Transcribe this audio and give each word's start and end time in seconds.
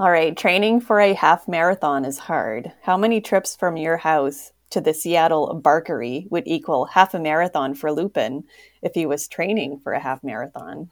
All 0.00 0.10
right, 0.10 0.36
training 0.36 0.80
for 0.80 1.00
a 1.00 1.12
half 1.14 1.48
marathon 1.48 2.04
is 2.04 2.18
hard. 2.18 2.70
How 2.82 2.96
many 2.96 3.20
trips 3.20 3.56
from 3.56 3.76
your 3.76 3.96
house 3.96 4.52
to 4.70 4.80
the 4.80 4.94
Seattle 4.94 5.60
Barkery 5.64 6.30
would 6.30 6.46
equal 6.46 6.84
half 6.84 7.14
a 7.14 7.18
marathon 7.18 7.74
for 7.74 7.90
Lupin 7.90 8.44
if 8.82 8.94
he 8.94 9.06
was 9.06 9.26
training 9.26 9.80
for 9.80 9.92
a 9.92 10.00
half 10.00 10.22
marathon? 10.22 10.88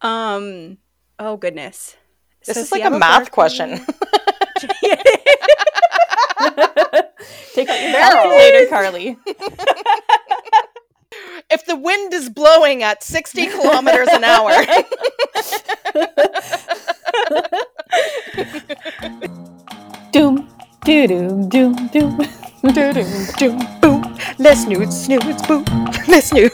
Um. 0.00 0.78
Oh 1.18 1.36
goodness. 1.36 1.96
This 2.46 2.54
So 2.56 2.62
is 2.62 2.72
like 2.72 2.84
a 2.84 2.90
math 2.90 3.30
Barkley- 3.30 3.30
question. 3.32 3.70
Take 7.52 7.68
out 7.68 7.82
your 7.82 7.92
There 7.92 8.00
calculator, 8.00 8.66
Carly. 8.70 9.16
if 11.50 11.66
the 11.66 11.76
wind 11.76 12.14
is 12.14 12.30
blowing 12.30 12.82
at 12.84 13.02
60 13.02 13.46
kilometers 13.48 14.08
an 14.10 14.24
hour. 14.24 14.52
Doom, 20.12 20.48
doo 20.84 21.06
doom, 21.06 21.48
doom, 21.48 21.88
doom. 21.88 22.18
Doo-doo, 22.62 23.04
doo, 23.38 23.58
boo. 23.80 24.02
Let's 24.38 24.64
snooze, 24.64 25.04
snooze, 25.04 25.42
boo. 25.42 25.64
Let's 26.08 26.28
snooze. 26.28 26.50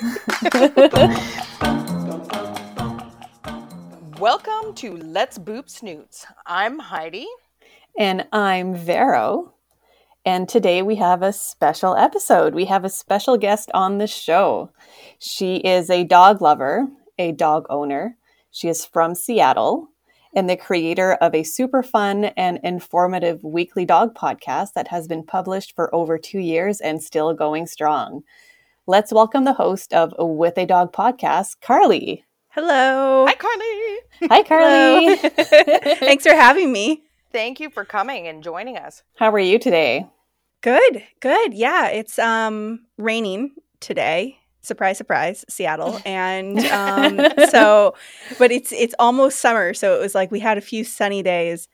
Welcome 4.18 4.74
to 4.74 4.96
Let's 4.96 5.38
Boop 5.38 5.70
Snoots. 5.70 6.26
I'm 6.46 6.78
Heidi. 6.78 7.26
And 7.98 8.26
I'm 8.32 8.74
Vero. 8.74 9.54
And 10.26 10.48
today 10.48 10.82
we 10.82 10.96
have 10.96 11.22
a 11.22 11.32
special 11.32 11.96
episode. 11.96 12.54
We 12.54 12.64
have 12.66 12.84
a 12.84 12.90
special 12.90 13.36
guest 13.36 13.70
on 13.72 13.98
the 13.98 14.06
show. 14.06 14.70
She 15.18 15.56
is 15.56 15.90
a 15.90 16.04
dog 16.04 16.42
lover, 16.42 16.88
a 17.18 17.32
dog 17.32 17.66
owner. 17.70 18.16
She 18.50 18.68
is 18.68 18.84
from 18.84 19.14
Seattle 19.14 19.88
and 20.34 20.48
the 20.48 20.56
creator 20.56 21.14
of 21.14 21.34
a 21.34 21.42
super 21.42 21.82
fun 21.82 22.26
and 22.36 22.58
informative 22.62 23.42
weekly 23.42 23.84
dog 23.84 24.14
podcast 24.14 24.72
that 24.74 24.88
has 24.88 25.08
been 25.08 25.22
published 25.22 25.74
for 25.74 25.94
over 25.94 26.18
two 26.18 26.38
years 26.38 26.80
and 26.80 27.02
still 27.02 27.34
going 27.34 27.66
strong. 27.66 28.22
Let's 28.86 29.12
welcome 29.12 29.44
the 29.44 29.52
host 29.52 29.92
of 29.94 30.12
With 30.18 30.58
a 30.58 30.66
Dog 30.66 30.92
podcast, 30.92 31.56
Carly. 31.62 32.24
Hello. 32.48 33.26
Hi, 33.26 33.34
Carly. 33.34 33.98
Hi, 34.30 34.42
Carly. 34.42 35.16
Thanks 35.96 36.24
for 36.24 36.34
having 36.34 36.72
me. 36.72 37.02
Thank 37.32 37.58
you 37.60 37.70
for 37.70 37.84
coming 37.84 38.28
and 38.28 38.42
joining 38.42 38.76
us. 38.76 39.02
How 39.16 39.30
are 39.32 39.38
you 39.38 39.58
today? 39.58 40.06
Good. 40.60 41.02
Good. 41.20 41.52
Yeah, 41.52 41.88
it's 41.88 42.18
um 42.18 42.86
raining 42.96 43.52
today. 43.80 44.38
Surprise, 44.64 44.98
surprise, 44.98 45.44
Seattle. 45.48 46.00
And 46.06 46.58
um 46.66 47.20
so 47.50 47.94
but 48.38 48.50
it's 48.50 48.72
it's 48.72 48.94
almost 48.98 49.38
summer, 49.40 49.74
so 49.74 49.94
it 49.96 50.00
was 50.00 50.14
like 50.14 50.30
we 50.30 50.40
had 50.40 50.58
a 50.58 50.62
few 50.62 50.82
sunny 50.84 51.22
days 51.22 51.68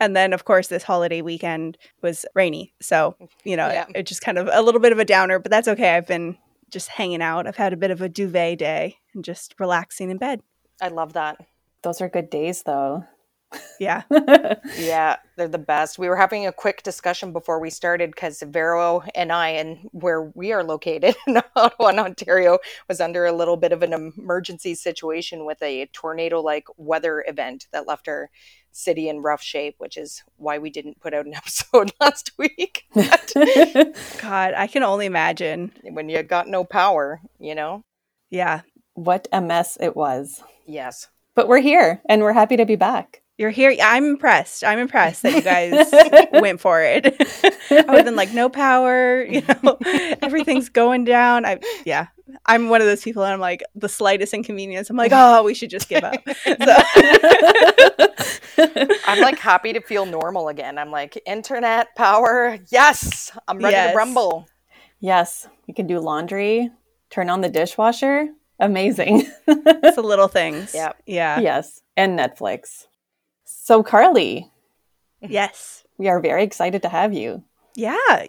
and 0.00 0.16
then 0.16 0.32
of 0.32 0.44
course 0.44 0.68
this 0.68 0.82
holiday 0.82 1.20
weekend 1.22 1.76
was 2.02 2.24
rainy. 2.34 2.72
So, 2.80 3.14
you 3.44 3.56
know, 3.56 3.68
Yeah. 3.68 3.84
it, 3.90 3.96
it 4.00 4.06
just 4.06 4.22
kind 4.22 4.38
of 4.38 4.48
a 4.50 4.62
little 4.62 4.80
bit 4.80 4.92
of 4.92 4.98
a 4.98 5.04
downer, 5.04 5.38
but 5.38 5.50
that's 5.50 5.68
okay. 5.68 5.94
I've 5.96 6.06
been 6.06 6.38
just 6.70 6.88
hanging 6.88 7.20
out. 7.22 7.46
I've 7.46 7.56
had 7.56 7.72
a 7.72 7.76
bit 7.76 7.90
of 7.90 8.00
a 8.00 8.08
duvet 8.08 8.58
day 8.58 8.96
and 9.14 9.22
just 9.24 9.54
relaxing 9.58 10.10
in 10.10 10.16
bed. 10.18 10.40
I 10.80 10.88
love 10.88 11.12
that. 11.12 11.36
Those 11.82 12.00
are 12.00 12.08
good 12.08 12.30
days, 12.30 12.62
though. 12.62 13.04
Yeah. 13.78 14.02
Yeah, 14.76 15.16
they're 15.36 15.48
the 15.48 15.58
best. 15.58 15.98
We 15.98 16.08
were 16.08 16.16
having 16.16 16.46
a 16.46 16.52
quick 16.52 16.82
discussion 16.82 17.32
before 17.32 17.58
we 17.60 17.70
started 17.70 18.10
because 18.10 18.42
Vero 18.42 19.02
and 19.14 19.32
I, 19.32 19.48
and 19.50 19.88
where 19.92 20.22
we 20.34 20.52
are 20.52 20.62
located 20.62 21.16
in 21.26 21.40
Ottawa, 21.56 21.88
Ontario, 22.00 22.58
was 22.88 23.00
under 23.00 23.26
a 23.26 23.32
little 23.32 23.56
bit 23.56 23.72
of 23.72 23.82
an 23.82 23.92
emergency 23.92 24.74
situation 24.74 25.44
with 25.44 25.60
a 25.62 25.86
tornado 25.92 26.40
like 26.40 26.66
weather 26.76 27.24
event 27.26 27.66
that 27.72 27.86
left 27.86 28.08
our 28.08 28.30
city 28.72 29.08
in 29.08 29.20
rough 29.22 29.42
shape, 29.42 29.74
which 29.78 29.96
is 29.96 30.22
why 30.36 30.58
we 30.58 30.70
didn't 30.70 31.00
put 31.00 31.14
out 31.14 31.26
an 31.26 31.34
episode 31.42 31.92
last 32.00 32.32
week. 32.38 32.84
God, 32.94 34.54
I 34.56 34.68
can 34.70 34.82
only 34.82 35.06
imagine. 35.06 35.72
when 35.82 36.08
you 36.08 36.22
got 36.22 36.48
no 36.48 36.64
power, 36.64 37.20
you 37.38 37.54
know? 37.54 37.82
Yeah. 38.30 38.62
what 38.94 39.26
a 39.32 39.40
mess 39.40 39.76
it 39.80 39.96
was. 39.96 40.42
Yes. 40.66 41.08
But 41.34 41.48
we're 41.48 41.60
here 41.60 42.00
and 42.08 42.22
we're 42.22 42.32
happy 42.32 42.56
to 42.56 42.66
be 42.66 42.76
back. 42.76 43.19
You're 43.40 43.48
here. 43.48 43.74
I'm 43.82 44.04
impressed. 44.04 44.62
I'm 44.64 44.78
impressed 44.78 45.22
that 45.22 45.32
you 45.34 45.40
guys 45.40 46.30
went 46.42 46.60
for 46.60 46.82
it. 46.82 47.06
I 47.70 47.74
would 47.88 47.96
have 47.96 48.04
been 48.04 48.14
like, 48.14 48.34
no 48.34 48.50
power, 48.50 49.22
you 49.24 49.40
know, 49.62 49.78
everything's 50.20 50.68
going 50.68 51.04
down. 51.06 51.46
I 51.46 51.58
yeah. 51.86 52.08
I'm 52.44 52.68
one 52.68 52.82
of 52.82 52.86
those 52.86 53.02
people 53.02 53.24
and 53.24 53.32
I'm 53.32 53.40
like, 53.40 53.62
the 53.74 53.88
slightest 53.88 54.34
inconvenience, 54.34 54.90
I'm 54.90 54.96
like, 54.98 55.12
oh, 55.14 55.42
we 55.42 55.54
should 55.54 55.70
just 55.70 55.88
give 55.88 56.04
up. 56.04 56.16
So 58.58 58.66
I'm 59.06 59.20
like 59.20 59.38
happy 59.38 59.72
to 59.72 59.80
feel 59.80 60.04
normal 60.04 60.48
again. 60.48 60.76
I'm 60.76 60.90
like, 60.90 61.18
internet 61.24 61.96
power. 61.96 62.58
Yes. 62.70 63.32
I'm 63.48 63.56
ready 63.56 63.72
Yes. 63.72 63.92
to 63.92 63.96
rumble. 63.96 64.48
Yes, 64.98 65.48
you 65.66 65.72
can 65.72 65.86
do 65.86 65.98
laundry, 65.98 66.70
turn 67.08 67.30
on 67.30 67.40
the 67.40 67.48
dishwasher. 67.48 68.28
Amazing. 68.58 69.26
it's 69.46 69.96
the 69.96 70.02
little 70.02 70.28
things. 70.28 70.74
Yeah. 70.74 70.92
Yeah. 71.06 71.40
yes, 71.40 71.80
and 71.96 72.18
Netflix. 72.18 72.86
So, 73.70 73.84
Carly, 73.84 74.50
Yes. 75.20 75.84
we 75.96 76.08
are 76.08 76.18
very 76.18 76.42
excited 76.42 76.82
to 76.82 76.88
have 76.88 77.12
you. 77.12 77.44
Yeah. 77.76 78.24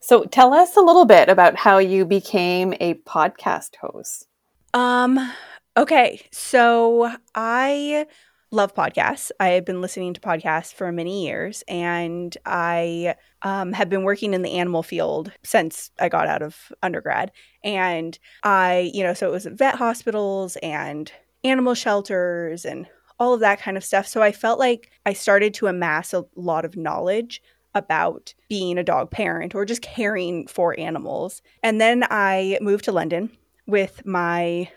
So, 0.00 0.24
tell 0.24 0.52
us 0.52 0.76
a 0.76 0.82
little 0.82 1.06
bit 1.06 1.30
about 1.30 1.56
how 1.56 1.78
you 1.78 2.04
became 2.04 2.74
a 2.78 2.92
podcast 3.06 3.76
host. 3.76 4.26
Um 4.74 5.32
okay, 5.78 6.20
so 6.30 7.10
I 7.34 8.04
love 8.50 8.74
podcasts. 8.74 9.30
I 9.40 9.48
have 9.52 9.64
been 9.64 9.80
listening 9.80 10.12
to 10.12 10.20
podcasts 10.20 10.74
for 10.74 10.92
many 10.92 11.24
years 11.24 11.64
and 11.66 12.36
I 12.44 13.14
um, 13.40 13.72
have 13.72 13.88
been 13.88 14.02
working 14.02 14.34
in 14.34 14.42
the 14.42 14.58
animal 14.58 14.82
field 14.82 15.32
since 15.42 15.90
I 15.98 16.10
got 16.10 16.28
out 16.28 16.42
of 16.42 16.70
undergrad. 16.82 17.32
And 17.64 18.18
I, 18.42 18.90
you 18.92 19.02
know, 19.02 19.14
so 19.14 19.26
it 19.26 19.32
was 19.32 19.46
at 19.46 19.54
vet 19.54 19.76
hospitals 19.76 20.56
and 20.56 21.10
animal 21.44 21.72
shelters 21.72 22.66
and 22.66 22.86
all 23.18 23.34
of 23.34 23.40
that 23.40 23.60
kind 23.60 23.76
of 23.76 23.84
stuff. 23.84 24.06
So 24.06 24.22
I 24.22 24.32
felt 24.32 24.58
like 24.58 24.90
I 25.04 25.12
started 25.12 25.54
to 25.54 25.66
amass 25.66 26.12
a 26.12 26.24
lot 26.34 26.64
of 26.64 26.76
knowledge 26.76 27.42
about 27.74 28.34
being 28.48 28.78
a 28.78 28.84
dog 28.84 29.10
parent 29.10 29.54
or 29.54 29.64
just 29.64 29.82
caring 29.82 30.46
for 30.46 30.78
animals. 30.78 31.42
And 31.62 31.80
then 31.80 32.04
I 32.10 32.58
moved 32.60 32.84
to 32.86 32.92
London 32.92 33.30
with 33.66 34.04
my 34.06 34.70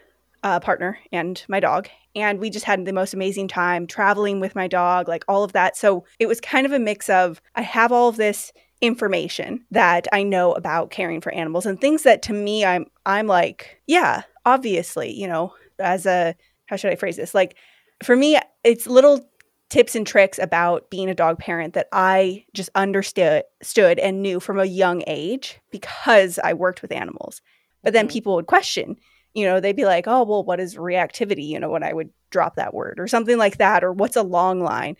uh, 0.44 0.60
partner 0.60 1.00
and 1.12 1.44
my 1.48 1.60
dog. 1.60 1.90
And 2.16 2.40
we 2.40 2.50
just 2.50 2.66
had 2.66 2.86
the 2.86 2.94
most 2.94 3.14
amazing 3.14 3.48
time 3.48 3.88
traveling 3.88 4.40
with 4.40 4.56
my 4.56 4.68
dog, 4.68 5.08
like 5.08 5.24
all 5.28 5.44
of 5.44 5.54
that. 5.54 5.78
So 5.78 6.06
it 6.18 6.28
was 6.28 6.42
kind 6.42 6.66
of 6.66 6.74
a 6.74 6.80
mix 6.80 7.10
of 7.10 7.42
I 7.56 7.62
have 7.62 7.92
all 7.92 8.10
of 8.10 8.18
this 8.18 8.52
information 8.82 9.66
that 9.72 10.08
I 10.14 10.24
know 10.24 10.54
about 10.54 10.92
caring 10.92 11.20
for 11.20 11.34
animals 11.34 11.66
and 11.66 11.80
things 11.80 12.04
that 12.04 12.22
to 12.24 12.34
me 12.34 12.64
I'm 12.64 12.86
I'm 13.06 13.28
like, 13.28 13.82
yeah, 13.88 14.24
obviously, 14.46 15.12
you 15.12 15.28
know, 15.28 15.54
as 15.80 16.06
a 16.06 16.36
how 16.68 16.76
should 16.76 16.92
I 16.92 16.96
phrase 16.96 17.18
this? 17.18 17.34
Like 17.34 17.56
for 18.04 18.16
me, 18.16 18.38
it's 18.64 18.88
little 18.88 19.30
tips 19.70 19.96
and 19.96 20.08
tricks 20.08 20.40
about 20.40 20.90
being 20.90 21.10
a 21.10 21.16
dog 21.16 21.38
parent 21.38 21.74
that 21.76 21.88
I 21.92 22.46
just 22.54 22.70
understood 22.74 23.44
stood 23.62 24.00
and 24.00 24.22
knew 24.22 24.40
from 24.40 24.60
a 24.60 24.66
young 24.66 25.04
age 25.06 25.60
because 25.72 26.40
I 26.44 26.54
worked 26.54 26.82
with 26.82 26.92
animals. 26.92 27.42
But 27.84 27.94
then 27.94 28.08
Mhm. 28.08 28.12
people 28.12 28.36
would 28.36 28.48
question, 28.48 28.96
you 29.36 29.46
know, 29.46 29.60
they'd 29.60 29.76
be 29.76 29.86
like, 29.86 30.08
"Oh, 30.08 30.24
well, 30.24 30.44
what 30.44 30.60
is 30.60 30.76
reactivity?" 30.76 31.46
You 31.46 31.60
know, 31.60 31.70
when 31.70 31.84
I 31.84 31.94
would 31.94 32.10
drop 32.32 32.56
that 32.56 32.74
word 32.74 33.00
or 33.00 33.08
something 33.08 33.38
like 33.38 33.58
that, 33.58 33.84
or 33.84 33.94
what's 33.94 34.16
a 34.16 34.24
long 34.24 34.62
line? 34.62 34.98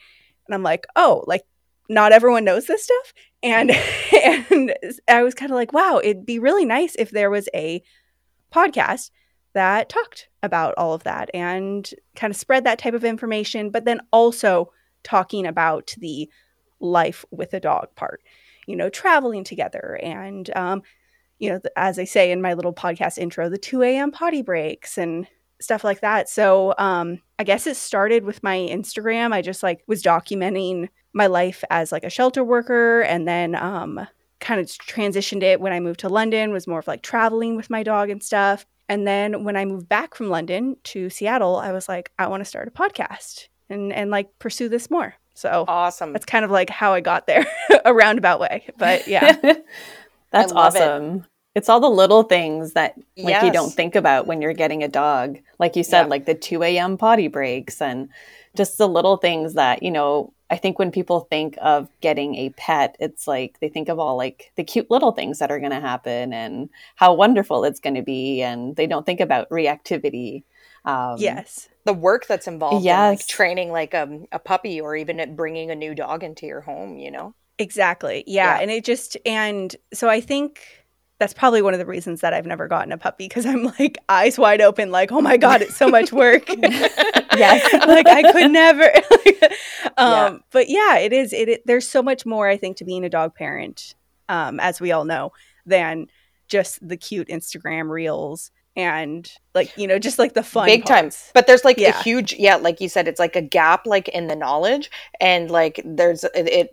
And 0.48 0.54
I'm 0.56 0.64
like, 0.64 0.86
"Oh, 0.96 1.24
like 1.28 1.44
not 1.90 2.12
everyone 2.12 2.44
knows 2.46 2.68
this 2.68 2.84
stuff." 2.84 3.14
And 3.42 3.72
and 4.24 4.74
I 5.08 5.24
was 5.24 5.34
kind 5.34 5.52
of 5.52 5.56
like, 5.56 5.74
"Wow, 5.74 6.00
it'd 6.04 6.26
be 6.28 6.38
really 6.40 6.66
nice 6.66 6.96
if 7.00 7.10
there 7.10 7.32
was 7.32 7.50
a 7.56 7.82
podcast 8.54 9.12
that 9.54 9.90
talked 9.90 10.30
about 10.44 10.74
all 10.78 10.94
of 10.94 11.04
that 11.04 11.30
and 11.34 11.90
kind 12.16 12.32
of 12.32 12.38
spread 12.38 12.64
that 12.64 12.80
type 12.80 12.94
of 12.94 13.04
information, 13.04 13.70
but 13.70 13.86
then 13.86 14.02
also 14.12 14.72
talking 15.04 15.46
about 15.46 15.96
the 16.00 16.30
life 16.80 17.26
with 17.32 17.54
a 17.54 17.60
dog 17.60 17.88
part, 17.96 18.22
you 18.68 18.76
know, 18.76 18.90
traveling 18.90 19.44
together 19.44 20.00
and, 20.02 20.56
um, 20.56 20.82
you 21.40 21.50
know, 21.50 21.60
as 21.76 21.98
I 21.98 22.04
say 22.04 22.32
in 22.32 22.42
my 22.42 22.54
little 22.54 22.74
podcast 22.74 23.18
intro, 23.18 23.50
the 23.50 23.58
2 23.58 23.82
a.m. 23.82 24.12
potty 24.12 24.42
breaks 24.42 24.98
and 24.98 25.26
stuff 25.62 25.84
like 25.84 26.02
that. 26.02 26.30
So 26.30 26.74
um, 26.78 27.20
I 27.38 27.44
guess 27.44 27.68
it 27.68 27.76
started 27.76 28.24
with 28.24 28.44
my 28.44 28.58
Instagram. 28.58 29.34
I 29.34 29.42
just 29.42 29.64
like 29.64 29.84
was 29.88 30.04
documenting 30.04 30.90
my 31.14 31.28
life 31.28 31.64
as 31.70 31.92
like 31.92 32.04
a 32.04 32.10
shelter 32.10 32.44
worker 32.44 33.02
and 33.02 33.28
then 33.28 33.56
um, 33.56 34.06
kind 34.40 34.60
of 34.60 34.68
transitioned 34.68 35.44
it 35.44 35.60
when 35.60 35.74
I 35.74 35.80
moved 35.80 36.02
to 36.02 36.10
London, 36.10 36.52
was 36.52 36.68
more 36.68 36.80
of 36.80 36.88
like 36.88 37.02
traveling 37.02 37.56
with 37.56 37.70
my 37.70 37.84
dog 37.84 38.10
and 38.10 38.22
stuff. 38.22 38.66
And 38.90 39.08
then 39.08 39.44
when 39.46 39.56
I 39.56 39.64
moved 39.66 39.88
back 39.88 40.16
from 40.16 40.30
London 40.30 40.76
to 40.86 41.10
Seattle, 41.10 41.56
I 41.58 41.72
was 41.72 41.88
like, 41.88 42.12
I 42.20 42.28
want 42.28 42.42
to 42.42 42.46
start 42.46 42.68
a 42.68 42.72
podcast 42.72 43.48
and 43.70 43.94
and 43.94 44.10
like 44.12 44.38
pursue 44.40 44.68
this 44.68 44.90
more. 44.92 45.14
So 45.36 45.64
Awesome. 45.68 46.12
that's 46.12 46.26
kind 46.26 46.44
of 46.44 46.52
like 46.52 46.70
how 46.70 46.94
I 46.94 47.00
got 47.00 47.26
there, 47.28 47.46
a 47.86 47.94
roundabout 47.94 48.40
way. 48.42 48.66
But 48.78 49.08
yeah, 49.08 49.38
That's 50.32 50.52
I 50.52 50.56
love 50.56 50.76
it. 50.76 50.82
awesome. 50.82 51.26
It's 51.56 51.70
all 51.70 51.80
the 51.80 51.90
little 51.90 52.24
things 52.24 52.74
that 52.74 52.96
like 53.18 53.42
you 53.44 53.52
don't 53.52 53.74
think 53.74 53.96
about 53.96 54.28
when 54.28 54.42
you're 54.42 54.54
getting 54.54 54.84
a 54.84 54.88
dog. 54.88 55.40
Like 55.60 55.76
you 55.76 55.84
said, 55.84 56.04
Yeah. 56.04 56.08
like 56.08 56.26
the 56.26 56.36
2 56.36 56.62
a.m. 56.64 56.98
potty 56.98 57.28
breaks 57.28 57.82
and 57.82 58.10
just 58.56 58.78
the 58.78 58.88
little 58.88 59.18
things 59.18 59.54
that, 59.56 59.82
you 59.84 59.92
know, 59.92 60.34
I 60.50 60.58
think 60.58 60.80
when 60.80 60.92
people 60.92 61.22
think 61.22 61.58
of 61.62 61.90
getting 62.02 62.36
a 62.36 62.50
pet, 62.52 62.96
it's 63.00 63.28
like 63.28 63.60
they 63.60 63.70
think 63.70 63.88
of 63.88 64.00
all 64.00 64.18
like 64.18 64.52
the 64.56 64.64
cute 64.64 64.90
little 64.90 65.12
things 65.12 65.40
that 65.40 65.52
are 65.52 65.60
going 65.60 65.72
to 65.72 65.80
happen 65.80 66.34
and 66.34 66.70
how 66.96 67.14
wonderful 67.14 67.64
it's 67.66 67.80
going 67.80 67.96
to 67.96 68.02
be, 68.02 68.42
and 68.42 68.76
they 68.76 68.88
don't 68.88 69.06
think 69.06 69.20
about 69.20 69.50
reactivity. 69.50 70.44
Um, 70.86 71.18
yes, 71.20 71.70
the 71.86 71.94
work 71.94 72.26
that's 72.26 72.48
involved 72.48 72.84
yes. 72.84 72.98
in 72.98 73.10
like 73.18 73.28
training 73.28 73.72
like 73.72 73.94
a, 73.94 74.04
um, 74.04 74.26
a 74.32 74.40
puppy 74.40 74.82
or 74.82 74.96
even 74.96 75.36
bringing 75.36 75.70
a 75.72 75.76
new 75.76 75.94
dog 75.94 76.24
into 76.24 76.46
your 76.48 76.62
home. 76.62 76.98
You 76.98 77.12
know, 77.12 77.36
exactly. 77.60 78.24
Yeah. 78.26 78.56
yeah, 78.56 78.62
and 78.62 78.72
it 78.72 78.84
just 78.84 79.18
and 79.26 79.76
so 79.94 80.10
I 80.10 80.20
think 80.22 80.62
that's 81.20 81.34
probably 81.34 81.62
one 81.62 81.74
of 81.74 81.80
the 81.80 81.86
reasons 81.86 82.22
that 82.22 82.34
I've 82.34 82.46
never 82.46 82.68
gotten 82.68 82.94
a 82.94 82.98
puppy 82.98 83.28
because 83.28 83.46
I'm 83.46 83.66
like 83.80 83.98
eyes 84.08 84.40
wide 84.40 84.62
open, 84.62 84.90
like, 84.90 85.12
oh 85.12 85.22
my 85.22 85.36
God, 85.38 85.62
it's 85.62 85.76
so 85.76 85.90
much 85.90 86.14
work. 86.14 86.48
yes. 86.58 87.74
like 87.88 88.08
I 88.08 88.32
could 88.32 88.52
never. 88.52 88.86
um, 89.98 90.34
yeah. 90.34 90.38
But 90.52 90.70
yeah, 90.70 90.98
it 90.98 91.12
is. 91.12 91.34
It, 91.34 91.50
it, 91.50 91.68
There's 91.68 91.88
so 91.88 92.02
much 92.02 92.26
more, 92.26 92.48
I 92.48 92.56
think, 92.56 92.78
to 92.78 92.86
being 92.86 93.04
a 93.04 93.10
dog 93.10 93.36
parent, 93.36 93.96
um, 94.30 94.60
as 94.62 94.80
we 94.80 94.94
all 94.94 95.04
know, 95.04 95.34
than 95.66 96.08
just 96.48 96.86
the 96.88 96.98
cute 96.98 97.28
Instagram 97.28 97.90
reels 97.90 98.52
and 98.76 99.34
like 99.54 99.76
you 99.78 99.88
know 99.88 100.00
just 100.00 100.20
like 100.20 100.34
the 100.34 100.44
fun 100.44 100.66
big 100.66 100.86
parts. 100.86 101.26
time 101.26 101.32
but 101.34 101.48
there's 101.48 101.66
like 101.66 101.78
yeah. 101.78 102.00
a 102.00 102.04
huge 102.04 102.34
yeah 102.38 102.56
like 102.56 102.80
you 102.80 102.88
said 102.88 103.08
it's 103.08 103.20
like 103.20 103.36
a 103.36 103.42
gap 103.42 103.86
like 103.88 104.08
in 104.10 104.28
the 104.28 104.36
knowledge 104.36 104.92
and 105.20 105.50
like 105.50 105.82
there's 105.84 106.24
it, 106.24 106.48
it 106.48 106.70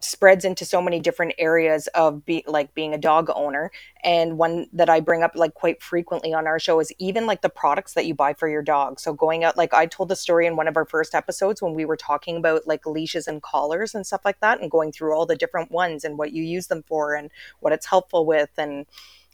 spreads 0.00 0.44
into 0.44 0.64
so 0.64 0.80
many 0.80 0.98
different 0.98 1.34
areas 1.38 1.86
of 1.88 2.24
be 2.24 2.42
like 2.46 2.74
being 2.74 2.94
a 2.94 2.98
dog 2.98 3.30
owner. 3.34 3.70
And 4.02 4.38
one 4.38 4.66
that 4.72 4.88
i 4.88 5.00
bring 5.00 5.22
up 5.22 5.32
like 5.34 5.54
quite 5.54 5.82
frequently 5.82 6.32
on 6.32 6.46
our 6.46 6.58
show 6.58 6.80
is 6.80 6.92
even 6.98 7.26
like 7.26 7.42
the 7.42 7.48
products 7.48 7.94
that 7.94 8.06
you 8.06 8.14
buy 8.14 8.34
for 8.34 8.48
your 8.48 8.62
dog. 8.62 8.98
So 8.98 9.12
going 9.12 9.44
out 9.44 9.56
like 9.56 9.74
i 9.74 9.86
told 9.86 10.08
the 10.08 10.16
story 10.16 10.46
in 10.46 10.56
one 10.56 10.68
of 10.68 10.76
our 10.76 10.86
first 10.86 11.14
episodes 11.14 11.60
when 11.62 11.74
we 11.74 11.84
were 11.84 11.96
talking 11.96 12.36
about 12.36 12.66
like 12.66 12.86
leashes 12.86 13.26
and 13.26 13.42
collars 13.42 13.94
and 13.94 14.06
stuff 14.06 14.22
like 14.24 14.40
that 14.40 14.60
and 14.60 14.70
going 14.70 14.92
through 14.92 15.14
all 15.14 15.26
the 15.26 15.36
different 15.36 15.70
ones 15.70 16.04
and 16.04 16.18
what 16.18 16.32
you 16.32 16.42
use 16.42 16.68
them 16.68 16.82
for 16.86 17.14
and 17.14 17.30
what 17.60 17.72
it's 17.72 17.86
helpful 17.86 18.24
with 18.24 18.50
and 18.56 18.86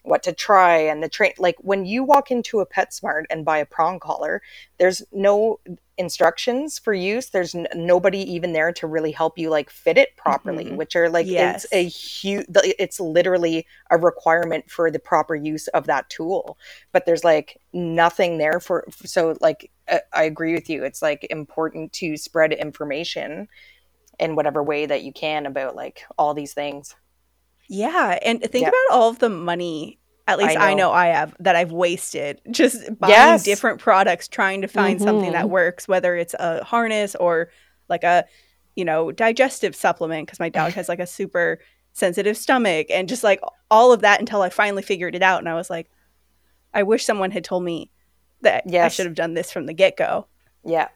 what 0.06 0.23
to 0.23 0.32
try 0.32 0.76
and 0.76 1.03
the 1.03 1.08
train 1.08 1.32
like 1.38 1.56
when 1.58 1.85
you 1.85 2.05
walk 2.05 2.31
into 2.31 2.61
a 2.61 2.67
PetSmart 2.67 3.25
and 3.29 3.44
buy 3.44 3.58
a 3.58 3.67
prong 3.67 3.99
collar 3.99 4.41
there's 4.79 5.03
no 5.12 5.58
instructions 5.99 6.79
for 6.79 6.94
use 6.94 7.31
there's 7.31 7.56
n- 7.56 7.67
nobody 7.75 8.19
even 8.19 8.53
there 8.53 8.73
to 8.73 8.87
really 8.87 9.11
help 9.11 9.37
you 9.37 9.50
like 9.50 9.69
fit 9.69 9.99
it 9.99 10.17
properly 10.17 10.67
mm-hmm. 10.67 10.76
which 10.76 10.94
are 10.94 11.11
like 11.11 11.26
yes. 11.26 11.64
it's 11.64 11.73
a 11.73 11.88
huge 11.88 12.47
it's 12.55 13.00
literally 13.00 13.67
a 13.91 13.99
requirement 13.99 14.70
for 14.70 14.91
the 14.93 14.99
proper 14.99 15.35
use 15.35 15.67
of 15.69 15.87
that 15.87 16.09
tool 16.09 16.56
but 16.93 17.05
there's 17.05 17.25
like 17.25 17.61
nothing 17.73 18.38
there 18.38 18.61
for 18.61 18.87
so 19.05 19.37
like 19.41 19.73
i 20.12 20.23
agree 20.23 20.55
with 20.55 20.70
you 20.70 20.85
it's 20.85 21.02
like 21.02 21.26
important 21.31 21.93
to 21.93 22.17
spread 22.17 22.52
information 22.52 23.49
in 24.20 24.37
whatever 24.37 24.62
way 24.62 24.87
that 24.87 25.02
you 25.02 25.12
can 25.12 25.47
about 25.47 25.75
like 25.75 26.05
all 26.17 26.32
these 26.32 26.55
things 26.55 26.94
yeah, 27.69 28.19
and 28.23 28.41
think 28.43 28.63
yeah. 28.63 28.69
about 28.69 28.97
all 28.97 29.11
of 29.11 29.19
the 29.19 29.29
money 29.29 29.99
at 30.29 30.39
least 30.39 30.51
I 30.51 30.55
know. 30.55 30.61
I 30.61 30.75
know. 30.75 30.93
I 30.93 31.07
have 31.07 31.37
that 31.41 31.57
I've 31.57 31.73
wasted 31.73 32.41
just 32.51 32.79
buying 32.99 33.13
yes. 33.13 33.45
different 33.45 33.81
products 33.81 34.27
trying 34.29 34.63
to 34.63 34.69
find 34.69 34.99
mm-hmm. 34.99 35.07
something 35.07 35.33
that 35.33 35.45
mm-hmm. 35.45 35.53
works 35.53 35.87
whether 35.87 36.17
it's 36.17 36.35
a 36.35 36.65
harness 36.65 37.15
or 37.15 37.51
like 37.89 38.03
a 38.03 38.25
you 38.75 38.85
know 38.85 39.13
digestive 39.13 39.77
supplement 39.77 40.27
because 40.27 40.41
my 40.41 40.49
dog 40.49 40.73
has 40.75 40.89
like 40.89 40.99
a 40.99 41.07
super 41.07 41.61
sensitive 41.93 42.37
stomach 42.37 42.89
and 42.91 43.09
just 43.09 43.23
like 43.23 43.41
all 43.71 43.93
of 43.93 44.01
that 44.01 44.21
until 44.21 44.43
I 44.43 44.51
finally 44.51 44.83
figured 44.83 45.15
it 45.15 45.23
out 45.23 45.39
and 45.39 45.49
I 45.49 45.55
was 45.55 45.71
like 45.71 45.89
I 46.75 46.83
wish 46.83 47.05
someone 47.05 47.31
had 47.31 47.45
told 47.45 47.62
me 47.62 47.91
that 48.43 48.65
yes. 48.67 48.85
I 48.85 48.89
should 48.89 49.07
have 49.07 49.15
done 49.15 49.33
this 49.33 49.51
from 49.51 49.65
the 49.65 49.73
get-go. 49.73 50.27
Yeah. 50.62 50.89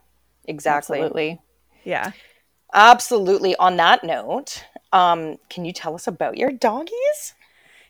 Exactly. 0.44 0.99
Absolutely. 0.99 1.40
Yeah. 1.84 2.12
Absolutely. 2.72 3.56
On 3.56 3.76
that 3.76 4.05
note, 4.05 4.64
um, 4.93 5.38
can 5.49 5.64
you 5.64 5.72
tell 5.72 5.94
us 5.94 6.06
about 6.06 6.37
your 6.37 6.52
doggies? 6.52 7.34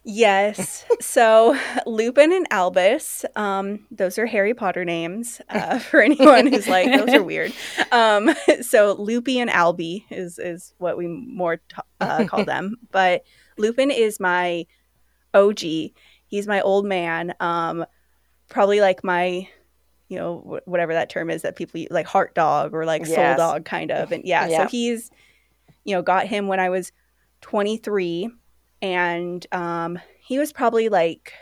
Yes. 0.02 0.84
so 1.00 1.58
Lupin 1.86 2.32
and 2.32 2.46
Albus, 2.50 3.24
um, 3.36 3.86
those 3.90 4.18
are 4.18 4.26
Harry 4.26 4.54
Potter 4.54 4.84
names 4.84 5.40
uh, 5.50 5.78
for 5.90 6.00
anyone 6.00 6.46
who's 6.46 6.68
like, 6.68 6.86
those 6.86 7.14
are 7.14 7.22
weird. 7.22 7.52
Um, 7.92 8.32
so 8.62 8.94
Loopy 9.00 9.40
and 9.40 9.50
Albie 9.50 10.04
is, 10.10 10.38
is 10.38 10.74
what 10.78 10.96
we 10.96 11.08
more 11.08 11.56
t- 11.56 11.76
uh, 12.00 12.24
call 12.24 12.44
them. 12.44 12.76
But 12.92 13.24
Lupin 13.58 13.90
is 13.90 14.20
my 14.20 14.66
OG. 15.34 15.58
He's 15.58 16.46
my 16.46 16.60
old 16.60 16.86
man. 16.86 17.34
Um, 17.40 17.84
probably 18.48 18.80
like 18.80 19.02
my, 19.02 19.48
you 20.10 20.18
know, 20.18 20.60
whatever 20.64 20.92
that 20.92 21.08
term 21.08 21.30
is 21.30 21.42
that 21.42 21.54
people 21.54 21.80
like 21.88 22.04
heart 22.04 22.34
dog 22.34 22.74
or 22.74 22.84
like 22.84 23.06
yes. 23.06 23.14
soul 23.14 23.36
dog 23.36 23.64
kind 23.64 23.92
of. 23.92 24.10
And 24.10 24.24
yeah, 24.24 24.48
yeah, 24.48 24.64
so 24.64 24.68
he's, 24.68 25.08
you 25.84 25.94
know, 25.94 26.02
got 26.02 26.26
him 26.26 26.48
when 26.48 26.58
I 26.58 26.68
was 26.68 26.90
23 27.42 28.28
and 28.82 29.46
um, 29.52 30.00
he 30.20 30.38
was 30.40 30.52
probably 30.52 30.88
like 30.88 31.32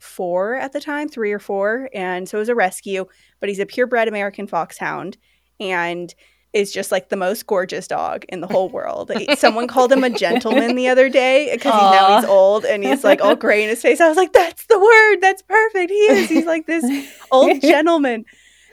four 0.00 0.56
at 0.56 0.72
the 0.72 0.80
time, 0.80 1.08
three 1.08 1.30
or 1.30 1.38
four. 1.38 1.88
And 1.94 2.28
so 2.28 2.38
it 2.38 2.40
was 2.40 2.48
a 2.48 2.56
rescue, 2.56 3.06
but 3.38 3.48
he's 3.48 3.60
a 3.60 3.66
purebred 3.66 4.08
American 4.08 4.48
foxhound 4.48 5.16
and 5.60 6.12
is 6.56 6.72
just 6.72 6.90
like 6.90 7.10
the 7.10 7.16
most 7.16 7.46
gorgeous 7.46 7.86
dog 7.86 8.24
in 8.30 8.40
the 8.40 8.46
whole 8.46 8.70
world. 8.70 9.12
Someone 9.36 9.68
called 9.68 9.92
him 9.92 10.02
a 10.02 10.10
gentleman 10.10 10.74
the 10.74 10.88
other 10.88 11.10
day 11.10 11.50
because 11.52 11.74
he, 11.74 11.78
now 11.78 12.16
he's 12.16 12.28
old 12.28 12.64
and 12.64 12.82
he's 12.82 13.04
like 13.04 13.20
all 13.20 13.36
gray 13.36 13.62
in 13.62 13.68
his 13.68 13.82
face. 13.82 14.00
I 14.00 14.08
was 14.08 14.16
like, 14.16 14.32
that's 14.32 14.66
the 14.66 14.78
word. 14.78 15.20
That's 15.20 15.42
perfect. 15.42 15.90
He 15.90 15.96
is. 15.96 16.28
He's 16.30 16.46
like 16.46 16.66
this 16.66 16.84
old 17.30 17.60
gentleman. 17.60 18.24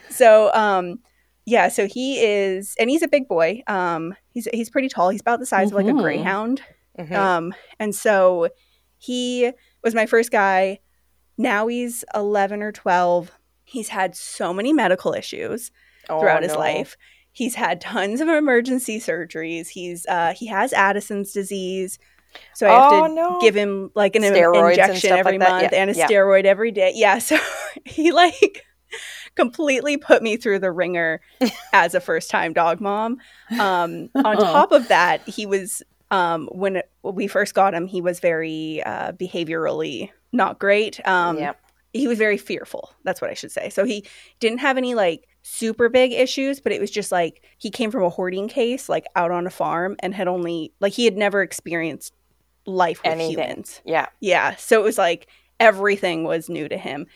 So, 0.09 0.53
um, 0.53 0.99
yeah, 1.45 1.67
so 1.67 1.85
he 1.85 2.23
is, 2.23 2.73
and 2.79 2.89
he's 2.89 3.01
a 3.01 3.07
big 3.07 3.27
boy. 3.27 3.63
Um, 3.67 4.15
he's 4.29 4.47
he's 4.53 4.69
pretty 4.69 4.87
tall. 4.87 5.09
He's 5.09 5.21
about 5.21 5.39
the 5.39 5.45
size 5.45 5.67
mm-hmm. 5.67 5.77
of 5.77 5.83
like 5.83 5.91
a 5.91 5.95
mm-hmm. 5.95 6.01
greyhound. 6.01 6.61
Mm-hmm. 6.97 7.13
Um, 7.13 7.53
and 7.79 7.93
so 7.93 8.47
he 8.97 9.51
was 9.83 9.93
my 9.93 10.05
first 10.05 10.31
guy. 10.31 10.79
Now 11.37 11.67
he's 11.67 12.05
11 12.15 12.61
or 12.61 12.71
12. 12.71 13.31
He's 13.65 13.89
had 13.89 14.15
so 14.15 14.53
many 14.53 14.71
medical 14.71 15.13
issues 15.13 15.71
oh, 16.09 16.19
throughout 16.19 16.41
no. 16.41 16.47
his 16.47 16.55
life. 16.55 16.95
He's 17.33 17.55
had 17.55 17.81
tons 17.81 18.21
of 18.21 18.29
emergency 18.29 18.99
surgeries. 18.99 19.67
He's 19.67 20.05
uh, 20.05 20.33
he 20.35 20.47
has 20.47 20.71
Addison's 20.71 21.33
disease. 21.33 21.99
So 22.53 22.67
I 22.67 22.71
have 22.71 22.93
oh, 22.93 23.07
to 23.07 23.13
no. 23.13 23.41
give 23.41 23.55
him 23.55 23.91
like 23.95 24.15
an 24.15 24.23
Steroids 24.23 24.71
injection 24.71 25.11
every 25.11 25.37
like 25.37 25.49
month 25.49 25.71
yeah. 25.71 25.79
and 25.79 25.89
a 25.91 25.93
yeah. 25.93 26.07
steroid 26.07 26.45
every 26.45 26.71
day. 26.71 26.91
Yeah, 26.95 27.19
so 27.19 27.37
he 27.85 28.11
like 28.11 28.63
completely 29.35 29.97
put 29.97 30.21
me 30.21 30.37
through 30.37 30.59
the 30.59 30.71
ringer 30.71 31.21
as 31.73 31.93
a 31.93 31.99
first 31.99 32.29
time 32.29 32.53
dog 32.53 32.79
mom. 32.79 33.17
Um, 33.59 34.09
on 34.15 34.37
top 34.37 34.71
of 34.71 34.87
that, 34.87 35.27
he 35.27 35.45
was 35.45 35.83
um, 36.11 36.47
when, 36.51 36.77
it, 36.77 36.91
when 37.01 37.15
we 37.15 37.27
first 37.27 37.55
got 37.55 37.73
him, 37.73 37.87
he 37.87 38.01
was 38.01 38.19
very 38.19 38.83
uh, 38.83 39.13
behaviorally 39.13 40.11
not 40.31 40.59
great. 40.59 41.05
Um, 41.07 41.37
yeah. 41.37 41.53
He 41.93 42.07
was 42.07 42.17
very 42.17 42.37
fearful. 42.37 42.91
That's 43.03 43.21
what 43.21 43.29
I 43.29 43.35
should 43.35 43.51
say. 43.51 43.69
So 43.69 43.85
he 43.85 44.05
didn't 44.39 44.59
have 44.59 44.77
any 44.77 44.95
like 44.95 45.27
super 45.43 45.89
big 45.89 46.11
issues, 46.11 46.59
but 46.59 46.71
it 46.71 46.81
was 46.81 46.89
just 46.91 47.11
like 47.11 47.43
he 47.57 47.69
came 47.69 47.91
from 47.91 48.03
a 48.03 48.09
hoarding 48.09 48.47
case, 48.47 48.89
like 48.89 49.05
out 49.15 49.31
on 49.31 49.45
a 49.45 49.51
farm, 49.51 49.95
and 49.99 50.15
had 50.15 50.27
only 50.27 50.73
like 50.79 50.93
he 50.93 51.05
had 51.05 51.17
never 51.17 51.41
experienced 51.41 52.13
life 52.65 53.01
with 53.03 53.13
Anything. 53.13 53.33
humans. 53.33 53.81
Yeah. 53.85 54.07
Yeah. 54.19 54.55
So 54.55 54.79
it 54.79 54.83
was 54.83 54.97
like 54.97 55.27
everything 55.59 56.23
was 56.23 56.49
new 56.49 56.67
to 56.67 56.77
him. 56.77 57.07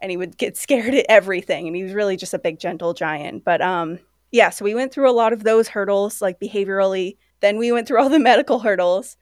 And 0.00 0.10
he 0.10 0.16
would 0.16 0.36
get 0.38 0.56
scared 0.56 0.94
at 0.94 1.06
everything. 1.08 1.66
And 1.66 1.76
he 1.76 1.82
was 1.82 1.92
really 1.92 2.16
just 2.16 2.34
a 2.34 2.38
big 2.38 2.58
gentle 2.58 2.94
giant. 2.94 3.44
But 3.44 3.60
um 3.60 3.98
yeah, 4.30 4.50
so 4.50 4.64
we 4.64 4.74
went 4.74 4.92
through 4.92 5.08
a 5.08 5.12
lot 5.12 5.32
of 5.32 5.44
those 5.44 5.68
hurdles, 5.68 6.20
like 6.20 6.38
behaviorally 6.40 7.16
then 7.40 7.58
we 7.58 7.72
went 7.72 7.86
through 7.86 8.00
all 8.00 8.08
the 8.08 8.18
medical 8.30 8.58
hurdles. 8.60 9.16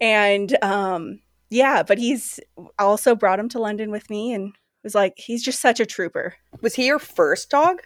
And 0.00 0.56
um, 0.62 1.20
yeah, 1.50 1.82
but 1.82 1.98
he's 1.98 2.40
also 2.78 3.14
brought 3.14 3.40
him 3.40 3.48
to 3.50 3.58
London 3.58 3.90
with 3.90 4.08
me 4.10 4.32
and 4.32 4.52
was 4.86 4.94
like, 4.94 5.18
he's 5.18 5.42
just 5.42 5.60
such 5.60 5.80
a 5.80 5.86
trooper. 5.86 6.34
Was 6.60 6.76
he 6.76 6.86
your 6.86 7.00
first 7.00 7.50
dog? 7.50 7.82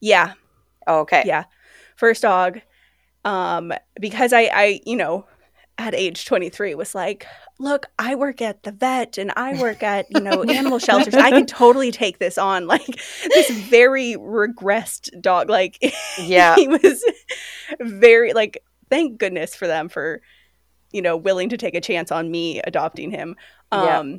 Yeah. 0.00 0.34
Oh, 0.86 1.00
okay. 1.00 1.22
Yeah. 1.24 1.44
First 1.96 2.20
dog. 2.20 2.60
Um, 3.24 3.72
because 3.98 4.34
I, 4.34 4.50
I, 4.52 4.80
you 4.84 4.96
know, 4.96 5.26
at 5.78 5.94
age 5.94 6.26
23 6.26 6.74
was 6.74 6.94
like, 6.94 7.26
look, 7.58 7.86
I 7.98 8.16
work 8.16 8.42
at 8.42 8.64
the 8.64 8.72
vet 8.72 9.16
and 9.16 9.32
I 9.34 9.58
work 9.58 9.82
at, 9.82 10.06
you 10.10 10.20
know, 10.20 10.42
animal 10.42 10.78
shelters. 10.78 11.14
I 11.14 11.30
could 11.30 11.48
totally 11.48 11.90
take 11.90 12.18
this 12.18 12.36
on. 12.36 12.66
Like 12.72 13.00
this 13.28 13.50
very 13.50 14.14
regressed 14.16 15.22
dog. 15.22 15.48
Like, 15.48 15.78
yeah, 16.20 16.54
he 16.54 16.68
was 16.68 17.02
very, 17.80 18.34
like, 18.34 18.62
thank 18.90 19.18
goodness 19.18 19.54
for 19.54 19.66
them 19.66 19.88
for 19.88 20.20
you 20.92 21.00
know 21.00 21.16
willing 21.16 21.48
to 21.48 21.56
take 21.56 21.74
a 21.74 21.80
chance 21.80 22.12
on 22.12 22.30
me 22.30 22.60
adopting 22.64 23.10
him 23.10 23.34
um 23.70 24.10
yeah. 24.10 24.18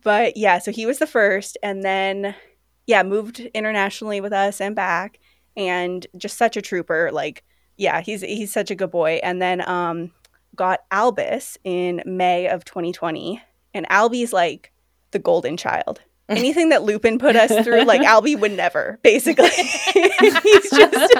But 0.00 0.36
yeah 0.36 0.58
so 0.58 0.70
he 0.70 0.86
was 0.86 0.98
the 0.98 1.06
first 1.06 1.58
and 1.62 1.82
then 1.82 2.34
yeah 2.86 3.02
moved 3.02 3.40
internationally 3.54 4.20
with 4.20 4.32
us 4.32 4.60
and 4.60 4.74
back 4.74 5.18
and 5.56 6.06
just 6.16 6.38
such 6.38 6.56
a 6.56 6.62
trooper 6.62 7.10
like 7.12 7.44
yeah 7.76 8.00
he's 8.00 8.22
he's 8.22 8.52
such 8.52 8.70
a 8.70 8.74
good 8.74 8.90
boy 8.90 9.20
and 9.22 9.40
then 9.40 9.66
um 9.68 10.10
got 10.54 10.80
albus 10.90 11.58
in 11.64 12.02
may 12.06 12.48
of 12.48 12.64
2020 12.64 13.40
and 13.74 13.88
albie's 13.88 14.32
like 14.32 14.72
the 15.10 15.18
golden 15.18 15.56
child 15.56 16.00
anything 16.28 16.68
that 16.70 16.82
Lupin 16.82 17.18
put 17.18 17.36
us 17.36 17.64
through, 17.64 17.82
like 17.84 18.00
Albie 18.02 18.38
would 18.38 18.52
never. 18.52 18.98
Basically, 19.02 19.48
he's 19.50 20.70
just 20.70 21.14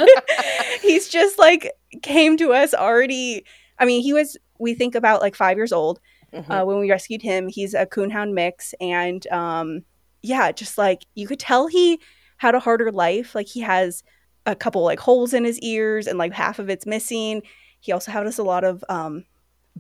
he's 0.81 1.09
just 1.09 1.39
like 1.39 1.73
came 2.03 2.37
to 2.37 2.53
us 2.53 2.73
already. 2.73 3.45
I 3.79 3.85
mean, 3.85 4.03
he 4.03 4.13
was. 4.13 4.37
We 4.59 4.75
think 4.75 4.95
about 4.95 5.21
like 5.21 5.35
five 5.35 5.57
years 5.57 5.73
old 5.73 6.01
Mhm. 6.33 6.51
uh, 6.51 6.65
when 6.65 6.79
we 6.79 6.91
rescued 6.91 7.23
him. 7.23 7.49
He's 7.49 7.75
a 7.75 7.87
coonhound 7.87 8.33
mix, 8.33 8.75
and 8.81 9.27
um, 9.29 9.85
yeah, 10.23 10.53
just 10.53 10.79
like 10.79 11.05
you 11.15 11.27
could 11.27 11.39
tell 11.41 11.67
he 11.67 12.01
had 12.39 12.55
a 12.55 12.61
harder 12.61 12.91
life. 12.91 13.35
Like 13.35 13.47
he 13.49 13.61
has 13.61 14.03
a 14.47 14.55
couple 14.57 14.83
like 14.83 15.01
holes 15.01 15.33
in 15.35 15.45
his 15.45 15.59
ears, 15.61 16.07
and 16.07 16.19
like 16.19 16.33
half 16.33 16.59
of 16.59 16.69
it's 16.71 16.87
missing. 16.87 17.43
He 17.81 17.93
also 17.93 18.11
had 18.13 18.27
us 18.27 18.39
a 18.39 18.43
lot 18.45 18.65
of 18.65 18.83
um, 18.89 19.25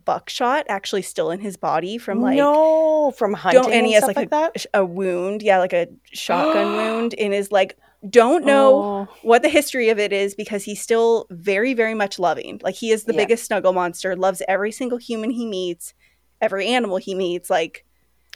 buckshot 0.04 0.66
actually 0.68 1.02
still 1.02 1.30
in 1.30 1.40
his 1.40 1.56
body 1.56 1.98
from 1.98 2.20
like 2.20 2.36
no, 2.36 3.12
from 3.12 3.34
hunting 3.34 3.62
don't 3.62 3.72
and 3.72 3.86
he 3.86 3.92
has 3.92 4.04
like, 4.04 4.16
like, 4.16 4.26
a, 4.26 4.30
that. 4.30 4.66
a 4.74 4.84
wound, 4.84 5.42
yeah, 5.42 5.58
like 5.58 5.72
a 5.72 5.86
shotgun 6.12 6.72
wound 6.76 7.14
in 7.14 7.32
his 7.32 7.50
like. 7.52 7.76
Don't 8.10 8.44
know 8.44 8.82
Oh, 9.08 9.08
what 9.22 9.42
the 9.42 9.48
history 9.48 9.88
of 9.88 9.96
it 10.00 10.12
is 10.12 10.34
because 10.34 10.64
he's 10.64 10.82
still 10.82 11.24
very, 11.30 11.72
very 11.72 11.94
much 11.94 12.18
loving. 12.18 12.60
Like 12.60 12.74
he 12.74 12.90
is 12.90 13.04
the 13.04 13.12
Yeah. 13.12 13.18
biggest 13.18 13.44
snuggle 13.44 13.72
monster, 13.72 14.16
loves 14.16 14.42
every 14.48 14.72
single 14.72 14.98
human 14.98 15.30
he 15.30 15.46
meets, 15.46 15.94
every 16.42 16.66
animal 16.66 16.98
he 16.98 17.14
meets. 17.14 17.48
Like 17.48 17.86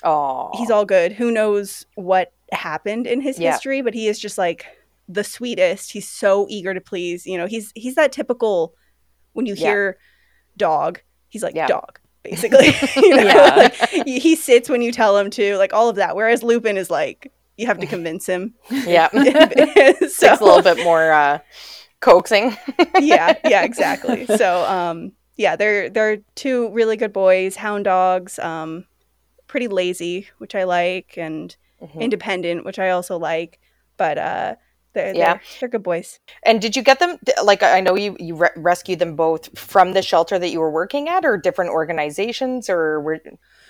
Oh, 0.02 0.50
he's 0.54 0.70
all 0.70 0.84
good. 0.84 1.12
Who 1.12 1.30
knows 1.30 1.84
what 1.94 2.32
happened 2.52 3.06
in 3.06 3.20
his 3.20 3.38
Yeah. 3.38 3.52
history, 3.52 3.82
but 3.82 3.92
he 3.94 4.08
is 4.08 4.18
just 4.18 4.38
like 4.38 4.64
the 5.08 5.25
sweetest. 5.25 5.92
He's 5.92 6.08
so 6.08 6.46
eager 6.48 6.72
to 6.75 6.80
please. 6.80 7.26
You 7.26 7.36
know, 7.38 7.46
he's 7.46 7.72
he's 7.75 7.94
that 7.96 8.12
typical 8.12 8.75
when 9.32 9.46
you 9.46 9.54
Yeah. 9.54 9.66
hear 9.68 9.98
dog, 10.56 11.00
he's 11.28 11.42
like 11.42 11.54
Yeah. 11.54 11.66
dog. 11.66 11.98
Basically, 12.22 12.66
you 12.96 13.16
know, 13.16 13.22
Yeah. 13.25 13.54
like, 13.92 14.06
he 14.06 14.34
sits 14.34 14.68
when 14.68 14.82
you 14.82 14.90
tell 14.92 15.16
him 15.16 15.30
to, 15.30 15.56
like 15.58 15.72
all 15.72 15.88
of 15.88 15.96
that. 15.96 16.16
Whereas 16.16 16.42
Lupin 16.42 16.76
is 16.76 16.90
like, 16.90 17.30
you 17.56 17.66
have 17.66 17.78
to 17.78 17.86
convince 17.96 18.26
him. 18.26 18.54
yeah, 18.70 19.08
so 19.10 19.22
takes 19.22 20.20
a 20.40 20.44
little 20.44 20.60
bit 20.62 20.82
more 20.84 21.12
uh, 21.12 21.38
coaxing. 22.00 22.56
yeah, 23.00 23.34
yeah, 23.44 23.62
exactly. 23.62 24.26
So, 24.26 24.64
um, 24.64 25.12
yeah, 25.36 25.56
they're 25.56 25.88
they're 25.90 26.18
two 26.34 26.70
really 26.70 26.96
good 26.96 27.12
boys, 27.12 27.56
hound 27.56 27.84
dogs, 27.84 28.38
um, 28.38 28.86
pretty 29.46 29.68
lazy, 29.68 30.28
which 30.38 30.54
I 30.54 30.64
like, 30.64 31.14
and 31.16 31.54
Mhm. 31.82 32.00
independent, 32.00 32.64
which 32.64 32.78
I 32.78 32.90
also 32.90 33.18
like. 33.18 33.58
But 33.98 34.16
uh, 34.18 34.54
they're 34.94 35.14
Yeah. 35.14 35.34
they're, 35.34 35.40
they're 35.60 35.68
good 35.68 35.82
boys. 35.82 36.18
And 36.42 36.60
did 36.60 36.74
you 36.74 36.82
get 36.82 36.98
them? 37.00 37.18
Like, 37.44 37.62
I 37.62 37.80
know 37.80 37.94
you 37.96 38.16
you 38.18 38.34
re- 38.34 38.50
rescued 38.56 38.98
them 38.98 39.14
both 39.16 39.56
from 39.58 39.92
the 39.92 40.02
shelter 40.02 40.38
that 40.38 40.48
you 40.50 40.60
were 40.60 40.70
working 40.70 41.08
at, 41.08 41.24
or 41.24 41.36
different 41.36 41.70
organizations, 41.70 42.70
or 42.70 43.00
were 43.00 43.20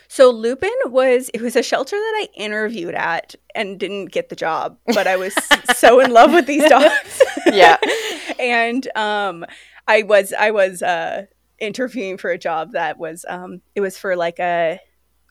So 0.08 0.30
Lupin 0.30 0.70
was 0.86 1.30
it 1.34 1.40
was 1.42 1.56
a 1.56 1.62
shelter 1.64 1.96
that 1.96 2.14
I 2.22 2.28
interviewed 2.36 2.94
at 2.94 3.34
and 3.56 3.78
didn't 3.78 4.06
get 4.12 4.28
the 4.28 4.36
job, 4.36 4.78
but 4.94 5.06
I 5.08 5.16
was 5.16 5.34
so 5.74 5.98
in 6.00 6.12
love 6.12 6.32
with 6.32 6.46
these 6.46 6.68
dogs. 6.68 7.22
Yeah. 7.52 7.76
and 8.38 8.86
um 8.96 9.44
I 9.88 10.02
was 10.02 10.32
I 10.32 10.52
was 10.52 10.80
uh 10.82 11.26
interviewing 11.58 12.18
for 12.18 12.30
a 12.30 12.38
job 12.38 12.72
that 12.72 12.98
was 12.98 13.24
um 13.28 13.60
it 13.74 13.80
was 13.80 13.96
for 13.98 14.14
like 14.16 14.38
a 14.38 14.78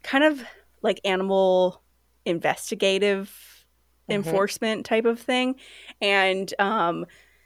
kind 0.03 0.23
of 0.23 0.41
like 0.81 0.99
animal 1.05 1.81
investigative 2.25 3.31
Mhm. 4.09 4.15
enforcement 4.15 4.85
type 4.85 5.05
of 5.05 5.19
thing. 5.19 5.55
And 6.01 6.53
um 6.59 7.05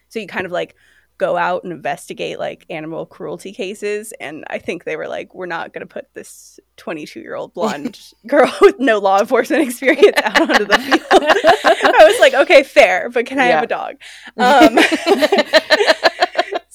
so 0.09 0.19
you 0.19 0.27
kind 0.27 0.45
of 0.45 0.51
like 0.51 0.75
go 1.17 1.35
out 1.37 1.63
and 1.65 1.71
investigate 1.73 2.39
like 2.39 2.65
animal 2.69 3.05
cruelty 3.05 3.51
cases 3.51 4.13
and 4.21 4.45
i 4.49 4.57
think 4.57 4.85
they 4.85 4.95
were 4.95 5.09
like 5.09 5.35
we're 5.35 5.45
not 5.45 5.73
going 5.73 5.81
to 5.81 5.85
put 5.85 6.05
this 6.13 6.61
22 6.77 7.19
year 7.19 7.35
old 7.35 7.53
blonde 7.53 7.99
girl 8.27 8.49
with 8.61 8.79
no 8.79 8.99
law 8.99 9.19
enforcement 9.19 9.61
experience 9.61 10.17
out 10.23 10.39
onto 10.49 10.63
the 10.63 10.77
field 10.79 11.01
i 11.11 12.05
was 12.05 12.17
like 12.21 12.33
okay 12.33 12.63
fair 12.63 13.09
but 13.09 13.25
can 13.25 13.37
i 13.37 13.49
Yeah. 13.49 13.55
have 13.55 13.63
a 13.63 13.67
dog 13.67 13.95
um 14.37 14.77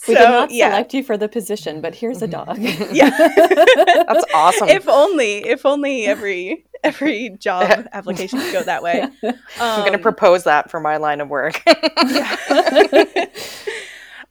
we 0.09 0.15
so, 0.15 0.21
did 0.21 0.29
not 0.29 0.51
yeah 0.51 0.71
select 0.71 0.95
you 0.95 1.03
for 1.03 1.17
the 1.17 1.29
position, 1.29 1.81
but 1.81 1.95
here's 1.95 2.23
a 2.23 2.27
dog. 2.27 2.59
yeah 2.93 3.11
That's 3.11 4.25
awesome. 4.35 4.69
if 4.69 4.89
only 4.89 5.39
if 5.47 5.65
only 5.67 6.07
every 6.07 6.65
every 6.83 7.31
job 7.39 7.87
application 7.93 8.39
could 8.41 8.53
go 8.53 8.63
that 8.63 8.83
way 8.83 9.03
I'm 9.23 9.81
going 9.81 9.93
to 9.93 9.95
Um, 9.99 10.03
propose 10.03 10.45
that 10.45 10.71
for 10.71 10.81
my 10.81 10.97
line 10.99 11.21
of 11.21 11.29
work. 11.29 11.63
yeah. 11.67 13.27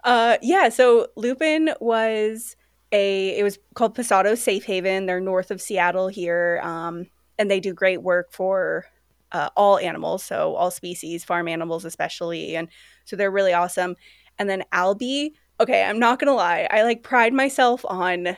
uh, 0.04 0.38
yeah. 0.42 0.70
So 0.70 1.08
Lupin 1.16 1.72
was 1.80 2.56
a. 2.92 3.38
It 3.38 3.44
was 3.44 3.58
called 3.76 3.96
Pasado 3.96 4.36
Safe 4.36 4.66
Haven. 4.66 5.06
They're 5.06 5.20
north 5.20 5.52
of 5.52 5.62
Seattle 5.62 6.08
here, 6.08 6.60
um, 6.64 7.08
and 7.40 7.50
they 7.50 7.60
do 7.60 7.74
great 7.74 8.02
work 8.04 8.32
for 8.32 8.86
uh, 9.32 9.50
all 9.56 9.80
animals, 9.80 10.24
so 10.24 10.56
all 10.56 10.70
species, 10.72 11.24
farm 11.24 11.48
animals 11.48 11.86
especially, 11.86 12.56
and 12.56 12.68
so 13.06 13.16
they're 13.16 13.32
really 13.32 13.54
awesome. 13.54 13.96
And 14.38 14.50
then 14.50 14.64
Albie. 14.74 15.32
Okay, 15.60 15.84
I'm 15.84 16.00
not 16.00 16.20
gonna 16.20 16.34
lie. 16.34 16.68
I 16.70 16.84
like 16.84 17.04
pride 17.04 17.34
myself 17.34 17.86
on 17.88 18.38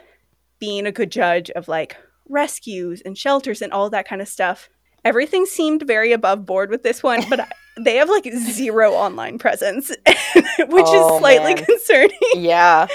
being 0.59 0.85
a 0.85 0.91
good 0.91 1.11
judge 1.11 1.49
of 1.51 1.67
like 1.67 1.97
rescues 2.29 3.01
and 3.01 3.17
shelters 3.17 3.61
and 3.61 3.71
all 3.73 3.89
that 3.89 4.07
kind 4.07 4.21
of 4.21 4.27
stuff. 4.27 4.69
Everything 5.03 5.45
seemed 5.45 5.83
very 5.85 6.11
above 6.11 6.45
board 6.45 6.69
with 6.69 6.83
this 6.83 7.03
one, 7.03 7.23
but 7.29 7.39
I- 7.41 7.51
they 7.79 7.95
have 7.97 8.09
like 8.09 8.25
zero 8.33 8.91
online 8.93 9.37
presence, 9.37 9.89
which 10.07 10.85
Oh, 10.87 11.15
is 11.15 11.19
slightly 11.19 11.55
man. 11.55 11.65
concerning. 11.65 12.17
yeah. 12.35 12.87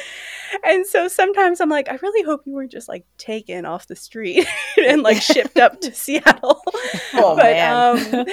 And 0.65 0.85
so 0.85 1.07
sometimes 1.07 1.61
I'm 1.61 1.69
like, 1.69 1.89
I 1.89 1.97
really 2.03 2.25
hope 2.25 2.43
you 2.45 2.53
weren't 2.55 2.73
just 2.73 2.89
like 2.89 3.05
taken 3.19 3.65
off 3.65 3.87
the 3.87 3.95
street 3.95 4.49
and 4.77 5.03
like 5.03 5.23
shipped 5.23 5.59
up 5.59 5.81
to 5.83 5.95
Seattle. 5.95 6.61
Oh, 7.15 7.37
but 7.37 7.45
man. 7.53 8.17
um 8.19 8.27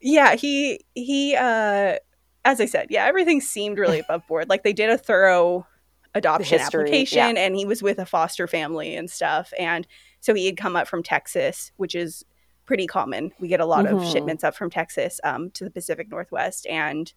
yeah, 0.00 0.36
he 0.36 0.84
he 0.94 1.34
uh 1.34 1.96
as 2.44 2.60
I 2.60 2.66
said, 2.66 2.88
yeah, 2.90 3.04
everything 3.06 3.40
seemed 3.40 3.78
really 3.78 4.00
above 4.00 4.26
board. 4.28 4.48
Like 4.48 4.62
they 4.62 4.72
did 4.72 4.90
a 4.90 4.98
thorough 4.98 5.66
adoption 6.14 6.58
history, 6.58 6.80
application 6.82 7.36
and 7.36 7.56
he 7.56 7.64
was 7.66 7.82
with 7.82 7.98
a 7.98 8.06
foster 8.06 8.46
family 8.46 8.94
and 8.94 9.10
stuff. 9.10 9.52
And 9.58 9.86
so 10.20 10.32
he 10.34 10.46
had 10.46 10.56
come 10.56 10.76
up 10.76 10.86
from 10.86 11.02
Texas, 11.02 11.72
which 11.76 11.94
is 11.94 12.24
pretty 12.66 12.86
common. 12.86 13.32
We 13.40 13.48
get 13.48 13.60
a 13.60 13.66
lot 13.66 13.86
of 13.86 13.98
Mhm. 13.98 14.12
shipments 14.12 14.44
up 14.44 14.54
from 14.54 14.70
Texas 14.70 15.20
um, 15.24 15.50
to 15.52 15.64
the 15.64 15.70
Pacific 15.70 16.08
Northwest. 16.10 16.66
And 16.66 17.12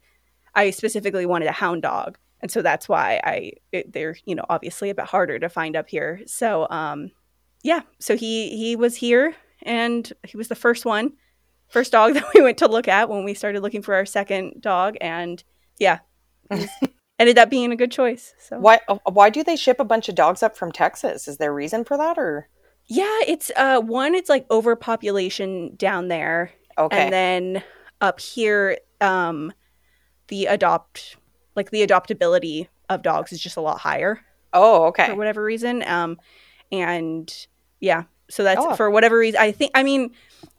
I 0.56 0.72
specifically 0.72 1.26
wanted 1.26 1.48
a 1.48 1.52
hound 1.54 1.84
dog. 1.84 2.18
And 2.42 2.50
so 2.52 2.62
that's 2.62 2.90
why 2.90 3.20
I 3.24 3.54
it, 3.72 3.94
they're, 3.94 4.16
you 4.26 4.36
know, 4.36 4.46
obviously 4.50 4.90
a 4.90 4.96
bit 4.96 5.06
harder 5.06 5.40
to 5.40 5.50
find 5.50 5.76
up 5.76 5.90
here. 5.90 6.22
So 6.26 6.68
um 6.70 7.12
yeah, 7.64 7.82
so 8.00 8.16
he 8.18 8.56
he 8.58 8.76
was 8.76 8.96
here 8.96 9.36
and 9.64 10.12
he 10.26 10.38
was 10.38 10.48
the 10.48 10.56
first 10.56 10.86
one 10.86 11.14
first 11.70 11.92
dog 11.92 12.14
that 12.16 12.26
we 12.34 12.42
went 12.42 12.58
to 12.60 12.68
look 12.68 12.88
at 12.88 13.10
when 13.10 13.24
we 13.24 13.34
started 13.34 13.62
looking 13.62 13.82
for 13.82 13.96
our 13.96 14.06
second 14.06 14.62
dog 14.62 14.96
and 15.02 15.44
yeah 15.80 16.00
ended 17.20 17.38
up 17.38 17.50
being 17.50 17.72
a 17.72 17.76
good 17.76 17.92
choice 17.92 18.34
so 18.40 18.60
Why? 18.60 18.80
uh, 18.88 18.98
Why 19.06 19.30
do 19.30 19.44
they 19.44 19.56
ship 19.56 19.80
a 19.80 19.86
bunch 19.86 20.08
of 20.10 20.16
dogs 20.16 20.42
up 20.44 20.56
from 20.56 20.72
Texas? 20.72 21.28
Is 21.28 21.38
there 21.38 21.52
a 21.52 21.54
reason 21.54 21.84
for 21.84 21.98
that, 21.98 22.18
or 22.18 22.48
yeah 22.90 23.20
it's 23.28 23.52
uh 23.58 23.82
one 23.82 24.16
it's 24.16 24.30
like 24.30 24.46
overpopulation 24.50 25.76
down 25.76 26.08
there 26.08 26.52
okay? 26.78 26.98
and 26.98 27.14
then 27.14 27.64
up 28.00 28.20
here 28.22 28.78
um 29.02 29.52
the 30.30 30.46
adopt 30.46 31.18
like 31.56 31.70
the 31.72 31.86
adoptability 31.86 32.68
of 32.90 33.02
dogs 33.02 33.34
is 33.34 33.42
just 33.42 33.58
a 33.58 33.62
lot 33.62 33.78
higher 33.80 34.22
oh, 34.54 34.86
okay. 34.86 35.08
for 35.08 35.16
whatever 35.16 35.44
reason 35.44 35.84
um 35.86 36.18
and 36.72 37.48
yeah 37.82 38.04
so 38.30 38.44
that's 38.44 38.62
Oh. 38.64 38.76
for 38.76 38.90
whatever 38.90 39.18
reason 39.18 39.40
i 39.42 39.52
think 39.52 39.72
i 39.76 39.84
mean 39.84 40.12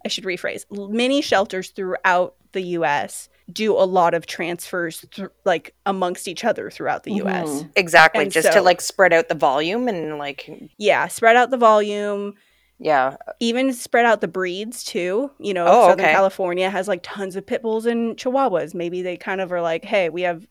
i 0.08 0.10
should 0.10 0.24
rephrase 0.24 0.64
many 0.90 1.20
shelters 1.20 1.68
throughout 1.70 2.34
the 2.52 2.62
us 2.62 3.28
do 3.52 3.72
a 3.72 3.84
lot 3.84 4.14
of 4.14 4.24
transfers 4.26 5.04
thr 5.14 5.26
like 5.44 5.74
amongst 5.84 6.26
each 6.28 6.44
other 6.44 6.70
throughout 6.70 7.02
the 7.04 7.12
us 7.12 7.48
Mhm. 7.62 7.70
Exactly, 7.76 8.22
And 8.24 8.32
just 8.32 8.52
to 8.52 8.62
like 8.62 8.80
spread 8.80 9.12
out 9.12 9.28
the 9.28 9.34
volume 9.34 9.86
and 9.88 10.18
like, 10.18 10.48
yeah 10.78 11.08
spread 11.08 11.36
out 11.36 11.50
the 11.50 11.56
volume. 11.58 12.34
Yeah, 12.80 13.16
even 13.40 13.72
spread 13.72 14.04
out 14.06 14.20
the 14.20 14.28
breeds 14.28 14.84
too 14.84 15.30
you 15.40 15.52
know 15.52 15.66
Oh, 15.68 15.88
southern 15.88 16.04
okay. 16.06 16.14
california 16.14 16.70
has 16.70 16.86
like 16.88 17.00
tons 17.02 17.36
of 17.36 17.44
pit 17.46 17.60
bulls 17.62 17.86
and 17.86 18.16
chihuahuas. 18.16 18.72
Maybe 18.74 19.02
they 19.02 19.16
kind 19.16 19.40
of 19.40 19.50
are 19.52 19.60
like 19.62 19.84
hey 19.84 20.08
we 20.10 20.22
have 20.22 20.46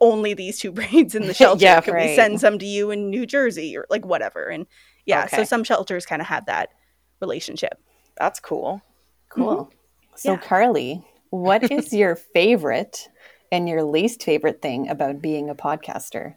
only 0.00 0.32
these 0.34 0.58
two 0.60 0.72
breeds 0.78 1.14
in 1.14 1.26
the 1.26 1.34
shelter. 1.40 1.62
Yeah, 1.64 1.80
can 1.80 1.94
we 1.94 2.14
send 2.16 2.40
some 2.40 2.58
to 2.58 2.66
you 2.66 2.90
in 2.90 3.10
new 3.10 3.26
jersey? 3.26 3.76
or 3.76 3.84
like 3.90 4.04
whatever. 4.06 4.44
And 4.44 4.66
yeah 5.06 5.26
so 5.26 5.44
some 5.44 5.62
shelters 5.64 6.06
kind 6.06 6.22
of 6.22 6.28
have 6.28 6.46
that 6.46 6.70
relationship. 7.20 7.78
That's 8.16 8.40
cool. 8.40 8.80
Cool. 9.28 9.70
So, 10.16 10.32
Yeah. 10.32 10.38
Carly, 10.38 11.06
what 11.30 11.62
is 11.70 11.92
your 11.92 12.16
favorite 12.16 13.08
and 13.50 13.68
your 13.68 13.82
least 13.82 14.22
favorite 14.22 14.60
thing 14.62 14.88
about 14.88 15.22
being 15.22 15.48
a 15.48 15.54
podcaster? 15.54 16.34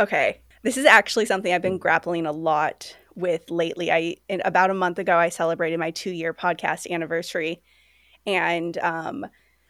Okay. 0.00 0.40
This 0.62 0.76
is 0.76 0.84
actually 0.86 1.26
something 1.26 1.52
I've 1.52 1.62
been 1.62 1.78
grappling 1.78 2.24
a 2.26 2.32
lot 2.32 2.96
with 3.14 3.50
lately. 3.50 3.90
I 3.90 4.16
in, 4.28 4.40
about 4.44 4.70
a 4.70 4.74
month 4.74 4.98
ago 4.98 5.16
I 5.16 5.28
celebrated 5.28 5.78
my 5.78 5.90
2-year 5.90 6.32
podcast 6.32 6.90
anniversary 6.90 7.62
and 8.26 8.78
um 8.78 9.26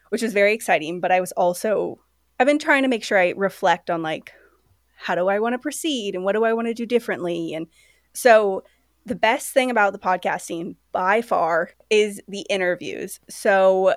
which 0.09 0.21
was 0.21 0.31
very 0.31 0.53
exciting, 0.53 0.99
but 0.99 1.11
I 1.11 1.19
was 1.19 1.31
also 1.33 1.99
I've 2.39 2.47
been 2.47 2.59
trying 2.59 2.83
to 2.83 2.89
make 2.89 3.03
sure 3.03 3.17
I 3.17 3.33
reflect 3.35 3.89
on 3.89 4.01
like 4.01 4.33
how 4.95 5.15
do 5.15 5.27
I 5.27 5.39
want 5.39 5.53
to 5.53 5.59
proceed 5.59 6.15
and 6.15 6.23
what 6.23 6.33
do 6.33 6.45
I 6.45 6.53
want 6.53 6.67
to 6.67 6.73
do 6.73 6.85
differently 6.85 7.53
and 7.53 7.67
so 8.13 8.63
the 9.05 9.15
best 9.15 9.51
thing 9.53 9.69
about 9.69 9.93
the 9.93 9.99
podcasting 9.99 10.75
by 10.91 11.21
far 11.21 11.71
is 11.89 12.21
the 12.27 12.41
interviews. 12.49 13.19
So, 13.29 13.95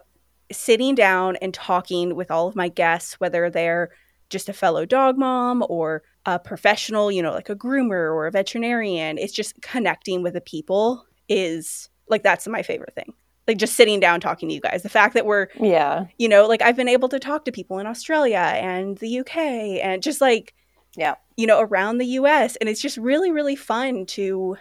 sitting 0.53 0.95
down 0.95 1.37
and 1.37 1.53
talking 1.53 2.15
with 2.15 2.31
all 2.31 2.47
of 2.49 2.55
my 2.57 2.69
guests, 2.69 3.15
whether 3.21 3.51
they're 3.51 3.91
just 4.31 4.49
a 4.49 4.53
fellow 4.53 4.85
dog 4.85 5.19
mom 5.19 5.65
or 5.69 6.03
a 6.25 6.39
professional, 6.39 7.11
you 7.13 7.23
know, 7.23 7.33
like 7.33 7.49
a 7.49 7.57
groomer 7.57 8.13
or 8.15 8.27
a 8.27 8.31
veterinarian, 8.31 9.19
it's 9.19 9.33
just 9.33 9.61
connecting 9.63 10.23
with 10.23 10.35
the 10.35 10.41
people 10.41 11.05
is 11.29 11.89
like 12.09 12.23
that's 12.23 12.47
my 12.49 12.63
favorite 12.63 12.95
thing. 12.95 13.13
Like 13.49 13.59
just 13.59 13.75
sitting 13.77 14.01
down 14.01 14.21
talking 14.21 14.49
to 14.49 14.55
you 14.55 14.61
guys. 14.61 14.83
The 14.83 14.89
fact 14.89 15.15
that 15.15 15.27
we're 15.27 15.49
Yeah. 15.61 16.07
you 16.19 16.29
know, 16.29 16.47
like 16.47 16.63
I've 16.63 16.77
been 16.77 16.89
able 16.89 17.09
to 17.11 17.19
talk 17.21 17.45
to 17.45 17.53
people 17.53 17.79
in 17.79 17.87
Australia 17.87 18.39
and 18.39 18.99
the 18.99 19.21
UK 19.21 19.37
and 19.83 20.03
just 20.03 20.21
like 20.21 20.55
Yeah. 20.97 21.15
you 21.37 21.47
know, 21.47 21.61
around 21.61 21.99
the 21.99 22.07
US 22.07 22.57
and 22.57 22.69
it's 22.69 22.81
just 22.81 22.97
really 22.97 23.31
really 23.31 23.57
fun 23.57 24.07
to 24.07 24.57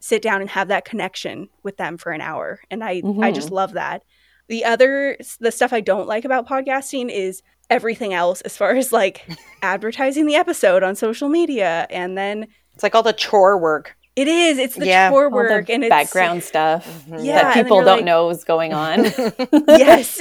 sit 0.00 0.22
down 0.22 0.40
and 0.40 0.50
have 0.50 0.68
that 0.68 0.84
connection 0.84 1.48
with 1.62 1.76
them 1.76 1.96
for 1.98 2.10
an 2.12 2.20
hour. 2.20 2.60
And 2.70 2.82
I 2.82 3.02
I 3.20 3.30
just 3.32 3.50
love 3.50 3.72
that. 3.74 4.02
The 4.48 4.64
other 4.64 5.16
the 5.38 5.52
stuff 5.52 5.72
I 5.72 5.80
don't 5.80 6.08
like 6.08 6.24
about 6.24 6.48
podcasting 6.48 7.10
is 7.10 7.42
everything 7.68 8.12
else 8.12 8.40
as 8.40 8.56
far 8.56 8.70
as 8.76 8.92
like 8.92 9.28
advertising 9.62 10.26
the 10.26 10.34
episode 10.34 10.82
on 10.82 10.96
social 10.96 11.28
media 11.28 11.86
and 11.90 12.18
then 12.18 12.46
It's 12.74 12.82
like 12.82 12.94
all 12.96 13.02
the 13.04 13.12
chore 13.12 13.56
work. 13.58 13.96
it 14.16 14.26
is 14.26 14.58
it's 14.58 14.74
the 14.74 14.86
Yeah. 14.86 15.10
chore 15.10 15.24
All 15.26 15.30
the 15.30 15.36
work 15.36 15.70
and 15.70 15.84
it's 15.84 15.88
background 15.90 16.42
stuff 16.42 16.84
Mhm. 17.08 17.24
Yeah, 17.24 17.42
that 17.42 17.54
people 17.54 17.78
don't 17.84 17.98
like- 17.98 18.04
know 18.04 18.28
is 18.30 18.42
going 18.42 18.72
on. 18.72 19.04
yes. 19.68 20.18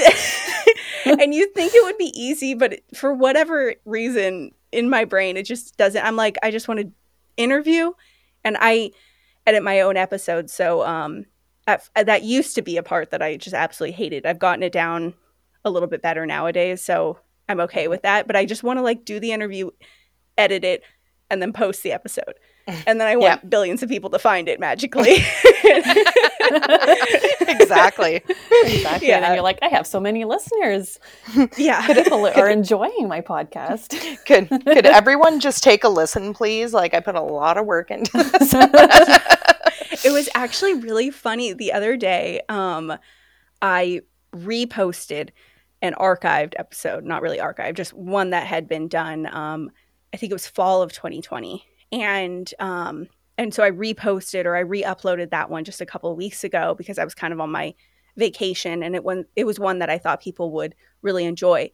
and 1.06 1.34
you 1.34 1.48
think 1.54 1.74
it 1.74 1.84
would 1.84 1.98
be 1.98 2.12
easy, 2.16 2.54
but 2.54 2.80
for 2.94 3.14
whatever 3.14 3.74
reason 3.86 4.52
in 4.72 4.90
my 4.90 5.06
brain, 5.06 5.38
it 5.38 5.44
just 5.44 5.76
doesn't. 5.78 6.04
I'm 6.06 6.16
like, 6.16 6.38
I 6.44 6.52
just 6.52 6.68
want 6.68 6.82
to 6.82 6.92
interview 7.38 7.94
and 8.44 8.58
I 8.60 8.92
edit 9.50 9.64
my 9.64 9.82
own 9.82 9.98
episodes. 9.98 10.54
So, 10.54 10.86
um, 10.86 11.26
at, 11.68 11.88
that 11.96 12.24
used 12.24 12.56
to 12.56 12.62
be 12.62 12.78
a 12.78 12.84
part 12.84 13.12
that 13.12 13.22
I 13.22 13.38
just 13.38 13.54
absolutely 13.54 13.94
hated. 13.94 14.26
I've 14.26 14.40
gotten 14.40 14.64
it 14.64 14.72
down 14.72 15.14
a 15.64 15.70
little 15.70 15.88
bit 15.88 16.02
better 16.02 16.26
nowadays. 16.26 16.84
So 16.84 17.20
I'm 17.48 17.60
okay 17.62 17.88
with 17.88 18.02
that. 18.04 18.28
But 18.28 18.36
I 18.36 18.46
just 18.46 18.64
want 18.64 18.80
to 18.80 18.84
like 18.84 19.06
do 19.06 19.20
the 19.20 19.32
interview, 19.32 19.70
edit 20.38 20.64
it, 20.64 20.84
and 21.30 21.42
then 21.42 21.54
post 21.54 21.84
the 21.84 21.92
episode. 21.92 22.34
And 22.88 23.00
then 23.00 23.08
I 23.08 23.16
want 23.16 23.50
billions 23.50 23.82
of 23.84 23.90
people 23.90 24.10
to 24.12 24.20
find 24.20 24.48
it 24.48 24.60
magically. 24.60 25.14
exactly. 27.40 28.22
exactly. 28.62 29.08
Yeah. 29.08 29.16
And 29.16 29.24
then 29.24 29.34
you're 29.34 29.44
like, 29.44 29.60
I 29.62 29.68
have 29.68 29.86
so 29.88 30.00
many 30.00 30.26
listeners. 30.26 31.00
yeah. 31.58 31.86
People 31.88 32.28
are 32.28 32.50
enjoying 32.50 33.08
my 33.08 33.22
podcast. 33.22 33.96
Could 34.26 34.50
could 34.50 34.86
everyone 34.86 35.40
just 35.40 35.64
take 35.64 35.84
a 35.84 35.90
listen, 35.90 36.34
please? 36.34 36.74
Like 36.74 36.94
I 36.94 37.00
put 37.00 37.16
a 37.16 37.22
lot 37.22 37.58
of 37.58 37.66
work 37.66 37.92
into 37.92 38.12
this. 38.40 38.54
It 40.04 40.12
was 40.12 40.30
actually 40.36 40.74
really 40.74 41.10
funny 41.10 41.54
the 41.54 41.72
other 41.72 41.98
day 41.98 42.42
um 42.50 42.94
i 43.62 44.02
reposted 44.36 45.30
an 45.82 45.94
archived 45.94 46.54
episode 46.58 47.04
not 47.04 47.22
really 47.22 47.38
archived 47.38 47.76
just 47.76 47.94
one 47.94 48.30
that 48.30 48.48
had 48.48 48.68
been 48.68 48.88
done 48.88 49.28
um 49.32 49.70
i 50.14 50.18
think 50.18 50.32
it 50.32 50.36
was 50.36 50.48
fall 50.48 50.82
of 50.82 50.92
2020 50.92 51.66
and 51.92 52.54
um 52.60 53.08
and 53.38 53.54
so 53.54 53.64
i 53.64 53.72
reposted 53.72 54.46
or 54.46 54.56
i 54.56 54.60
re-uploaded 54.60 55.30
that 55.32 55.50
one 55.50 55.64
just 55.64 55.82
a 55.82 55.86
couple 55.86 56.12
of 56.12 56.18
weeks 56.18 56.44
ago 56.44 56.76
because 56.78 57.00
i 57.00 57.04
was 57.04 57.16
kind 57.16 57.34
of 57.34 57.40
on 57.40 57.52
my 57.52 57.74
vacation 58.18 58.84
and 58.84 58.96
it 58.96 59.04
one 59.04 59.26
it 59.36 59.46
was 59.46 59.60
one 59.60 59.80
that 59.80 59.90
i 59.90 59.98
thought 59.98 60.22
people 60.22 60.52
would 60.52 60.76
really 61.02 61.26
enjoy. 61.26 61.72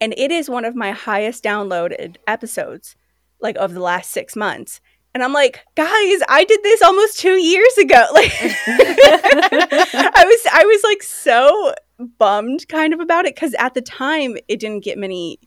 And 0.00 0.14
it 0.16 0.30
is 0.30 0.50
one 0.50 0.64
of 0.64 0.74
my 0.74 0.92
highest 0.92 1.42
downloaded 1.42 2.16
episodes 2.26 2.96
like 3.40 3.56
of 3.56 3.74
the 3.74 3.80
last 3.80 4.10
six 4.10 4.36
months 4.36 4.80
and 5.16 5.24
i'm 5.24 5.32
like 5.32 5.64
guys 5.76 6.20
i 6.28 6.44
did 6.46 6.62
this 6.62 6.82
almost 6.82 7.18
two 7.18 7.36
years 7.40 7.78
ago. 7.78 8.04
Like 8.12 8.30
i 8.34 10.24
was 10.26 10.46
i 10.52 10.64
was 10.64 10.82
like 10.84 11.02
so 11.02 11.72
bummed 12.18 12.68
kind 12.68 12.92
of 12.92 13.00
about 13.00 13.24
it 13.24 13.34
because 13.34 13.54
at 13.58 13.72
the 13.72 13.80
time 13.80 14.36
it 14.48 14.60
didn't 14.60 14.84
get 14.84 14.98
many 14.98 15.38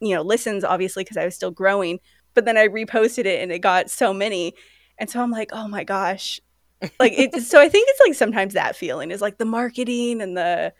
you 0.00 0.14
know 0.14 0.22
listens 0.22 0.62
obviously 0.62 1.02
because 1.02 1.16
i 1.16 1.24
was 1.24 1.34
still 1.34 1.50
growing 1.50 1.98
but 2.34 2.44
then 2.44 2.56
i 2.56 2.68
reposted 2.68 3.24
it 3.26 3.42
and 3.42 3.50
it 3.50 3.58
got 3.58 3.90
so 3.90 4.12
many. 4.14 4.54
And 4.98 5.10
so 5.10 5.20
i'm 5.20 5.32
like 5.32 5.50
oh 5.52 5.66
my 5.66 5.82
gosh. 5.82 6.40
Like 7.00 7.12
it 7.18 7.42
so 7.42 7.58
i 7.60 7.68
think 7.68 7.88
it's 7.90 8.00
like 8.06 8.14
sometimes 8.14 8.54
that 8.54 8.76
feeling 8.76 9.10
is 9.10 9.20
like 9.20 9.38
the 9.38 9.44
marketing 9.44 10.20
and 10.22 10.36
the 10.36 10.72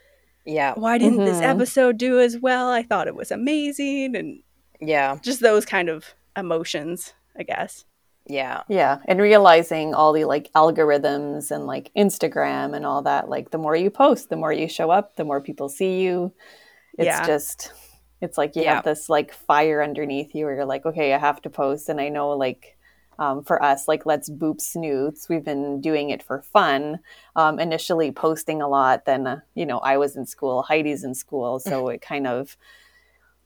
yeah, 0.47 0.73
why 0.75 0.97
didn't 0.99 1.25
this 1.25 1.39
Mhm. 1.41 1.43
episode 1.55 1.99
do 1.99 2.19
as 2.21 2.39
well? 2.39 2.71
I 2.71 2.83
thought 2.83 3.07
it 3.09 3.15
was 3.15 3.31
amazing. 3.31 4.17
And 4.17 4.43
yeah, 4.81 5.19
just 5.23 5.41
those 5.41 5.67
kind 5.67 5.89
of 5.89 6.15
emotions 6.37 7.13
i 7.39 7.43
guess 7.43 7.85
yeah. 8.31 8.63
Yeah, 8.69 8.99
and 9.07 9.21
realizing 9.21 9.95
all 9.95 10.13
the 10.13 10.25
like 10.25 10.51
algorithms 10.55 11.51
and 11.51 11.67
like 11.67 11.91
Instagram 11.97 12.75
and 12.77 12.87
all 12.87 13.03
that, 13.03 13.29
like 13.29 13.51
the 13.51 13.59
more 13.59 13.77
you 13.77 13.91
post, 13.91 14.29
the 14.31 14.37
more 14.37 14.53
you 14.53 14.69
show 14.69 14.91
up, 14.91 15.17
the 15.17 15.25
more 15.25 15.41
people 15.41 15.69
see 15.69 16.01
you. 16.03 16.33
It's 16.99 17.07
Yeah. 17.07 17.27
just 17.27 17.73
it's 18.21 18.39
like 18.39 18.55
you 18.57 18.63
Yeah. 18.63 18.77
have 18.77 18.85
this 18.85 19.09
like 19.09 19.33
fire 19.33 19.83
underneath 19.83 20.35
you 20.35 20.45
where 20.45 20.55
you're 20.57 20.65
like, 20.67 20.87
okay, 20.87 21.15
I 21.15 21.19
have 21.19 21.41
to 21.43 21.51
post. 21.51 21.89
And 21.89 22.01
I 22.01 22.09
know 22.11 22.31
like 22.31 22.77
um, 23.19 23.43
for 23.45 23.63
us, 23.63 23.89
like 23.89 24.07
let's 24.07 24.31
boop 24.31 24.61
snoots. 24.61 25.29
We've 25.29 25.45
been 25.45 25.81
doing 25.81 26.11
it 26.11 26.23
for 26.23 26.43
fun. 26.43 27.01
Um, 27.37 27.59
initially 27.59 28.13
posting 28.13 28.63
a 28.63 28.69
lot. 28.69 29.05
Then 29.07 29.27
uh, 29.27 29.41
you 29.55 29.67
know 29.67 29.79
I 29.81 29.97
was 29.99 30.17
in 30.17 30.27
school, 30.27 30.63
Heidi's 30.63 31.05
in 31.05 31.15
school, 31.15 31.59
so 31.61 31.89
it 31.95 32.01
kind 32.03 32.27
of 32.27 32.57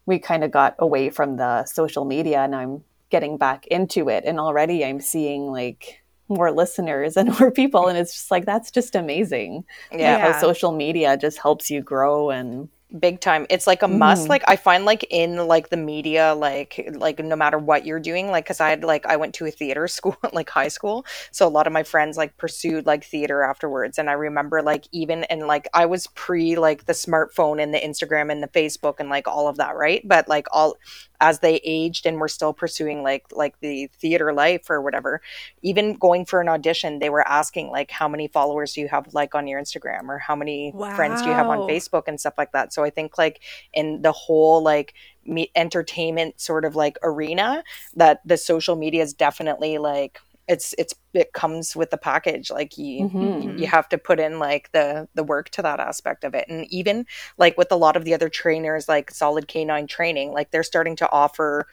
we 0.07 0.19
kind 0.19 0.45
of 0.45 0.51
got 0.51 0.75
away 0.79 1.11
from 1.11 1.37
the 1.37 1.65
social 1.65 2.05
media, 2.05 2.41
and 2.41 2.55
I'm 2.55 2.85
getting 3.11 3.39
back 3.39 3.67
into 3.69 4.09
it. 4.09 4.25
And 4.27 4.39
already 4.39 4.85
I'm 4.85 5.01
seeing 5.01 5.47
like 5.47 6.03
more 6.29 6.51
listeners 6.51 7.17
and 7.17 7.39
more 7.39 7.51
people, 7.51 7.89
and 7.89 7.99
it's 7.99 8.13
just 8.15 8.31
like 8.31 8.47
that's 8.47 8.71
just 8.71 8.95
amazing. 8.95 9.65
Yeah. 9.93 10.19
how 10.19 10.29
Yeah. 10.29 10.41
social 10.41 10.73
media 10.73 11.17
just 11.17 11.39
helps 11.39 11.71
you 11.71 11.83
grow 11.83 12.31
and 12.31 12.69
big 12.99 13.21
time. 13.21 13.47
It's 13.51 13.67
like 13.67 13.83
a 13.83 13.89
must. 13.89 14.27
Mhm. 14.27 14.29
like 14.29 14.45
i 14.47 14.57
find 14.57 14.85
like 14.85 15.05
in 15.11 15.47
like 15.49 15.69
the 15.71 15.77
media 15.77 16.35
like 16.35 16.89
like 16.95 17.19
no 17.19 17.37
matter 17.37 17.59
what 17.59 17.85
you're 17.85 18.01
doing 18.01 18.31
like 18.31 18.45
because 18.45 18.61
i 18.61 18.71
had 18.71 18.85
like 18.85 19.05
i 19.07 19.17
went 19.17 19.35
to 19.35 19.47
a 19.47 19.51
theater 19.51 19.89
school 19.97 20.17
like 20.33 20.49
high 20.51 20.69
school. 20.69 21.05
So 21.33 21.47
a 21.47 21.49
lot 21.51 21.67
of 21.67 21.73
my 21.73 21.83
friends 21.83 22.17
like 22.17 22.37
pursued 22.37 22.87
like 22.87 23.05
theater 23.05 23.43
afterwards. 23.43 23.99
And 23.99 24.09
i 24.09 24.13
remember 24.13 24.63
like 24.63 24.85
even 24.93 25.25
and 25.25 25.47
like 25.47 25.69
i 25.75 25.87
was 25.87 26.07
pre 26.09 26.57
like 26.57 26.87
the 26.87 26.93
smartphone 26.93 27.63
and 27.63 27.75
the 27.75 27.81
instagram 27.81 28.31
and 28.31 28.43
the 28.43 28.49
facebook 28.49 28.97
and 29.01 29.09
like 29.09 29.27
all 29.29 29.49
of 29.49 29.57
that 29.57 29.75
right? 29.77 30.07
But 30.07 30.29
like 30.29 30.47
all 30.53 30.77
as 31.21 31.39
they 31.39 31.61
aged 31.65 32.07
and 32.07 32.21
were 32.21 32.29
still 32.29 32.53
pursuing 32.53 33.03
like 33.03 33.25
like 33.33 33.59
the 33.61 33.89
theater 34.01 34.33
life 34.33 34.69
or 34.69 34.81
whatever 34.83 35.21
even 35.63 35.95
going 35.95 36.27
for 36.27 36.41
an 36.41 36.49
audition 36.49 36.99
they 36.99 37.09
were 37.09 37.27
asking 37.27 37.71
like 37.71 37.91
how 37.91 38.09
many 38.09 38.29
followers 38.29 38.73
do 38.75 38.81
you 38.81 38.89
have 38.89 39.13
like 39.15 39.35
on 39.35 39.47
your 39.47 39.61
instagram? 39.61 40.09
Or 40.09 40.19
how 40.19 40.37
many 40.37 40.73
friends 40.95 41.23
do 41.23 41.29
you 41.29 41.35
have 41.35 41.47
on 41.49 41.61
facebook 41.61 42.05
and 42.07 42.19
stuff 42.21 42.35
like 42.37 42.53
that? 42.53 42.73
So 42.73 42.84
i 42.85 42.91
think 42.91 43.19
like 43.19 43.41
in 43.73 44.03
the 44.03 44.13
whole 44.13 44.63
like 44.63 44.95
me- 45.25 45.51
entertainment 45.57 46.41
sort 46.41 46.65
of 46.65 46.77
like 46.77 46.97
arena 47.03 47.63
that 47.97 48.21
the 48.27 48.37
social 48.37 48.77
media 48.77 49.03
is 49.03 49.15
definitely 49.15 49.79
like 49.79 50.19
it's 50.47 50.75
it's 50.77 50.95
it 51.15 51.33
comes 51.33 51.75
with 51.75 51.91
the 51.91 51.97
package 51.97 52.51
like 52.51 52.77
you 52.77 53.07
Mhm. 53.07 53.59
you 53.59 53.67
have 53.67 53.89
to 53.89 53.97
put 53.99 54.21
in 54.21 54.39
like 54.39 54.71
the 54.73 55.09
the 55.15 55.25
work 55.25 55.49
to 55.51 55.63
that 55.63 55.81
aspect 55.81 56.23
of 56.25 56.35
it 56.35 56.47
and 56.49 56.67
even 56.71 57.07
like 57.39 57.57
with 57.57 57.73
a 57.73 57.77
lot 57.77 57.97
of 57.97 58.05
the 58.05 58.13
other 58.15 58.29
trainers 58.29 58.89
like 58.89 59.11
solid 59.11 59.49
canine 59.49 59.87
training 59.87 60.33
like 60.33 60.51
they're 60.51 60.63
starting 60.63 60.97
to 60.97 61.11
offer 61.11 61.67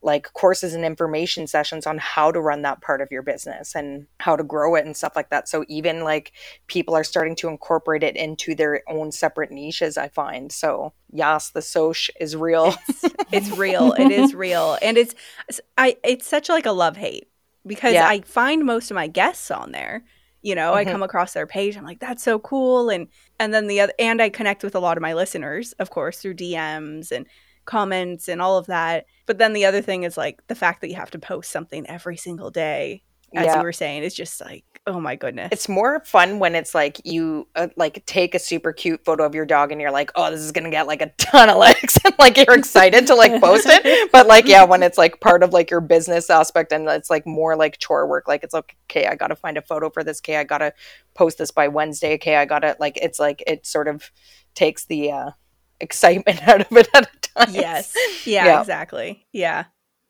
like 0.00 0.32
courses 0.32 0.74
and 0.74 0.84
information 0.84 1.46
sessions 1.46 1.86
on 1.86 1.98
how 1.98 2.30
to 2.30 2.40
run 2.40 2.62
that 2.62 2.80
part 2.80 3.00
of 3.00 3.08
your 3.10 3.22
business 3.22 3.74
and 3.74 4.06
how 4.20 4.36
to 4.36 4.44
grow 4.44 4.76
it 4.76 4.84
and 4.86 4.96
stuff 4.96 5.16
like 5.16 5.28
that. 5.30 5.48
So 5.48 5.64
even 5.68 6.04
like 6.04 6.32
people 6.68 6.94
are 6.94 7.02
starting 7.02 7.34
to 7.36 7.48
incorporate 7.48 8.04
it 8.04 8.16
into 8.16 8.54
their 8.54 8.82
own 8.88 9.10
separate 9.10 9.50
niches 9.50 9.96
i 9.98 10.06
find. 10.08 10.52
So 10.52 10.92
yes 11.12 11.50
the 11.50 11.60
soch 11.62 12.10
is 12.20 12.36
real. 12.36 12.74
It's 13.32 13.50
real. 13.58 13.92
It 13.94 14.12
is 14.12 14.34
real. 14.34 14.78
And 14.82 14.96
it's 14.96 15.14
i 15.76 15.96
it's 16.04 16.26
such 16.26 16.48
like 16.48 16.66
a 16.66 16.72
love 16.72 16.96
hate 16.96 17.28
because 17.66 17.94
Yeah. 17.94 18.06
i 18.08 18.20
find 18.20 18.64
most 18.64 18.90
of 18.90 18.94
my 18.94 19.08
guests 19.08 19.50
on 19.50 19.72
there 19.72 20.04
you 20.42 20.54
know 20.54 20.72
i 20.74 20.84
Mhm. 20.84 20.92
come 20.92 21.02
across 21.02 21.32
their 21.32 21.46
page 21.46 21.76
i'm 21.76 21.84
like 21.84 21.98
that's 21.98 22.22
so 22.22 22.38
cool. 22.38 22.88
And 22.88 23.08
and 23.40 23.52
then 23.52 23.66
the 23.66 23.80
other 23.80 23.92
and 23.98 24.22
i 24.22 24.28
connect 24.28 24.62
with 24.62 24.76
a 24.76 24.80
lot 24.80 24.96
of 24.96 25.02
my 25.02 25.12
listeners 25.14 25.72
of 25.80 25.90
course 25.90 26.20
through 26.20 26.34
dms 26.34 27.10
and 27.10 27.26
comments 27.68 28.28
and 28.28 28.40
all 28.42 28.58
of 28.58 28.66
that. 28.66 29.04
But 29.26 29.38
then 29.38 29.52
the 29.52 29.66
other 29.66 29.82
thing 29.82 30.02
is 30.04 30.16
like 30.16 30.44
the 30.48 30.54
fact 30.56 30.80
that 30.80 30.88
you 30.88 30.96
have 30.96 31.10
to 31.12 31.18
post 31.18 31.52
something 31.52 31.86
every 31.86 32.16
single 32.16 32.50
day 32.50 33.02
as 33.34 33.44
Yeah. 33.44 33.58
you 33.58 33.62
were 33.62 33.72
saying 33.74 34.02
is 34.02 34.14
just 34.14 34.40
like 34.40 34.64
oh 34.86 34.98
my 34.98 35.16
goodness. 35.16 35.50
It's 35.52 35.68
more 35.68 36.00
fun 36.06 36.38
when 36.38 36.54
it's 36.54 36.74
like 36.74 36.98
you 37.04 37.46
uh, 37.54 37.68
like 37.76 38.06
take 38.06 38.34
a 38.34 38.38
super 38.38 38.72
cute 38.72 39.04
photo 39.04 39.26
of 39.26 39.34
your 39.34 39.44
dog 39.44 39.70
and 39.70 39.78
you're 39.82 39.90
like 39.90 40.10
oh 40.14 40.30
this 40.30 40.40
is 40.40 40.50
gonna 40.50 40.70
get 40.70 40.86
like 40.86 41.02
a 41.02 41.10
ton 41.18 41.50
of 41.50 41.58
likes. 41.66 41.98
And 42.06 42.14
like 42.18 42.38
you're 42.38 42.56
excited 42.56 43.06
to 43.08 43.14
like 43.14 43.38
post 43.38 43.66
it. 43.68 44.10
But 44.12 44.26
like 44.28 44.46
yeah 44.48 44.64
when 44.64 44.82
it's 44.82 44.96
like 44.96 45.20
part 45.20 45.42
of 45.42 45.52
like 45.52 45.70
your 45.70 45.82
business 45.82 46.30
aspect 46.30 46.72
and 46.72 46.88
it's 46.88 47.10
like 47.10 47.26
more 47.26 47.54
like 47.54 47.76
chore 47.78 48.06
work 48.06 48.26
like 48.28 48.42
it's 48.44 48.54
like 48.54 48.76
okay 48.86 49.06
i 49.06 49.14
gotta 49.14 49.36
find 49.36 49.58
a 49.58 49.62
photo 49.62 49.90
for 49.90 50.02
this. 50.02 50.20
Okay 50.20 50.38
i 50.38 50.44
gotta 50.44 50.72
post 51.14 51.36
this 51.36 51.50
by 51.50 51.68
wednesday. 51.68 52.14
Okay 52.14 52.36
i 52.36 52.46
gotta 52.46 52.74
like 52.80 52.96
it's 53.02 53.18
like 53.18 53.42
it 53.46 53.66
sort 53.66 53.88
of 53.88 54.10
takes 54.54 54.86
the 54.86 55.12
uh 55.12 55.30
excitement 55.80 56.48
out 56.48 56.62
of 56.62 56.76
it 56.76 56.88
at 56.94 57.27
a 57.40 57.46
time 57.46 57.54
yes 57.54 57.94
yeah, 58.26 58.46
Yeah. 58.46 58.60
exactly 58.60 59.26
yeah 59.32 59.64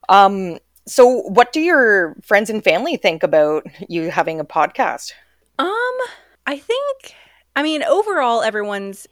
um 0.08 0.58
So, 0.86 1.20
what 1.28 1.52
do 1.52 1.60
your 1.60 2.16
friends 2.22 2.48
and 2.48 2.64
family 2.64 2.96
think 2.96 3.22
about 3.22 3.66
you 3.90 4.10
having 4.10 4.40
a 4.40 4.44
podcast? 4.44 5.12
Um, 5.58 5.96
I 6.46 6.56
think, 6.56 7.14
I 7.54 7.62
mean, 7.62 7.82
overall, 7.82 8.40
everyone's 8.42 9.06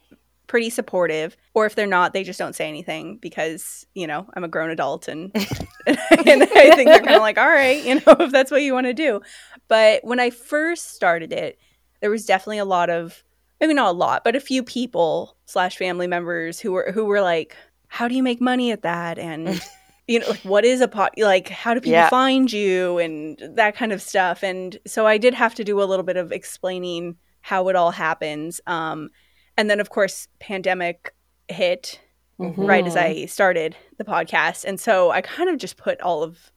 pretty 0.47 0.71
supportive. 0.71 1.37
Or 1.53 1.67
if 1.67 1.75
they're 1.75 1.85
not, 1.85 2.13
they 2.13 2.23
just 2.23 2.39
don't 2.39 2.55
say 2.55 2.67
anything 2.67 3.17
because, 3.21 3.85
you 3.93 4.07
know, 4.07 4.25
I'm 4.33 4.43
a 4.43 4.47
grown 4.47 4.71
adult 4.71 5.07
and, 5.07 5.31
and 5.85 6.43
I 6.43 6.73
think 6.75 6.89
they're 6.89 6.99
kind 6.99 7.15
of 7.15 7.21
like, 7.21 7.37
all 7.37 7.47
right, 7.47 7.83
you 7.83 7.95
know, 7.95 8.15
if 8.21 8.31
that's 8.31 8.49
what 8.49 8.63
you 8.63 8.73
want 8.73 8.87
to 8.87 8.93
do. 8.93 9.21
But 9.67 10.03
when 10.03 10.19
I 10.19 10.31
first 10.31 10.95
started 10.95 11.31
it, 11.31 11.59
there 12.01 12.09
was 12.09 12.25
definitely 12.25 12.57
a 12.59 12.65
lot 12.65 12.89
of, 12.89 13.23
maybe 13.61 13.75
not 13.75 13.89
a 13.89 13.97
lot, 13.97 14.23
but 14.23 14.35
a 14.35 14.39
few 14.39 14.63
people 14.63 15.37
slash 15.45 15.77
family 15.77 16.07
members 16.07 16.59
who 16.59 16.71
were, 16.71 16.91
who 16.91 17.05
were 17.05 17.21
like, 17.21 17.55
how 17.87 18.07
do 18.07 18.15
you 18.15 18.23
make 18.23 18.41
money 18.41 18.71
at 18.71 18.81
that? 18.83 19.17
And, 19.17 19.59
you 20.07 20.19
know, 20.19 20.29
like 20.29 20.39
what 20.41 20.65
is 20.65 20.81
a 20.81 20.87
pot? 20.87 21.13
Like, 21.17 21.49
how 21.49 21.73
do 21.73 21.79
people 21.79 21.93
Yeah. 21.93 22.09
find 22.09 22.51
you 22.51 22.97
and 22.97 23.37
that 23.55 23.75
kind 23.75 23.91
of 23.91 24.01
stuff? 24.01 24.43
And 24.43 24.77
so 24.85 25.05
I 25.07 25.17
did 25.17 25.33
have 25.33 25.55
to 25.55 25.63
do 25.63 25.81
a 25.81 25.85
little 25.85 26.03
bit 26.03 26.17
of 26.17 26.31
explaining 26.31 27.15
how 27.41 27.67
it 27.69 27.75
all 27.75 27.91
happens. 27.91 28.59
Um, 28.67 29.09
and 29.57 29.69
then, 29.69 29.79
of 29.79 29.89
course, 29.89 30.27
pandemic 30.39 31.13
hit 31.47 31.99
right 32.39 32.85
as 32.85 32.93
Mhm. 32.95 33.01
I 33.01 33.25
started 33.25 33.75
the 33.97 34.03
podcast. 34.03 34.63
And 34.65 34.79
so 34.79 35.09
I 35.11 35.21
kind 35.21 35.49
of 35.49 35.57
just 35.57 35.75
put 35.77 35.99
all 36.01 36.21
of 36.23 36.51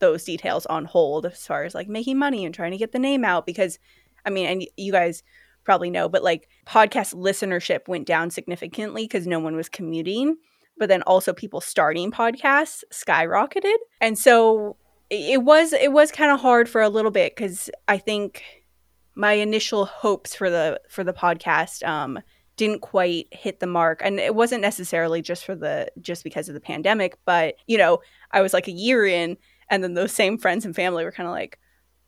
those 0.00 0.24
details 0.24 0.66
on 0.66 0.84
hold 0.84 1.26
as 1.26 1.46
far 1.46 1.62
as 1.62 1.74
like 1.76 1.86
making 1.88 2.18
money 2.18 2.44
and 2.44 2.52
trying 2.52 2.72
to 2.72 2.76
get 2.76 2.90
the 2.90 2.98
name 2.98 3.24
out 3.24 3.46
because 3.46 3.78
I 4.24 4.30
mean, 4.30 4.46
and 4.46 4.66
you 4.76 4.90
guys 4.90 5.22
probably 5.64 5.90
know, 5.90 6.08
but 6.08 6.24
like 6.24 6.48
podcast 6.66 7.14
listenership 7.14 7.86
went 7.86 8.06
down 8.06 8.30
significantly 8.30 9.04
because 9.04 9.26
no 9.28 9.38
one 9.38 9.54
was 9.54 9.68
commuting. 9.68 10.36
But 10.78 10.88
then 10.88 11.02
also 11.02 11.32
people 11.32 11.60
starting 11.60 12.10
podcasts 12.10 12.82
skyrocketed. 12.92 13.76
And 14.00 14.18
so 14.18 14.76
it 15.10 15.42
was 15.42 15.72
it 15.72 15.92
was 15.92 16.10
kind 16.10 16.32
of 16.32 16.40
hard 16.40 16.68
for 16.68 16.80
a 16.80 16.88
little 16.88 17.10
bit 17.10 17.36
because 17.36 17.70
I 17.86 17.98
think 17.98 18.42
my 19.14 19.32
initial 19.32 19.84
hopes 19.84 20.34
for 20.34 20.50
the 20.50 20.80
for 20.88 21.04
the 21.04 21.12
podcast 21.12 21.86
um 21.86 22.18
didn't 22.56 22.80
quite 22.80 23.26
hit 23.30 23.60
the 23.60 23.66
mark 23.66 24.00
and 24.04 24.20
it 24.20 24.34
wasn't 24.34 24.60
necessarily 24.60 25.22
just 25.22 25.44
for 25.44 25.54
the 25.54 25.90
just 26.00 26.22
because 26.24 26.48
of 26.48 26.54
the 26.54 26.60
pandemic 26.60 27.16
but 27.24 27.54
you 27.66 27.78
know 27.78 27.98
i 28.30 28.40
was 28.40 28.52
like 28.52 28.68
a 28.68 28.72
year 28.72 29.04
in 29.04 29.36
and 29.70 29.82
then 29.82 29.94
those 29.94 30.12
same 30.12 30.38
friends 30.38 30.64
and 30.64 30.76
family 30.76 31.04
were 31.04 31.12
kind 31.12 31.26
of 31.26 31.32
like 31.32 31.58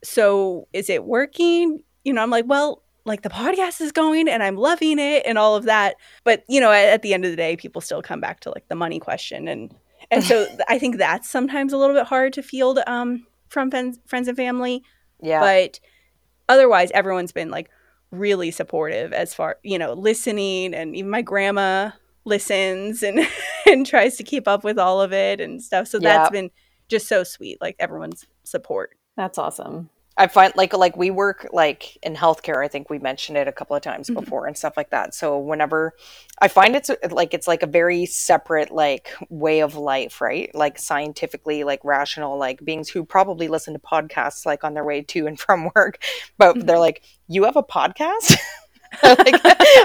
so 0.02 0.68
is 0.72 0.90
it 0.90 1.04
working 1.04 1.82
you 2.04 2.12
know 2.12 2.22
i'm 2.22 2.30
like 2.30 2.44
well 2.46 2.83
like 3.04 3.22
the 3.22 3.28
podcast 3.28 3.80
is 3.80 3.92
going 3.92 4.28
and 4.28 4.42
i'm 4.42 4.56
loving 4.56 4.98
it 4.98 5.22
and 5.26 5.36
all 5.38 5.56
of 5.56 5.64
that 5.64 5.96
but 6.24 6.42
you 6.48 6.60
know 6.60 6.70
at, 6.72 6.86
at 6.86 7.02
the 7.02 7.12
end 7.14 7.24
of 7.24 7.30
the 7.30 7.36
day 7.36 7.56
people 7.56 7.80
still 7.80 8.02
come 8.02 8.20
back 8.20 8.40
to 8.40 8.50
like 8.50 8.66
the 8.68 8.74
money 8.74 8.98
question 8.98 9.46
and 9.48 9.74
and 10.10 10.22
so 10.24 10.46
i 10.68 10.78
think 10.78 10.96
that's 10.96 11.28
sometimes 11.28 11.72
a 11.72 11.76
little 11.76 11.94
bit 11.94 12.06
hard 12.06 12.32
to 12.32 12.42
field 12.42 12.78
um 12.86 13.26
from 13.48 13.70
friends 13.70 13.98
friends 14.06 14.28
and 14.28 14.36
family 14.36 14.82
Yeah. 15.20 15.40
but 15.40 15.80
otherwise 16.48 16.90
everyone's 16.92 17.32
been 17.32 17.50
like 17.50 17.70
really 18.10 18.50
supportive 18.50 19.12
as 19.12 19.34
far 19.34 19.58
you 19.62 19.78
know 19.78 19.92
listening 19.92 20.72
and 20.74 20.94
even 20.96 21.10
my 21.10 21.22
grandma 21.22 21.90
listens 22.24 23.02
and 23.02 23.20
and 23.66 23.86
tries 23.86 24.16
to 24.16 24.22
keep 24.22 24.46
up 24.48 24.64
with 24.64 24.78
all 24.78 25.00
of 25.00 25.12
it 25.12 25.40
and 25.40 25.62
stuff 25.62 25.88
so 25.88 25.98
Yeah. 26.00 26.16
that's 26.18 26.30
been 26.30 26.50
just 26.88 27.08
so 27.08 27.24
sweet 27.24 27.58
like 27.60 27.76
everyone's 27.78 28.24
support 28.44 28.96
That's 29.16 29.38
awesome. 29.38 29.88
I 30.16 30.28
find 30.28 30.52
like 30.56 30.72
like 30.72 30.96
we 30.96 31.10
work 31.10 31.48
like 31.52 31.98
in 32.02 32.14
healthcare. 32.14 32.64
I 32.64 32.68
think 32.68 32.88
we 32.88 32.98
mentioned 33.00 33.36
it 33.36 33.48
a 33.48 33.52
couple 33.52 33.74
of 33.74 33.82
times 33.82 34.08
Mhm. 34.08 34.14
before 34.14 34.46
and 34.46 34.56
stuff 34.56 34.76
like 34.76 34.90
that. 34.90 35.12
So 35.14 35.38
whenever 35.38 35.92
I 36.40 36.46
find 36.48 36.76
it's 36.76 36.90
like 37.10 37.34
it's 37.34 37.48
like 37.48 37.62
a 37.64 37.66
very 37.66 38.06
separate 38.06 38.70
like 38.70 39.12
way 39.28 39.60
of 39.60 39.74
life, 39.76 40.20
right? 40.20 40.54
Like 40.54 40.78
scientifically 40.78 41.64
like 41.64 41.80
rational 41.84 42.38
like 42.38 42.64
beings 42.64 42.88
who 42.88 43.04
probably 43.04 43.48
listen 43.48 43.74
to 43.74 43.80
podcasts 43.80 44.46
like 44.46 44.62
on 44.62 44.74
their 44.74 44.84
way 44.84 45.02
to 45.02 45.26
and 45.26 45.38
from 45.44 45.70
work, 45.74 45.98
but 46.38 46.56
Mhm. 46.56 46.66
they're 46.66 46.78
like, 46.78 47.02
"You 47.26 47.44
have 47.44 47.56
a 47.56 47.62
podcast?" 47.64 48.36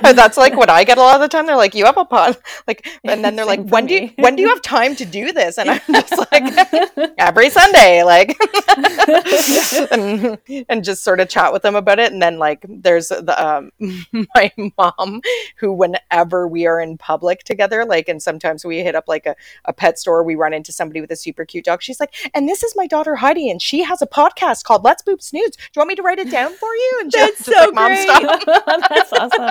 like, 0.01 0.15
that's 0.15 0.37
like 0.37 0.55
what 0.55 0.69
I 0.69 0.83
get 0.83 0.97
a 0.97 1.01
lot 1.01 1.15
of 1.15 1.21
the 1.21 1.27
time. 1.27 1.45
They're 1.45 1.55
like, 1.55 1.75
"You 1.75 1.85
have 1.85 1.97
a 1.97 2.05
pod," 2.05 2.37
like, 2.67 2.87
and 3.03 3.23
then 3.23 3.35
they're 3.35 3.45
like, 3.45 3.59
Same 3.59 3.67
"When 3.67 3.85
do 3.85 3.93
you, 3.95 4.11
when 4.17 4.35
do 4.35 4.41
you 4.41 4.49
have 4.49 4.61
time 4.61 4.95
to 4.97 5.05
do 5.05 5.31
this?" 5.31 5.57
And 5.57 5.69
I'm 5.69 5.81
just 5.87 6.17
like, 6.31 7.17
every 7.17 7.49
Sunday, 7.49 8.03
like, 8.03 8.37
and, 9.91 10.37
and 10.67 10.83
just 10.83 11.03
sort 11.03 11.19
of 11.19 11.29
chat 11.29 11.53
with 11.53 11.61
them 11.61 11.75
about 11.75 11.99
it. 11.99 12.11
And 12.11 12.21
then 12.21 12.39
like, 12.39 12.65
there's 12.67 13.09
the 13.09 13.35
um, 13.37 13.71
my 14.35 14.51
mom, 14.77 15.21
who 15.57 15.71
whenever 15.73 16.47
we 16.47 16.65
are 16.67 16.79
in 16.79 16.97
public 16.97 17.43
together, 17.43 17.85
like, 17.85 18.09
and 18.09 18.21
sometimes 18.21 18.65
we 18.65 18.79
hit 18.79 18.95
up 18.95 19.07
like 19.07 19.25
a, 19.25 19.35
a 19.65 19.73
pet 19.73 19.99
store, 19.99 20.23
we 20.23 20.35
run 20.35 20.53
into 20.53 20.71
somebody 20.71 21.01
with 21.01 21.11
a 21.11 21.15
super 21.15 21.45
cute 21.45 21.65
dog. 21.65 21.81
She's 21.81 21.99
like, 21.99 22.13
and 22.33 22.47
this 22.47 22.63
is 22.63 22.73
my 22.75 22.87
daughter 22.87 23.15
Heidi, 23.15 23.49
and 23.49 23.61
she 23.61 23.83
has 23.83 24.01
a 24.01 24.07
podcast 24.07 24.63
called 24.63 24.83
Let's 24.83 25.03
Boop 25.03 25.21
Snoots. 25.21 25.57
Do 25.57 25.63
you 25.75 25.79
want 25.79 25.89
me 25.89 25.95
to 25.95 26.01
write 26.01 26.19
it 26.19 26.31
down 26.31 26.53
for 26.55 26.73
you? 26.73 26.97
And 27.01 27.11
That's 27.11 27.37
just, 27.37 27.45
just 27.45 27.57
so 27.57 27.65
like, 27.65 27.75
mom, 27.75 27.87
great. 27.87 28.03
stop. 28.03 28.98
That's 29.09 29.13
awesome. 29.13 29.49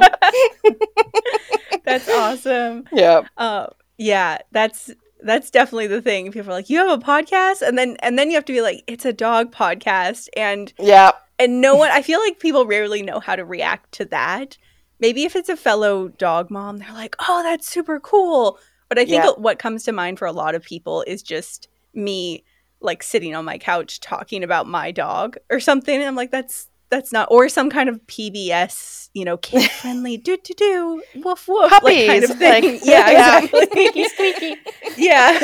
that's 1.84 2.08
awesome. 2.08 2.84
Yeah, 2.92 3.22
uh, 3.36 3.66
yeah 3.96 4.38
that's 4.52 4.90
that's 5.20 5.50
definitely 5.50 5.88
the 5.88 6.02
thing. 6.02 6.30
People 6.32 6.50
are 6.50 6.54
like 6.54 6.70
you 6.70 6.78
have 6.78 7.00
a 7.00 7.02
podcast? 7.04 7.62
And 7.62 7.76
then 7.76 7.96
and 8.00 8.18
then 8.18 8.28
you 8.30 8.36
have 8.36 8.44
to 8.46 8.52
be 8.52 8.60
like 8.60 8.84
it's 8.86 9.04
a 9.04 9.12
dog 9.12 9.52
podcast. 9.52 10.28
And 10.36 10.72
yeah, 10.78 11.12
and 11.38 11.60
no 11.60 11.74
one 11.74 11.90
i 11.90 12.02
feel 12.02 12.20
like 12.20 12.38
people 12.40 12.66
rarely 12.66 13.02
know 13.02 13.20
how 13.20 13.36
to 13.36 13.44
react 13.44 13.92
to 13.92 14.04
that. 14.06 14.56
Maybe 15.00 15.24
if 15.24 15.36
it's 15.36 15.48
a 15.48 15.56
fellow 15.56 16.08
dog 16.08 16.50
mom 16.50 16.78
they're 16.78 16.92
like 16.92 17.16
oh 17.28 17.42
that's 17.42 17.68
super 17.70 18.00
cool. 18.00 18.58
But 18.88 18.98
i 18.98 19.04
think 19.04 19.24
Yeah. 19.24 19.30
what 19.36 19.58
comes 19.58 19.84
to 19.84 19.92
mind 19.92 20.18
for 20.18 20.26
a 20.26 20.32
lot 20.32 20.54
of 20.54 20.62
people 20.62 21.02
is 21.06 21.22
just 21.22 21.68
me 21.94 22.44
like 22.80 23.02
sitting 23.02 23.34
on 23.34 23.44
my 23.44 23.58
couch 23.58 23.98
talking 24.00 24.44
about 24.44 24.66
my 24.68 24.92
dog 24.92 25.36
or 25.50 25.58
something. 25.60 25.94
And 25.96 26.04
i'm 26.04 26.14
like 26.16 26.30
that's 26.30 26.67
that's 26.90 27.12
not 27.12 27.28
or 27.30 27.48
some 27.48 27.68
kind 27.70 27.88
of 27.88 28.04
pbs 28.06 29.08
you 29.14 29.24
know 29.24 29.36
kid 29.36 29.70
friendly 29.80 30.16
do 30.16 30.36
do 30.42 30.54
do 30.54 31.02
woof 31.16 31.46
woof 31.48 31.70
like 31.82 32.06
kind 32.06 32.24
of 32.24 32.30
thing 32.30 32.64
like- 32.64 32.80
yeah 32.84 33.10
yeah. 33.10 33.38
exactly 33.44 34.04
squeaky. 34.08 34.56
yeah 34.96 35.38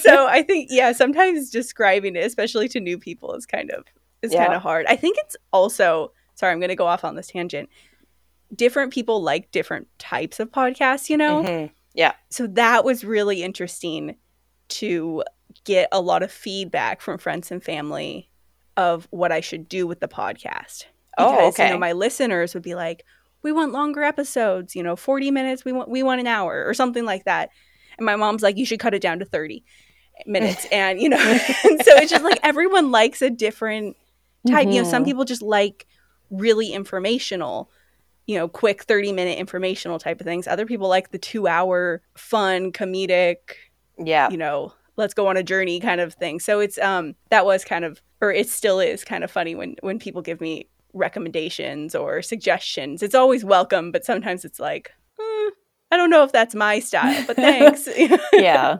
so 0.00 0.26
i 0.26 0.42
think 0.42 0.68
yeah 0.70 0.92
sometimes 0.92 1.50
describing 1.50 2.16
it 2.16 2.24
especially 2.24 2.68
to 2.68 2.80
new 2.80 2.98
people 2.98 3.34
is 3.34 3.46
kind 3.46 3.70
of 3.70 3.84
is 4.22 4.32
Yeah. 4.32 4.44
kind 4.44 4.56
of 4.56 4.62
hard 4.62 4.86
i 4.86 4.96
think 4.96 5.16
it's 5.20 5.36
also 5.52 6.12
sorry 6.34 6.52
i'm 6.52 6.60
going 6.60 6.68
to 6.68 6.76
go 6.76 6.86
off 6.86 7.04
on 7.04 7.14
this 7.16 7.28
tangent 7.28 7.68
different 8.54 8.92
people 8.92 9.22
like 9.22 9.50
different 9.52 9.88
types 9.98 10.40
of 10.40 10.50
podcasts 10.50 11.08
you 11.10 11.16
know 11.16 11.42
Mhm. 11.42 11.70
so 12.30 12.46
that 12.48 12.84
was 12.84 13.04
really 13.04 13.42
interesting 13.42 14.16
to 14.68 15.22
get 15.64 15.88
a 15.92 16.00
lot 16.00 16.22
of 16.22 16.30
feedback 16.30 17.00
from 17.00 17.18
friends 17.18 17.50
and 17.50 17.62
family 17.62 18.30
of 18.78 19.06
what 19.10 19.30
i 19.32 19.40
should 19.40 19.68
do 19.68 19.86
with 19.86 20.00
the 20.00 20.08
podcast. 20.08 20.86
Oh, 21.18 21.32
because 21.32 21.58
you 21.58 21.64
okay. 21.64 21.70
know 21.70 21.78
my 21.78 21.92
listeners 21.92 22.54
would 22.54 22.62
be 22.62 22.74
like 22.76 23.04
we 23.42 23.50
want 23.52 23.72
longer 23.72 24.02
episodes 24.04 24.74
you 24.76 24.82
know 24.82 24.94
40 24.96 25.30
minutes 25.32 25.64
we 25.64 25.72
want 25.72 25.90
we 25.90 26.02
want 26.02 26.20
an 26.20 26.26
hour 26.28 26.64
or 26.66 26.72
something 26.72 27.04
like 27.04 27.24
that. 27.24 27.50
And 27.98 28.06
my 28.06 28.14
mom's 28.16 28.42
like 28.42 28.56
you 28.56 28.64
should 28.64 28.78
cut 28.80 28.94
it 28.94 29.02
down 29.02 29.18
to 29.18 29.24
30 29.24 29.64
minutes. 30.26 30.66
And 30.72 31.00
you 31.00 31.08
know 31.08 31.18
and 31.18 31.82
so 31.84 31.92
it's 31.96 32.10
just 32.10 32.24
like 32.24 32.38
everyone 32.42 32.90
likes 32.92 33.20
a 33.20 33.30
different 33.30 33.96
type. 34.46 34.68
You 34.68 34.82
know 34.82 34.88
some 34.88 35.02
Mhm. 35.02 35.06
people 35.06 35.24
just 35.24 35.42
like 35.42 35.86
really 36.30 36.72
informational 36.72 37.70
you 38.26 38.36
know 38.38 38.46
quick 38.46 38.84
30 38.84 39.12
minute 39.12 39.38
informational 39.38 39.98
type 39.98 40.20
of 40.20 40.24
things. 40.26 40.46
Other 40.46 40.66
people 40.66 40.88
like 40.88 41.10
the 41.10 41.18
2 41.18 41.48
hour 41.48 42.00
fun 42.14 42.70
comedic 42.72 43.36
yeah, 43.98 44.30
you 44.30 44.36
know 44.36 44.72
let's 44.96 45.14
go 45.14 45.26
on 45.26 45.36
a 45.36 45.42
journey 45.42 45.80
kind 45.80 46.00
of 46.00 46.14
thing. 46.14 46.38
So 46.38 46.60
it's 46.60 46.78
um 46.78 47.14
that 47.30 47.44
was 47.44 47.64
kind 47.64 47.84
of 47.84 48.00
or 48.20 48.32
it 48.32 48.48
still 48.48 48.80
is 48.80 49.04
kind 49.04 49.24
of 49.24 49.30
funny 49.30 49.54
when 49.54 49.76
when 49.82 49.98
people 49.98 50.22
give 50.22 50.40
me 50.40 50.68
recommendations 50.94 51.94
or 51.94 52.22
suggestions 52.22 53.02
it's 53.02 53.14
always 53.14 53.44
welcome 53.44 53.92
but 53.92 54.04
sometimes 54.04 54.44
it's 54.44 54.58
like 54.58 54.90
"Hmm, 55.18 55.48
i 55.92 55.96
don't 55.96 56.10
know 56.10 56.24
if 56.24 56.32
that's 56.32 56.54
my 56.54 56.78
style 56.80 57.24
but 57.26 57.36
thanks 57.36 57.86
yeah. 58.32 58.78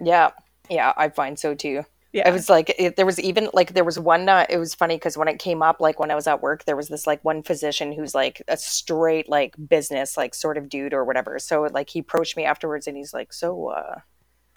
yeah, 0.00 0.30
yeah. 0.68 0.92
I 0.96 1.08
find 1.08 1.38
so 1.38 1.54
too. 1.54 1.84
yeah 2.12 2.28
It 2.28 2.32
was 2.32 2.48
like 2.50 2.74
it, 2.78 2.96
there 2.96 3.06
was 3.06 3.18
even 3.20 3.48
like 3.54 3.72
there 3.74 3.84
was 3.84 3.98
one. 3.98 4.28
Uh, 4.28 4.44
it 4.50 4.58
was 4.58 4.74
funny 4.74 4.96
because 4.96 5.16
when 5.16 5.28
it 5.28 5.38
came 5.38 5.62
up, 5.62 5.80
like 5.80 5.98
when 5.98 6.10
I 6.10 6.14
was 6.14 6.26
at 6.26 6.42
work, 6.42 6.64
there 6.64 6.76
was 6.76 6.88
this 6.88 7.06
like 7.06 7.24
one 7.24 7.42
physician 7.42 7.92
who's 7.92 8.14
like 8.14 8.42
a 8.48 8.56
straight 8.56 9.28
like 9.28 9.54
business 9.68 10.16
like 10.16 10.34
sort 10.34 10.58
of 10.58 10.68
dude 10.68 10.92
or 10.94 11.04
whatever. 11.04 11.38
So 11.38 11.62
like 11.72 11.88
he 11.90 12.00
approached 12.00 12.36
me 12.36 12.44
afterwards 12.44 12.86
and 12.86 12.96
he's 12.96 13.14
like, 13.14 13.32
"So, 13.32 13.68
uh, 13.68 14.00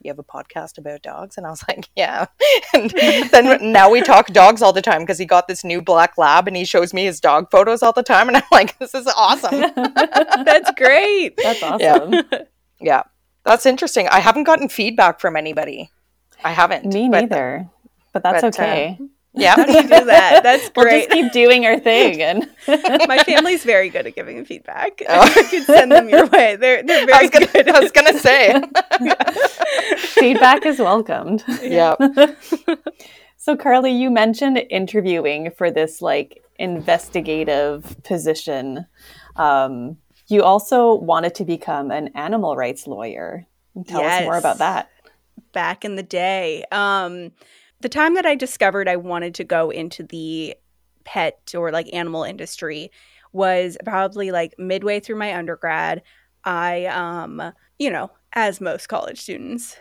you 0.01 0.09
have 0.09 0.19
a 0.19 0.23
podcast 0.23 0.77
about 0.77 1.01
dogs?" 1.01 1.37
And 1.37 1.45
I 1.45 1.49
was 1.49 1.63
like, 1.67 1.89
"Yeah." 1.95 2.25
and 2.73 2.91
then 3.31 3.71
now 3.71 3.89
we 3.89 4.01
talk 4.01 4.27
dogs 4.27 4.61
all 4.61 4.73
the 4.73 4.81
time 4.81 5.01
because 5.01 5.17
he 5.17 5.25
got 5.25 5.47
this 5.47 5.63
new 5.63 5.81
black 5.81 6.17
lab 6.17 6.47
and 6.47 6.55
he 6.55 6.65
shows 6.65 6.93
me 6.93 7.05
his 7.05 7.19
dog 7.19 7.49
photos 7.51 7.83
all 7.83 7.93
the 7.93 8.03
time, 8.03 8.27
and 8.27 8.37
I'm 8.37 8.43
like, 8.51 8.77
"This 8.79 8.93
is 8.93 9.07
awesome." 9.15 9.61
that's 9.75 10.71
great 10.71 11.37
That's 11.37 11.63
awesome. 11.63 12.15
yeah, 12.79 13.03
that's 13.43 13.65
interesting. 13.65 14.07
I 14.07 14.19
haven't 14.19 14.43
gotten 14.45 14.69
feedback 14.69 15.19
from 15.19 15.35
anybody. 15.35 15.91
I 16.43 16.51
haven't. 16.51 16.85
Me 16.85 17.09
neither. 17.09 17.69
But 18.13 18.23
that's 18.23 18.41
but, 18.41 18.59
uh, 18.59 18.63
okay. 18.63 18.99
Yeah. 19.33 19.55
How 19.55 19.65
do 19.65 19.71
you 19.73 19.83
do 19.83 20.05
that? 20.05 20.41
That's 20.43 20.69
we'll 20.75 20.85
great. 20.85 21.09
just 21.09 21.11
keep 21.11 21.31
doing 21.31 21.65
our 21.65 21.79
thing. 21.79 22.21
And 22.23 22.49
My 23.07 23.19
family's 23.25 23.63
very 23.63 23.89
good 23.89 24.07
at 24.07 24.15
giving 24.15 24.43
feedback. 24.45 25.01
Oh. 25.07 25.21
I 25.21 25.43
could 25.49 25.63
send 25.63 25.91
them 25.91 26.09
your 26.09 26.25
way. 26.27 26.55
They're 26.55 26.83
they're 26.83 27.03
I 27.03 27.05
very 27.05 27.21
was 27.25 27.29
gonna, 27.31 27.47
good. 27.47 27.69
I 27.69 27.79
was 27.79 27.91
gonna 27.91 28.19
say. 28.19 28.61
feedback 29.97 30.65
is 30.65 30.79
welcomed. 30.79 31.43
yeah. 31.61 31.95
So, 33.37 33.55
Carly, 33.55 33.91
you 33.91 34.09
mentioned 34.11 34.57
interviewing 34.69 35.51
for 35.51 35.71
this 35.71 36.01
like 36.01 36.43
investigative 36.57 37.95
position. 38.03 38.85
Um, 39.37 39.97
you 40.27 40.43
also 40.43 40.93
wanted 40.95 41.35
to 41.35 41.45
become 41.45 41.89
an 41.91 42.09
animal 42.15 42.55
rights 42.55 42.85
lawyer. 42.85 43.45
Tell 43.87 44.01
us 44.03 44.23
more 44.23 44.37
about 44.37 44.57
that. 44.57 44.89
back 45.53 45.85
in 45.85 45.95
the 45.95 46.03
day. 46.03 46.65
Um, 46.71 47.31
the 47.81 47.89
time 47.89 48.15
that 48.15 48.25
I 48.25 48.35
discovered 48.35 48.87
I 48.87 48.95
wanted 48.97 49.35
to 49.35 49.43
go 49.43 49.69
into 49.69 50.03
the 50.03 50.55
pet 51.05 51.53
or 51.55 51.71
like 51.71 51.91
animal 51.93 52.23
industry 52.23 52.91
was 53.31 53.77
probably 53.85 54.31
like 54.31 54.53
midway 54.57 54.99
through 54.99 55.15
my 55.17 55.35
undergrad. 55.35 56.01
I, 56.43 56.85
um, 56.85 57.41
you 57.77 57.89
know, 57.89 58.11
as 58.33 58.59
most 58.61 58.87
college 58.87 59.19
students, 59.21 59.77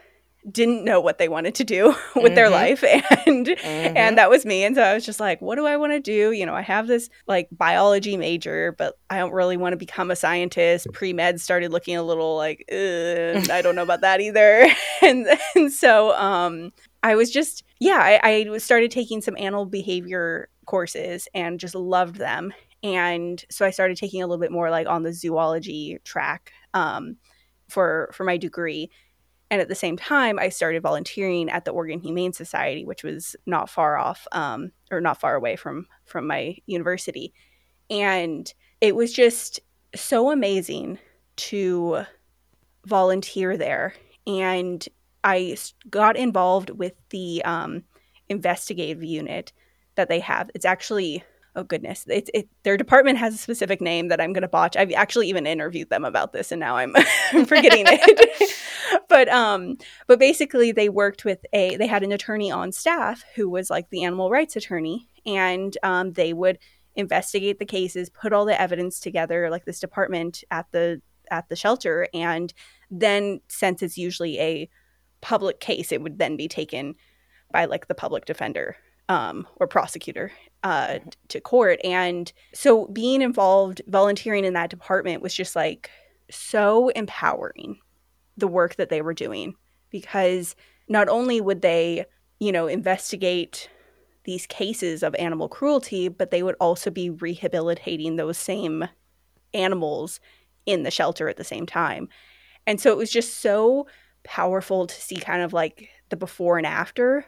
didn't 0.51 0.85
know 0.85 1.01
what 1.01 1.19
they 1.19 1.29
wanted 1.29 1.55
to 1.57 1.65
do 1.65 1.95
with 2.17 2.35
their 2.35 2.47
Mhm. 2.49 2.53
life 2.53 2.83
and 3.27 3.47
Mhm. 3.47 3.57
and 3.97 4.17
that 4.17 4.31
was 4.31 4.47
me 4.47 4.63
and 4.65 4.77
so 4.77 4.83
i 4.83 4.95
was 4.95 5.05
just 5.05 5.21
like 5.21 5.43
what 5.43 5.57
do 5.57 5.67
i 5.67 5.77
want 5.77 5.93
to 5.93 6.01
do 6.01 6.31
you 6.33 6.47
know 6.47 6.55
i 6.55 6.63
have 6.63 6.87
this 6.87 7.11
like 7.27 7.49
biology 7.53 8.17
major 8.17 8.73
but 8.79 8.95
i 9.11 9.19
don't 9.19 9.33
really 9.33 9.57
want 9.59 9.73
to 9.73 9.77
become 9.77 10.11
a 10.11 10.17
scientist 10.17 10.87
pre-med 10.95 11.39
started 11.41 11.71
looking 11.73 11.97
a 11.97 12.03
little 12.03 12.37
like 12.37 12.65
i 12.71 13.61
don't 13.63 13.75
know 13.75 13.83
about 13.83 14.01
that 14.01 14.21
either 14.21 14.67
and, 15.03 15.27
and 15.57 15.71
so 15.73 16.15
um 16.17 16.73
i 17.03 17.15
was 17.15 17.31
just 17.31 17.65
yeah 17.81 18.19
I, 18.23 18.47
I 18.53 18.59
started 18.59 18.91
taking 18.91 19.21
some 19.21 19.37
animal 19.39 19.67
behavior 19.67 20.49
courses 20.67 21.29
and 21.35 21.61
just 21.61 21.75
loved 21.75 22.17
them. 22.17 22.53
And 22.83 23.45
so 23.51 23.67
i 23.67 23.71
started 23.71 23.97
taking 23.97 24.23
a 24.23 24.27
little 24.27 24.41
bit 24.41 24.53
more 24.53 24.71
like 24.71 24.87
on 24.87 25.03
the 25.03 25.13
zoology 25.13 25.99
track 26.05 26.53
um 26.75 27.17
for 27.69 28.11
for 28.13 28.25
my 28.25 28.37
degree. 28.37 28.91
And 29.51 29.61
at 29.61 29.69
the 29.69 29.75
same 29.75 29.97
time 29.97 30.39
i 30.39 30.49
started 30.49 30.83
volunteering 30.83 31.49
at 31.51 31.65
the 31.65 31.71
oregon 31.73 32.01
humane 32.01 32.33
society 32.33 32.85
which 32.85 33.03
was 33.03 33.35
not 33.47 33.71
far 33.71 33.97
off 33.97 34.27
um, 34.33 34.73
or 34.91 35.01
not 35.01 35.21
far 35.21 35.35
away 35.35 35.57
from 35.57 35.87
from 36.05 36.27
my 36.27 36.57
university. 36.67 37.33
And 37.91 38.53
it 38.81 38.95
was 38.95 39.13
just 39.13 39.61
so 39.95 40.31
amazing 40.31 40.99
to 41.37 42.03
volunteer 42.87 43.57
there. 43.57 43.95
And 44.27 44.87
i 45.25 45.57
got 45.91 46.17
involved 46.17 46.71
with 46.71 46.95
the 47.11 47.43
um, 47.45 47.83
investigative 48.29 49.03
unit 49.03 49.53
that 49.95 50.09
they 50.09 50.21
have. 50.21 50.51
It's 50.55 50.65
actually 50.65 51.25
oh 51.57 51.65
goodness 51.65 52.05
it's 52.09 52.31
it, 52.35 52.47
their 52.63 52.77
department 52.77 53.19
has 53.19 53.35
a 53.35 53.39
specific 53.39 53.81
name 53.81 54.09
that 54.09 54.21
i'm 54.21 54.33
going 54.33 54.43
to 54.43 54.49
botch. 54.49 54.77
I've 54.77 54.93
actually 54.93 55.29
even 55.29 55.47
interviewed 55.47 55.91
them 55.91 56.05
about 56.05 56.33
this 56.33 56.53
and 56.53 56.61
now 56.61 56.77
i'm 56.77 56.95
forgetting 57.47 57.85
it. 57.87 58.55
But 59.09 59.29
um 59.29 59.77
but 60.07 60.19
basically 60.19 60.73
they 60.73 60.89
worked 60.89 61.25
with 61.25 61.45
a 61.53 61.77
they 61.77 61.87
had 61.87 62.03
an 62.03 62.13
attorney 62.13 62.51
on 62.51 62.73
staff 62.73 63.23
who 63.35 63.49
was 63.49 63.69
like 63.69 63.91
the 63.91 64.05
animal 64.05 64.31
rights 64.31 64.57
attorney 64.57 65.09
and 65.27 65.77
um, 65.83 66.13
they 66.13 66.33
would 66.33 66.59
investigate 66.97 67.59
the 67.59 67.67
cases 67.67 68.09
put 68.09 68.33
all 68.33 68.47
the 68.47 68.59
evidence 68.59 68.99
together 68.99 69.51
like 69.51 69.67
this 69.67 69.81
department 69.81 70.43
at 70.51 70.67
the 70.73 71.03
at 71.31 71.49
the 71.49 71.57
shelter 71.57 72.09
and 72.15 72.55
then 72.91 73.41
since 73.49 73.83
it's 73.83 73.99
usually 73.99 74.39
a 74.41 74.69
public 75.21 75.61
case 75.61 75.93
it 75.93 76.03
would 76.03 76.19
then 76.19 76.37
be 76.37 76.49
taken 76.49 76.95
by 77.53 77.65
like 77.65 77.89
the 77.89 77.95
public 77.95 78.25
defender 78.25 78.77
um, 79.09 79.47
or 79.57 79.67
prosecutor 79.67 80.31
uh, 80.63 80.99
t- 80.99 81.11
to 81.29 81.41
court. 81.41 81.81
And 81.83 82.33
so 82.53 82.87
being 82.89 83.23
involved 83.23 83.81
volunteering 83.87 84.45
in 84.45 84.55
that 84.55 84.71
department 84.71 85.23
was 85.23 85.35
just 85.35 85.57
like 85.57 85.91
so 86.31 86.89
empowering 86.91 87.79
the 88.37 88.49
work 88.49 88.77
that 88.77 88.91
they 88.91 89.03
were 89.03 89.15
doing. 89.15 89.55
Because 89.91 90.55
not 90.89 91.09
only 91.09 91.41
would 91.41 91.63
they, 91.63 92.05
you 92.41 92.53
know, 92.53 92.67
investigate 92.67 93.71
these 94.25 94.47
cases 94.47 95.03
of 95.03 95.15
animal 95.15 95.49
cruelty, 95.49 96.09
but 96.09 96.31
they 96.31 96.43
would 96.43 96.57
also 96.61 96.91
be 96.91 97.09
rehabilitating 97.09 98.17
those 98.17 98.37
same 98.37 98.87
animals 99.55 100.21
in 100.67 100.83
the 100.83 100.91
shelter 100.91 101.29
at 101.31 101.39
the 101.39 101.45
same 101.45 101.65
time. 101.65 102.09
And 102.67 102.79
so 102.79 102.91
it 102.91 102.99
was 102.99 103.11
just 103.11 103.41
so 103.41 103.87
powerful 104.29 104.87
to 104.87 104.95
see 104.95 105.17
kind 105.17 105.43
of 105.43 105.53
like 105.53 105.89
the 106.11 106.17
before 106.17 106.59
and 106.59 106.67
after 106.67 107.27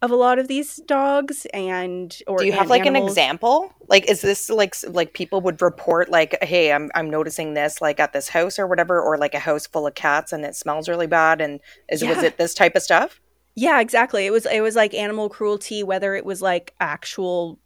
of 0.00 0.10
a 0.10 0.16
lot 0.16 0.38
of 0.38 0.46
these 0.46 0.76
dogs 0.86 1.46
and 1.52 2.16
or 2.26 2.38
Do 2.38 2.46
you 2.46 2.52
have 2.52 2.70
like 2.70 2.86
an 2.86 2.94
example? 2.94 3.72
Like, 3.88 4.08
is 4.08 4.20
this 4.20 4.48
like 4.48 4.74
like 4.86 5.12
people 5.12 5.40
would 5.40 5.60
report 5.60 6.08
like, 6.08 6.38
hey, 6.42 6.72
I'm 6.72 6.90
I'm 6.94 7.10
noticing 7.10 7.54
this 7.54 7.80
like 7.80 7.98
at 7.98 8.12
this 8.12 8.28
house 8.28 8.58
or 8.58 8.66
whatever, 8.66 9.00
or 9.00 9.18
like 9.18 9.34
a 9.34 9.40
house 9.40 9.66
full 9.66 9.86
of 9.86 9.94
cats 9.94 10.32
and 10.32 10.44
it 10.44 10.54
smells 10.54 10.88
really 10.88 11.08
bad, 11.08 11.40
and 11.40 11.60
is 11.88 12.04
was 12.04 12.22
it 12.22 12.38
this 12.38 12.54
type 12.54 12.76
of 12.76 12.82
stuff? 12.82 13.20
Yeah, 13.56 13.80
exactly. 13.80 14.24
It 14.24 14.30
was 14.30 14.46
it 14.46 14.60
was 14.60 14.76
like 14.76 14.94
animal 14.94 15.28
cruelty, 15.28 15.82
whether 15.82 16.14
it 16.14 16.24
was 16.24 16.40
like 16.40 16.74
actual, 16.78 17.58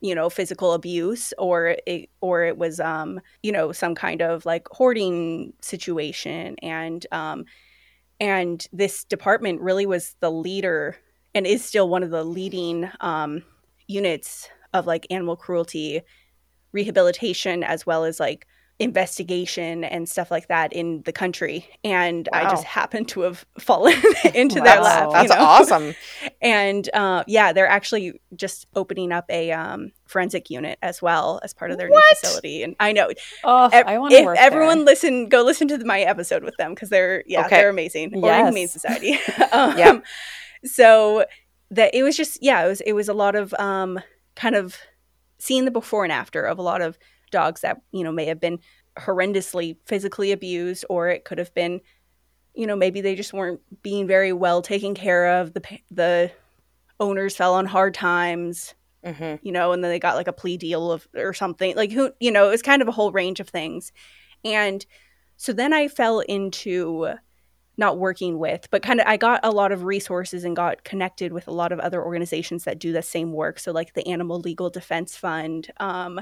you 0.00 0.14
know, 0.14 0.30
physical 0.30 0.74
abuse 0.74 1.34
or 1.38 1.76
it 1.88 2.08
or 2.20 2.44
it 2.44 2.56
was 2.56 2.78
um, 2.78 3.20
you 3.42 3.50
know, 3.50 3.72
some 3.72 3.96
kind 3.96 4.22
of 4.22 4.46
like 4.46 4.68
hoarding 4.70 5.54
situation 5.60 6.54
and 6.62 7.04
um 7.10 7.46
and 8.20 8.66
this 8.72 9.04
department 9.04 9.60
really 9.60 9.86
was 9.86 10.16
the 10.20 10.30
leader 10.30 10.96
and 11.34 11.46
is 11.46 11.64
still 11.64 11.88
one 11.88 12.02
of 12.02 12.10
the 12.10 12.24
leading 12.24 12.90
um 13.00 13.42
units 13.86 14.48
of 14.72 14.86
like 14.86 15.06
animal 15.10 15.36
cruelty 15.36 16.00
rehabilitation 16.72 17.62
as 17.62 17.86
well 17.86 18.04
as 18.04 18.18
like 18.18 18.46
investigation 18.80 19.84
and 19.84 20.08
stuff 20.08 20.30
like 20.30 20.48
that 20.48 20.72
in 20.72 21.00
the 21.04 21.12
country 21.12 21.64
and 21.84 22.28
i 22.32 22.42
just 22.50 22.64
happened 22.64 23.06
to 23.08 23.20
have 23.20 23.44
fallen 23.58 23.94
into 24.34 24.60
their 24.60 24.80
Wow. 24.80 24.82
lap 24.82 25.06
you 25.06 25.12
That's 25.28 25.30
know? 25.30 25.44
awesome. 25.46 25.94
and 26.42 26.90
uh, 26.92 27.22
yeah 27.28 27.52
they're 27.52 27.68
actually 27.68 28.20
just 28.34 28.66
opening 28.74 29.12
up 29.12 29.26
a 29.30 29.52
um, 29.52 29.92
forensic 30.06 30.50
unit 30.50 30.78
as 30.82 31.00
well 31.00 31.40
as 31.44 31.54
part 31.54 31.70
of 31.70 31.78
their 31.78 31.88
What? 31.88 32.02
new 32.10 32.16
facility 32.16 32.62
and 32.64 32.74
i 32.80 32.90
know 32.92 33.10
Oh, 33.44 33.68
ev- 33.72 33.86
I 33.86 33.98
want 33.98 34.12
to 34.12 34.18
if 34.18 34.24
work 34.26 34.38
everyone 34.38 34.78
there. 34.78 34.86
listen 34.86 35.28
go 35.28 35.42
listen 35.42 35.68
to 35.68 35.84
my 35.84 36.00
episode 36.00 36.42
with 36.42 36.56
them 36.56 36.74
because 36.74 36.90
they're 36.90 37.22
yeah 37.26 37.46
Okay. 37.46 37.56
they're 37.58 37.68
amazing 37.70 38.12
Oregon 38.14 38.24
Yes. 38.24 38.46
Humane 38.48 38.68
Society 38.68 39.18
um, 39.52 39.78
Yep. 39.78 40.04
so 40.64 41.24
that 41.70 41.94
it 41.94 42.02
was 42.02 42.16
just 42.16 42.42
yeah 42.42 42.64
it 42.64 42.68
was 42.68 42.80
it 42.82 42.92
was 42.92 43.08
a 43.08 43.14
lot 43.14 43.34
of 43.36 43.54
um 43.54 44.00
kind 44.34 44.54
of 44.56 44.76
seeing 45.38 45.64
the 45.64 45.70
before 45.70 46.02
and 46.04 46.12
after 46.12 46.42
of 46.44 46.58
a 46.58 46.62
lot 46.62 46.80
of 46.82 46.98
dogs 47.34 47.60
that 47.60 47.82
you 47.92 48.02
know 48.02 48.12
may 48.12 48.24
have 48.24 48.40
been 48.40 48.58
horrendously 48.98 49.76
physically 49.84 50.32
abused 50.32 50.84
or 50.88 51.08
it 51.08 51.24
could 51.24 51.38
have 51.38 51.52
been 51.54 51.80
you 52.54 52.66
know 52.66 52.76
maybe 52.76 53.00
they 53.00 53.14
just 53.14 53.32
weren't 53.32 53.60
being 53.82 54.06
very 54.06 54.32
well 54.32 54.62
taken 54.62 54.94
care 54.94 55.40
of 55.40 55.52
the 55.52 55.62
the 55.90 56.30
owners 57.00 57.36
fell 57.36 57.54
on 57.54 57.66
hard 57.66 57.92
times 57.92 58.74
hmm 59.04 59.34
you 59.42 59.52
know, 59.52 59.72
and 59.72 59.84
then 59.84 59.90
they 59.90 59.98
got 59.98 60.16
like 60.16 60.28
a 60.28 60.32
plea 60.32 60.56
deal 60.56 60.90
of 60.90 61.06
or 61.14 61.34
something. 61.34 61.76
Like 61.76 61.92
who, 61.92 62.10
you 62.20 62.30
know, 62.30 62.46
it 62.48 62.50
was 62.50 62.62
kind 62.62 62.80
of 62.80 62.88
a 62.88 62.92
whole 62.92 63.12
range 63.12 63.40
of 63.40 63.48
things. 63.48 63.92
And 64.44 64.84
so 65.36 65.52
then 65.52 65.72
I 65.72 65.88
fell 65.88 66.20
into 66.20 67.08
not 67.76 67.98
working 67.98 68.38
with, 68.38 68.68
but 68.70 68.82
kind 68.82 69.00
of 69.00 69.06
I 69.06 69.16
got 69.16 69.40
a 69.42 69.50
lot 69.50 69.72
of 69.72 69.84
resources 69.84 70.44
and 70.44 70.56
got 70.56 70.84
connected 70.84 71.32
with 71.32 71.48
a 71.48 71.52
lot 71.52 71.72
of 71.72 71.80
other 71.80 72.02
organizations 72.02 72.64
that 72.64 72.78
do 72.78 72.92
the 72.92 73.02
same 73.02 73.32
work. 73.32 73.58
So 73.58 73.72
like 73.72 73.94
the 73.94 74.06
Animal 74.06 74.40
Legal 74.40 74.70
Defense 74.70 75.16
Fund, 75.16 75.70
um, 75.78 76.20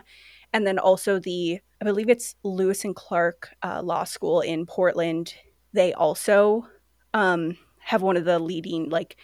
and 0.53 0.67
then 0.67 0.79
also 0.79 1.19
the 1.19 1.61
I 1.81 1.85
believe 1.85 2.09
it's 2.09 2.37
Lewis 2.45 2.85
and 2.85 2.95
Clark 2.95 3.51
uh, 3.62 3.83
Law 3.83 4.05
School 4.05 4.41
in 4.41 4.67
Portland. 4.67 5.35
They 5.73 5.93
also 5.93 6.67
um, 7.12 7.57
have 7.81 8.03
one 8.03 8.17
of 8.17 8.25
the 8.25 8.38
leading 8.38 8.88
like 8.88 9.17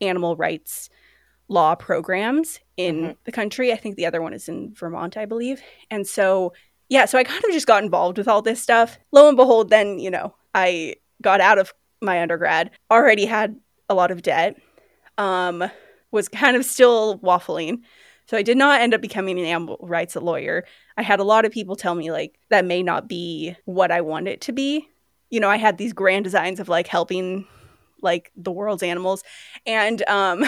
animal 0.00 0.34
rights 0.36 0.88
law 1.48 1.74
programs 1.74 2.60
in 2.76 2.96
Mhm. 3.02 3.16
the 3.24 3.32
country. 3.32 3.72
I 3.72 3.76
think 3.76 3.96
the 3.96 4.06
other 4.06 4.22
one 4.22 4.32
is 4.32 4.48
in 4.48 4.74
Vermont, 4.74 5.16
I 5.16 5.24
believe. 5.26 5.60
And 5.90 6.06
so, 6.06 6.52
yeah, 6.88 7.04
so 7.06 7.18
I 7.18 7.24
kind 7.24 7.44
of 7.44 7.50
just 7.52 7.66
got 7.66 7.82
involved 7.84 8.18
with 8.18 8.28
all 8.28 8.42
this 8.42 8.62
stuff. 8.62 8.98
Lo 9.12 9.28
and 9.28 9.36
behold, 9.36 9.70
then, 9.70 9.98
you 9.98 10.10
know, 10.10 10.34
I 10.54 10.96
got 11.22 11.40
out 11.40 11.58
of 11.58 11.72
my 12.00 12.20
undergrad, 12.22 12.70
already 12.90 13.26
had 13.26 13.56
a 13.88 13.94
lot 13.94 14.10
of 14.10 14.22
debt, 14.22 14.56
um, 15.18 15.64
was 16.10 16.28
kind 16.28 16.56
of 16.56 16.64
still 16.64 17.18
waffling. 17.20 17.80
So 18.28 18.36
I 18.36 18.42
did 18.42 18.58
not 18.58 18.80
end 18.80 18.92
up 18.94 19.00
becoming 19.00 19.38
an 19.38 19.46
animal 19.46 19.78
rights 19.80 20.14
lawyer. 20.14 20.64
I 20.96 21.02
had 21.02 21.18
a 21.18 21.24
lot 21.24 21.44
of 21.44 21.52
people 21.52 21.76
tell 21.76 21.94
me 21.94 22.12
like 22.12 22.38
that 22.50 22.64
may 22.64 22.82
not 22.82 23.08
be 23.08 23.56
what 23.64 23.90
I 23.90 24.00
want 24.02 24.28
it 24.28 24.40
to 24.42 24.52
be. 24.52 24.88
You 25.30 25.40
know, 25.40 25.48
I 25.48 25.56
had 25.56 25.78
these 25.78 25.92
grand 25.92 26.24
designs 26.24 26.60
of 26.60 26.68
like 26.68 26.86
helping 26.86 27.46
like 28.00 28.30
the 28.36 28.52
world's 28.52 28.82
animals 28.84 29.24
and 29.66 30.08
um 30.08 30.44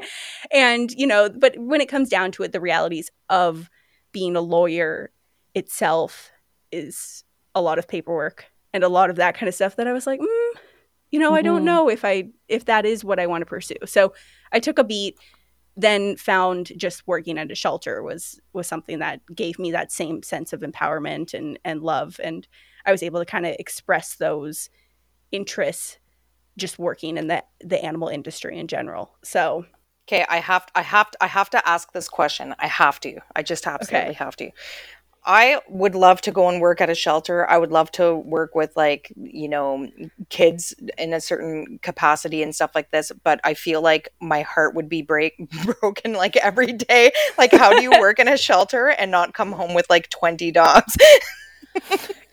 and 0.50 0.90
you 0.92 1.06
know 1.06 1.28
but 1.28 1.54
when 1.58 1.82
it 1.82 1.88
comes 1.88 2.08
down 2.08 2.32
to 2.32 2.42
it 2.42 2.52
the 2.52 2.60
realities 2.60 3.10
of 3.28 3.68
being 4.12 4.36
a 4.36 4.40
lawyer 4.40 5.10
itself 5.54 6.30
is 6.72 7.22
a 7.54 7.60
lot 7.60 7.78
of 7.78 7.86
paperwork 7.86 8.46
and 8.72 8.82
a 8.82 8.88
lot 8.88 9.10
of 9.10 9.16
that 9.16 9.34
kind 9.36 9.48
of 9.48 9.54
stuff 9.54 9.76
that 9.76 9.86
i 9.86 9.92
was 9.92 10.06
like 10.06 10.18
mm, 10.18 10.50
you 11.10 11.18
know 11.18 11.34
i 11.34 11.42
don't 11.42 11.60
Mhm. 11.60 11.66
know 11.66 11.90
if 11.90 12.06
i 12.06 12.24
if 12.48 12.64
that 12.64 12.86
is 12.86 13.04
what 13.04 13.20
i 13.20 13.26
want 13.26 13.42
to 13.42 13.46
pursue 13.46 13.76
so 13.84 14.14
i 14.52 14.58
took 14.58 14.78
a 14.78 14.84
beat 14.84 15.18
then 15.76 16.16
found 16.16 16.72
just 16.76 17.06
working 17.06 17.38
at 17.38 17.50
a 17.50 17.54
shelter 17.54 18.02
was 18.02 18.40
was 18.52 18.66
something 18.66 18.98
that 19.00 19.20
gave 19.34 19.58
me 19.58 19.72
that 19.72 19.92
same 19.92 20.22
sense 20.22 20.52
of 20.52 20.60
empowerment 20.60 21.34
and 21.34 21.58
and 21.64 21.82
love 21.82 22.20
and 22.22 22.46
I 22.86 22.92
was 22.92 23.02
able 23.02 23.20
to 23.20 23.26
kind 23.26 23.46
of 23.46 23.56
express 23.58 24.16
those 24.16 24.70
interests 25.32 25.98
just 26.58 26.78
working 26.78 27.18
in 27.18 27.28
the 27.28 27.44
the 27.60 27.84
animal 27.84 28.08
industry 28.08 28.58
in 28.58 28.68
general. 28.68 29.16
So 29.24 29.66
Okay, 30.06 30.26
I 30.28 30.36
have 30.38 30.66
I 30.74 30.82
have 30.82 31.10
to, 31.12 31.24
I 31.24 31.26
have 31.28 31.48
to 31.50 31.66
ask 31.68 31.92
this 31.92 32.08
question. 32.10 32.54
I 32.58 32.66
have 32.66 33.00
to. 33.00 33.20
I 33.34 33.42
just 33.42 33.66
absolutely 33.66 34.12
Okay. 34.12 34.14
have 34.14 34.36
to. 34.36 34.50
I 35.26 35.60
would 35.68 35.94
love 35.94 36.20
to 36.22 36.30
go 36.30 36.48
and 36.50 36.60
work 36.60 36.80
at 36.80 36.90
a 36.90 36.94
shelter. 36.94 37.48
I 37.48 37.56
would 37.56 37.72
love 37.72 37.90
to 37.92 38.14
work 38.14 38.54
with 38.54 38.76
like, 38.76 39.10
you 39.16 39.48
know, 39.48 39.88
kids 40.28 40.74
in 40.98 41.14
a 41.14 41.20
certain 41.20 41.78
capacity 41.82 42.42
and 42.42 42.54
stuff 42.54 42.72
like 42.74 42.90
this, 42.90 43.10
but 43.22 43.40
I 43.42 43.54
feel 43.54 43.80
like 43.80 44.10
my 44.20 44.42
heart 44.42 44.74
would 44.74 44.88
be 44.88 45.00
break 45.02 45.34
broken 45.80 46.12
like 46.12 46.36
every 46.36 46.72
day. 46.72 47.10
Like 47.38 47.52
how 47.52 47.70
do 47.72 47.82
you 47.82 47.90
work 47.92 48.18
in 48.18 48.28
a 48.28 48.36
shelter 48.36 48.88
and 48.88 49.10
not 49.10 49.32
come 49.32 49.52
home 49.52 49.72
with 49.74 49.88
like 49.88 50.10
20 50.10 50.50
dogs? 50.52 50.96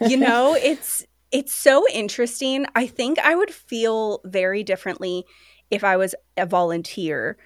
you 0.01 0.17
know 0.17 0.55
it's 0.55 1.03
it's 1.31 1.53
so 1.53 1.83
interesting 1.91 2.65
i 2.75 2.85
think 2.85 3.17
i 3.19 3.33
would 3.33 3.49
feel 3.51 4.21
very 4.25 4.63
differently 4.63 5.25
if 5.71 5.83
i 5.83 5.97
was 5.97 6.13
a 6.37 6.45
volunteer 6.45 7.37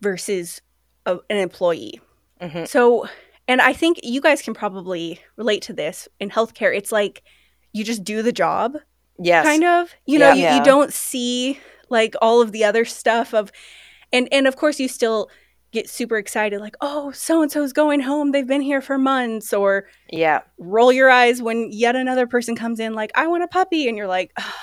versus 0.00 0.62
a, 1.06 1.18
an 1.28 1.36
employee 1.36 2.00
Mhm. 2.40 2.66
so 2.66 3.06
and 3.50 3.60
i 3.60 3.72
think 3.80 3.98
you 4.02 4.20
guys 4.20 4.40
can 4.46 4.54
probably 4.54 5.20
relate 5.36 5.62
to 5.68 5.72
this 5.72 6.08
in 6.20 6.30
healthcare 6.30 6.72
it's 6.80 6.92
like 6.92 7.22
you 7.72 7.82
just 7.84 8.04
do 8.04 8.22
the 8.22 8.32
job 8.44 8.76
Yes. 9.22 9.44
kind 9.44 9.64
of 9.64 9.90
you 10.06 10.18
know 10.18 10.28
Yeah. 10.28 10.34
you, 10.34 10.42
Yeah. 10.42 10.56
you 10.58 10.64
don't 10.64 10.92
see 10.92 11.58
like 11.90 12.14
all 12.22 12.40
of 12.40 12.52
the 12.52 12.64
other 12.64 12.84
stuff 12.84 13.34
of 13.34 13.50
and 14.12 14.28
and 14.32 14.46
of 14.46 14.56
course 14.56 14.78
you 14.80 14.88
still 14.88 15.28
get 15.72 15.88
super 15.88 16.16
excited 16.16 16.60
like 16.60 16.76
oh 16.80 17.12
so 17.12 17.42
and 17.42 17.52
so's 17.52 17.72
going 17.72 18.00
home 18.00 18.32
they've 18.32 18.46
been 18.54 18.60
here 18.72 18.80
for 18.80 18.98
months 18.98 19.52
or 19.52 19.86
Yeah. 20.10 20.40
roll 20.58 20.90
your 20.92 21.10
eyes 21.10 21.42
when 21.42 21.68
yet 21.70 21.94
another 21.96 22.26
person 22.26 22.56
comes 22.56 22.80
in 22.80 22.94
like 22.94 23.10
i 23.14 23.26
want 23.26 23.44
a 23.44 23.48
puppy 23.48 23.86
and 23.88 23.96
you're 23.96 24.08
like 24.18 24.32
"Ah, 24.38 24.56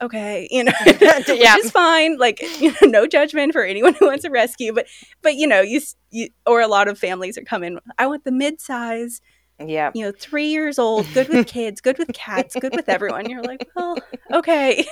okay 0.00 0.48
you 0.50 0.64
know 0.64 0.72
Yeah. 0.86 1.18
which 1.56 1.64
is 1.64 1.70
fine 1.70 2.16
like 2.18 2.40
you 2.60 2.70
know 2.72 2.88
no 2.88 3.06
judgment 3.06 3.52
for 3.52 3.64
anyone 3.64 3.94
who 3.94 4.06
wants 4.06 4.24
a 4.24 4.30
rescue 4.30 4.72
but 4.72 4.86
but 5.22 5.34
you 5.36 5.46
know 5.46 5.60
you, 5.60 5.80
you 6.10 6.28
or 6.46 6.60
a 6.60 6.68
lot 6.68 6.88
of 6.88 6.98
families 6.98 7.36
are 7.38 7.42
coming 7.44 7.78
i 7.98 8.06
want 8.06 8.24
the 8.24 8.32
mid-size 8.32 9.20
Yeah. 9.58 9.90
you 9.94 10.04
know 10.04 10.12
three 10.18 10.46
years 10.48 10.78
old 10.78 11.06
good 11.12 11.28
with 11.28 11.46
kids 11.58 11.80
good 11.80 11.98
with 11.98 12.12
cats 12.12 12.56
good 12.58 12.74
with 12.74 12.88
everyone 12.88 13.28
you're 13.28 13.42
like 13.42 13.68
well 13.76 13.98
okay 14.32 14.86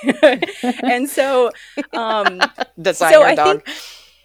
and 0.83 1.09
so 1.09 1.51
um 1.93 2.39
Design 2.81 3.13
So 3.13 3.23
I 3.23 3.35
dog. 3.35 3.67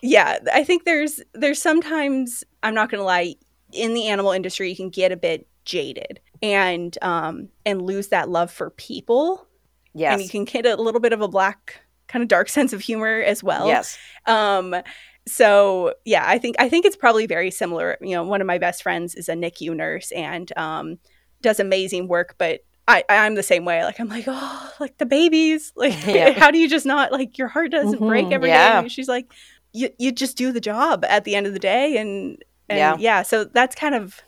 yeah 0.02 0.38
i 0.52 0.62
think 0.64 0.84
there's 0.84 1.20
there's 1.32 1.60
sometimes 1.62 2.44
i'm 2.62 2.74
not 2.74 2.90
gonna 2.90 3.04
lie 3.04 3.34
in 3.72 3.94
the 3.94 4.06
animal 4.08 4.32
industry 4.32 4.68
you 4.70 4.76
can 4.76 4.90
get 4.90 5.12
a 5.12 5.16
bit 5.16 5.48
jaded 5.64 6.20
and 6.42 6.98
um 7.00 7.48
and 7.64 7.80
lose 7.82 8.08
that 8.08 8.28
love 8.28 8.50
for 8.50 8.68
people 8.70 9.46
yes. 9.94 10.12
and 10.14 10.22
you 10.22 10.28
can 10.28 10.44
get 10.44 10.66
a 10.66 10.76
little 10.80 11.00
bit 11.00 11.12
of 11.12 11.20
a 11.20 11.28
black 11.28 11.80
kind 12.08 12.22
of 12.22 12.28
dark 12.28 12.48
sense 12.56 12.72
of 12.72 12.80
humor 12.80 13.20
as 13.20 13.42
well 13.42 13.66
yes. 13.66 13.96
um 14.26 14.74
so 15.26 15.94
yeah 16.04 16.24
i 16.26 16.38
think 16.38 16.54
i 16.58 16.68
think 16.68 16.84
it's 16.84 16.96
probably 16.96 17.26
very 17.26 17.50
similar 17.50 17.96
you 18.00 18.10
know 18.10 18.22
one 18.22 18.40
of 18.40 18.46
my 18.46 18.58
best 18.58 18.82
friends 18.82 19.14
is 19.14 19.28
a 19.28 19.34
nicu 19.34 19.74
nurse 19.74 20.12
and 20.12 20.52
um 20.58 20.98
does 21.42 21.58
amazing 21.60 22.08
work 22.08 22.34
but 22.38 22.60
I, 22.86 23.02
I'm 23.08 23.34
the 23.34 23.42
same 23.42 23.64
way. 23.64 23.82
Like 23.82 23.98
I'm 23.98 24.10
like, 24.10 24.26
oh, 24.28 24.70
like 24.78 24.98
the 24.98 25.06
babies. 25.06 25.72
Like, 25.76 26.04
Yeah. 26.06 26.32
how 26.32 26.50
do 26.50 26.58
you 26.58 26.68
just 26.68 26.84
not 26.84 27.12
like 27.12 27.38
your 27.38 27.48
heart 27.48 27.70
doesn't 27.70 27.98
break 27.98 28.26
Mhm. 28.26 28.32
every 28.32 28.50
day? 28.50 28.54
Yeah. 28.56 28.80
And 28.80 28.92
she's 28.92 29.08
like, 29.08 29.32
you 29.72 29.88
you 29.98 30.12
just 30.12 30.36
do 30.36 30.52
the 30.52 30.60
job 30.60 31.02
at 31.06 31.24
the 31.24 31.34
end 31.34 31.46
of 31.46 31.54
the 31.54 31.58
day, 31.58 31.96
and 31.96 32.44
and 32.68 32.78
Yeah. 32.78 32.96
yeah. 32.98 33.22
So 33.22 33.44
that's 33.44 33.74
kind 33.74 33.94
of 33.94 34.20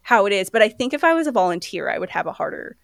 how 0.00 0.24
it 0.24 0.32
is. 0.32 0.48
But 0.48 0.62
I 0.62 0.70
think 0.70 0.94
if 0.94 1.04
I 1.04 1.12
was 1.12 1.26
a 1.26 1.32
volunteer, 1.32 1.90
I 1.90 1.98
would 1.98 2.08
have 2.08 2.26
a 2.26 2.32
harder 2.32 2.78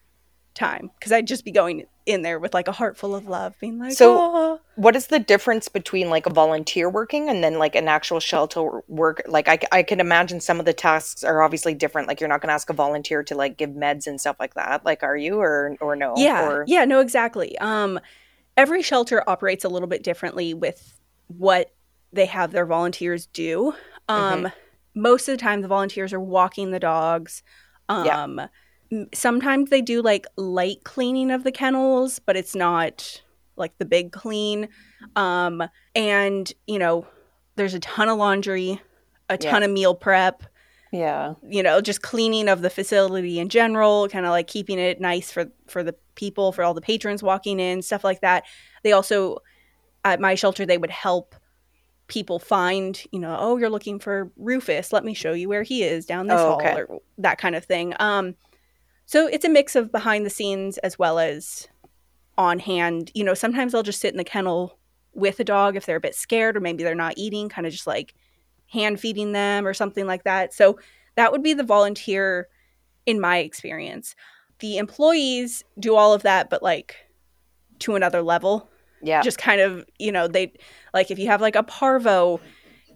time 0.53 0.91
because 0.99 1.11
I'd 1.11 1.27
just 1.27 1.43
be 1.43 1.53
going 1.53 1.87
in 2.07 2.23
there 2.23 2.39
with 2.39 2.53
like 2.53 2.69
a 2.69 2.73
heart 2.73 2.97
full 2.97 3.15
of 3.15 3.27
love, 3.27 3.55
being 3.61 3.79
like, 3.79 3.93
So- 3.93 4.17
oh, 4.19 4.61
what 4.77 4.95
is 4.97 5.07
the 5.07 5.19
difference 5.19 5.69
between 5.69 6.11
like 6.11 6.27
a 6.27 6.31
volunteer 6.33 6.91
working 6.91 7.29
and 7.29 7.43
then 7.43 7.59
like 7.59 7.75
an 7.75 7.89
actual 7.89 8.21
shelter 8.21 8.83
work 8.89 9.23
like 9.27 9.49
I, 9.49 9.59
I 9.73 9.83
can 9.85 10.01
imagine 10.01 10.41
some 10.41 10.59
of 10.61 10.67
the 10.67 10.73
tasks 10.73 11.23
are 11.25 11.43
obviously 11.43 11.75
different 11.75 12.09
like 12.09 12.21
you're 12.21 12.29
not 12.29 12.41
going 12.41 12.49
to 12.49 12.55
ask 12.55 12.69
a 12.69 12.73
volunteer 12.75 13.23
to 13.23 13.35
like 13.37 13.57
give 13.57 13.71
meds 13.71 14.07
and 14.09 14.21
stuff 14.21 14.37
like 14.41 14.55
that 14.55 14.85
like 14.85 15.03
are 15.05 15.17
you 15.17 15.39
or 15.41 15.77
or 15.81 15.95
no 15.95 16.15
yeah 16.17 16.49
or? 16.49 16.65
yeah 16.67 16.85
no 16.85 16.99
exactly 17.01 17.57
um 17.59 18.01
every 18.57 18.83
shelter 18.83 19.23
operates 19.29 19.65
a 19.65 19.69
little 19.69 19.87
bit 19.89 20.03
differently 20.03 20.53
with 20.55 20.99
what 21.29 21.73
they 22.13 22.27
have 22.27 22.51
their 22.51 22.67
volunteers 22.67 23.27
do 23.27 23.73
um 24.09 24.51
most 24.97 25.29
of 25.29 25.33
the 25.35 25.41
time 25.43 25.63
the 25.63 25.69
volunteers 25.69 26.13
are 26.13 26.21
walking 26.21 26.73
the 26.73 26.81
dogs 26.81 27.45
Yeah. 27.89 28.25
um 28.25 28.41
m- 28.41 28.49
sometimes 29.15 29.71
they 29.71 29.81
do 29.83 30.03
like 30.03 30.27
light 30.37 30.85
cleaning 30.85 31.31
of 31.31 31.45
the 31.45 31.53
kennels 31.53 32.19
but 32.19 32.37
it's 32.37 32.55
not 32.55 33.23
like 33.57 33.77
the 33.79 33.85
big 33.85 34.13
clean. 34.13 34.69
Um 35.17 35.63
and 35.95 36.53
you 36.67 36.79
know 36.79 37.07
there's 37.57 37.75
a 37.75 37.81
ton 37.81 38.09
of 38.09 38.19
laundry 38.19 38.81
a 39.31 39.39
ton 39.39 39.63
of 39.63 39.71
meal 39.71 39.95
prep 39.95 40.43
Yeah. 40.93 41.35
you 41.49 41.63
know 41.63 41.81
just 41.81 42.03
cleaning 42.03 42.49
of 42.49 42.63
the 42.63 42.71
facility 42.71 43.39
in 43.39 43.49
general 43.49 44.09
kind 44.09 44.27
of 44.27 44.31
like 44.31 44.47
keeping 44.49 44.79
it 44.79 45.01
nice 45.01 45.31
for 45.31 45.47
for 45.67 45.83
the 45.83 45.95
people 46.15 46.53
for 46.53 46.63
all 46.65 46.75
the 46.75 46.81
patrons 46.81 47.23
walking 47.23 47.59
in 47.61 47.83
stuff 47.83 48.05
like 48.05 48.21
that. 48.21 48.45
They 48.83 48.93
also 48.93 49.39
at 50.05 50.21
my 50.21 50.35
shelter 50.35 50.67
they 50.67 50.79
would 50.79 50.91
help 50.91 51.35
people 52.07 52.39
find 52.39 53.03
you 53.13 53.19
know 53.19 53.35
oh 53.39 53.57
you're 53.57 53.71
looking 53.71 53.99
for 53.99 54.31
rufus. 54.37 54.93
Let 54.93 55.05
me 55.05 55.15
show 55.15 55.33
you 55.33 55.49
where 55.49 55.63
he 55.63 55.83
is 55.85 56.05
down 56.07 56.27
this 56.27 56.39
Oh, 56.41 56.51
hall 56.51 56.61
okay. 56.61 56.75
or 56.83 57.01
that 57.19 57.39
kind 57.39 57.55
of 57.57 57.65
thing. 57.65 57.95
Um 57.99 58.35
so 59.07 59.27
it's 59.27 59.45
a 59.45 59.49
mix 59.49 59.77
of 59.77 59.93
behind 59.93 60.25
the 60.25 60.31
scenes 60.31 60.79
as 60.79 60.99
well 60.99 61.19
as 61.19 61.69
on 62.37 62.59
hand. 62.59 63.11
You 63.15 63.25
know 63.25 63.35
sometimes 63.35 63.73
they'll 63.73 63.83
just 63.83 64.01
sit 64.01 64.13
in 64.13 64.19
the 64.19 64.25
kennel 64.25 64.79
with 65.15 65.39
a 65.41 65.45
dog 65.45 65.77
if 65.77 65.87
they're 65.87 65.97
a 65.97 66.01
bit 66.01 66.15
scared 66.15 66.57
or 66.57 66.61
maybe 66.61 66.83
they're 66.83 66.95
not 66.95 67.15
eating 67.17 67.49
kind 67.49 67.67
of 67.67 67.73
just 67.73 67.87
like 67.87 68.15
hand 68.67 68.99
feeding 68.99 69.33
them 69.33 69.67
or 69.67 69.75
something 69.75 70.07
like 70.07 70.25
that. 70.25 70.53
So 70.53 70.79
that 71.15 71.31
would 71.31 71.43
be 71.43 71.55
the 71.55 71.63
volunteer 71.63 72.49
in 73.07 73.21
my 73.21 73.39
experience. 73.39 74.17
The 74.59 74.79
employees 74.79 75.63
do 75.79 75.95
all 75.95 76.13
of 76.13 76.23
that 76.23 76.51
but 76.51 76.63
like 76.63 76.97
to 77.81 77.95
another 77.95 78.23
level. 78.23 78.69
Yeah. 79.03 79.23
Just 79.23 79.39
kind 79.39 79.61
of 79.61 79.85
you 79.99 80.11
know 80.11 80.27
they 80.27 80.53
like 80.93 81.11
if 81.11 81.19
you 81.19 81.27
have 81.29 81.41
like 81.41 81.57
a 81.57 81.63
parvo 81.63 82.41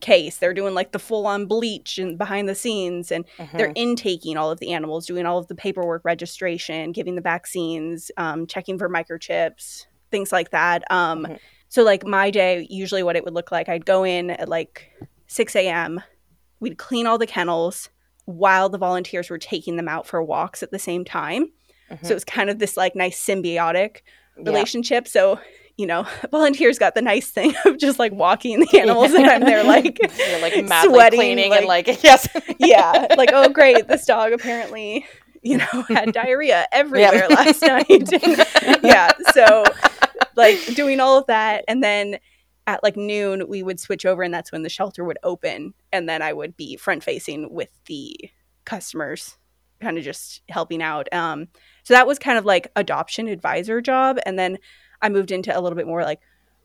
case 0.01 0.39
they're 0.39 0.55
doing 0.55 0.75
like 0.75 0.93
the 0.93 0.99
full 0.99 1.27
on 1.27 1.47
bleach 1.47 1.99
and 1.99 2.17
behind 2.19 2.49
the 2.49 2.55
scenes 2.55 3.11
and 3.13 3.25
they're 3.55 3.69
Mhm. 3.69 3.77
intaking 3.77 4.37
all 4.37 4.51
of 4.51 4.59
the 4.61 4.73
animals 4.73 5.07
doing 5.07 5.27
all 5.27 5.39
of 5.39 5.47
the 5.49 5.55
paperwork 5.55 6.05
registration 6.05 6.93
giving 6.93 7.15
the 7.15 7.21
vaccines 7.21 8.11
um, 8.17 8.47
checking 8.47 8.79
for 8.79 8.89
microchips 8.89 9.87
things 10.11 10.33
like 10.33 10.51
that 10.51 10.83
um, 10.91 11.27
Mhm. 11.27 11.39
so 11.69 11.83
like 11.83 12.05
my 12.07 12.31
day 12.31 12.67
usually 12.71 13.03
what 13.03 13.17
it 13.17 13.25
would 13.25 13.35
look 13.35 13.51
like 13.53 13.69
i'd 13.69 13.85
go 13.87 14.05
in 14.05 14.31
at 14.31 14.49
like 14.49 14.91
6 15.27 15.55
a.m 15.57 16.01
we'd 16.61 16.79
clean 16.79 17.07
all 17.07 17.19
the 17.19 17.27
kennels 17.27 17.91
while 18.25 18.69
the 18.69 18.79
volunteers 18.79 19.31
were 19.31 19.39
taking 19.39 19.77
them 19.77 19.89
out 19.89 20.07
for 20.07 20.23
walks 20.23 20.63
at 20.63 20.71
the 20.71 20.79
same 20.79 21.05
time 21.05 21.51
Mhm. 21.91 22.05
so 22.07 22.15
it's 22.15 22.25
kind 22.25 22.51
of 22.51 22.59
this 22.59 22.77
like 22.77 22.95
nice 22.95 23.19
symbiotic 23.23 23.99
Yeah. 24.37 24.45
relationship. 24.45 25.09
So, 25.09 25.41
you 25.79 25.87
know, 25.87 26.07
volunteers 26.31 26.79
got 26.79 26.95
the 26.95 27.01
nice 27.01 27.31
thing 27.31 27.55
of 27.65 27.79
just 27.79 27.99
like 27.99 28.13
walking 28.13 28.61
the 28.61 28.79
animals 28.79 29.13
and 29.15 29.25
I'm 29.27 29.41
there 29.41 29.65
like 29.65 29.99
you're 30.19 30.43
like 30.43 30.63
madly 30.67 30.91
sweating, 30.93 31.19
cleaning 31.19 31.51
like- 31.51 31.61
and 31.61 31.69
like 31.69 32.03
yes 32.03 32.29
yeah, 32.59 33.07
like 33.17 33.31
oh 33.33 33.49
great, 33.49 33.89
this 33.89 34.05
dog 34.05 34.33
apparently, 34.33 35.07
you 35.43 35.57
know, 35.57 35.85
had 35.89 36.13
diarrhea 36.13 36.67
everywhere 36.73 37.29
last 37.31 37.63
night. 37.63 38.11
yeah, 38.83 39.13
so 39.33 39.65
like 40.37 40.59
doing 40.75 41.01
all 41.01 41.17
of 41.19 41.27
that 41.27 41.65
and 41.69 41.83
then 41.83 42.19
at 42.67 42.83
like 42.83 42.97
noon 42.97 43.49
we 43.49 43.63
would 43.63 43.81
switch 43.81 44.05
over 44.05 44.23
and 44.23 44.35
that's 44.35 44.53
when 44.53 44.63
the 44.63 44.69
shelter 44.69 45.05
would 45.05 45.19
open 45.23 45.73
and 45.93 46.09
then 46.09 46.21
I 46.23 46.33
would 46.33 46.57
be 46.57 46.77
front 46.77 47.03
facing 47.03 47.53
with 47.53 47.71
the 47.87 48.15
customers 48.65 49.39
kind 49.81 49.97
of 49.97 50.05
just 50.05 50.43
helping 50.49 50.83
out. 50.83 51.09
Um 51.13 51.49
so 51.85 51.95
that 51.95 52.07
was 52.07 52.19
kind 52.19 52.37
of 52.37 52.45
like 52.45 52.71
adoption 52.77 53.29
advisor 53.29 53.81
job 53.81 54.19
and 54.27 54.39
then 54.39 54.59
I 55.03 55.09
moved 55.09 55.31
into 55.31 55.57
a 55.57 55.61
little 55.61 55.77
bit 55.77 55.87
more 55.87 56.03
like 56.03 56.21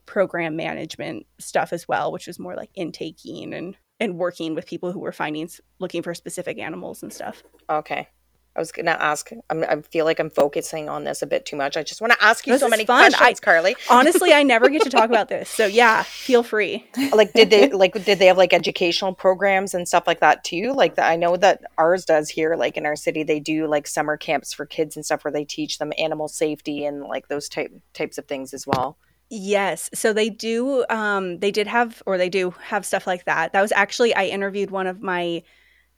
program 0.06 0.56
management 0.56 1.26
stuff 1.38 1.72
as 1.72 1.88
well, 1.88 2.12
which 2.12 2.26
was 2.26 2.38
more 2.38 2.54
like 2.54 2.70
intaking 2.74 3.54
and 3.54 3.76
and 4.00 4.18
working 4.18 4.54
with 4.54 4.66
people 4.66 4.92
who 4.92 4.98
were 4.98 5.12
finding 5.12 5.48
looking 5.78 6.02
for 6.02 6.14
specific 6.14 6.58
animals 6.58 7.02
and 7.02 7.12
stuff. 7.12 7.42
okay 7.70 8.08
I 8.56 8.60
was 8.60 8.70
gonna 8.72 8.92
ask. 8.92 9.30
I'm, 9.50 9.64
I 9.64 9.80
feel 9.82 10.04
like 10.04 10.18
I'm 10.20 10.30
focusing 10.30 10.88
on 10.88 11.04
this 11.04 11.22
a 11.22 11.26
bit 11.26 11.44
too 11.44 11.56
much. 11.56 11.76
I 11.76 11.82
just 11.82 12.00
want 12.00 12.12
to 12.12 12.22
ask 12.22 12.46
you 12.46 12.52
This 12.52 12.60
so 12.60 12.68
many 12.68 12.84
fun. 12.84 13.10
questions, 13.12 13.40
Carly. 13.40 13.76
Honestly, 13.90 14.32
I 14.32 14.42
never 14.42 14.68
get 14.68 14.82
to 14.82 14.90
talk 14.90 15.08
about 15.08 15.28
this. 15.28 15.48
So 15.48 15.66
yeah, 15.66 16.02
feel 16.04 16.42
free. 16.42 16.86
like 17.12 17.32
did 17.32 17.50
they 17.50 17.70
like 17.70 17.92
did 18.04 18.18
they 18.18 18.26
have 18.26 18.38
like 18.38 18.52
educational 18.52 19.12
programs 19.14 19.74
and 19.74 19.88
stuff 19.88 20.04
like 20.06 20.20
that 20.20 20.44
too 20.44 20.72
like 20.72 20.94
that 20.96 21.10
i 21.10 21.16
know 21.16 21.36
that 21.36 21.62
ours 21.78 22.04
does 22.04 22.28
here 22.28 22.56
like 22.56 22.76
in 22.76 22.86
our 22.86 22.96
city 22.96 23.22
they 23.22 23.40
do 23.40 23.66
like 23.66 23.86
summer 23.86 24.16
camps 24.16 24.52
for 24.52 24.66
kids 24.66 24.96
and 24.96 25.04
stuff 25.04 25.24
where 25.24 25.32
they 25.32 25.44
teach 25.44 25.78
them 25.78 25.92
animal 25.98 26.28
safety 26.28 26.84
and 26.84 27.02
like 27.02 27.28
those 27.28 27.48
type 27.48 27.72
types 27.92 28.18
of 28.18 28.26
things 28.26 28.54
as 28.54 28.66
well 28.66 28.96
Yes. 29.30 29.90
So 29.94 30.12
they 30.12 30.30
do 30.30 30.84
um 30.90 31.38
they 31.38 31.50
did 31.50 31.66
have 31.66 32.02
or 32.06 32.18
they 32.18 32.28
do 32.28 32.54
have 32.62 32.84
stuff 32.86 33.06
like 33.06 33.24
that. 33.24 33.52
That 33.52 33.62
was 33.62 33.72
actually 33.72 34.14
I 34.14 34.26
interviewed 34.26 34.70
one 34.70 34.86
of 34.86 35.00
my 35.02 35.42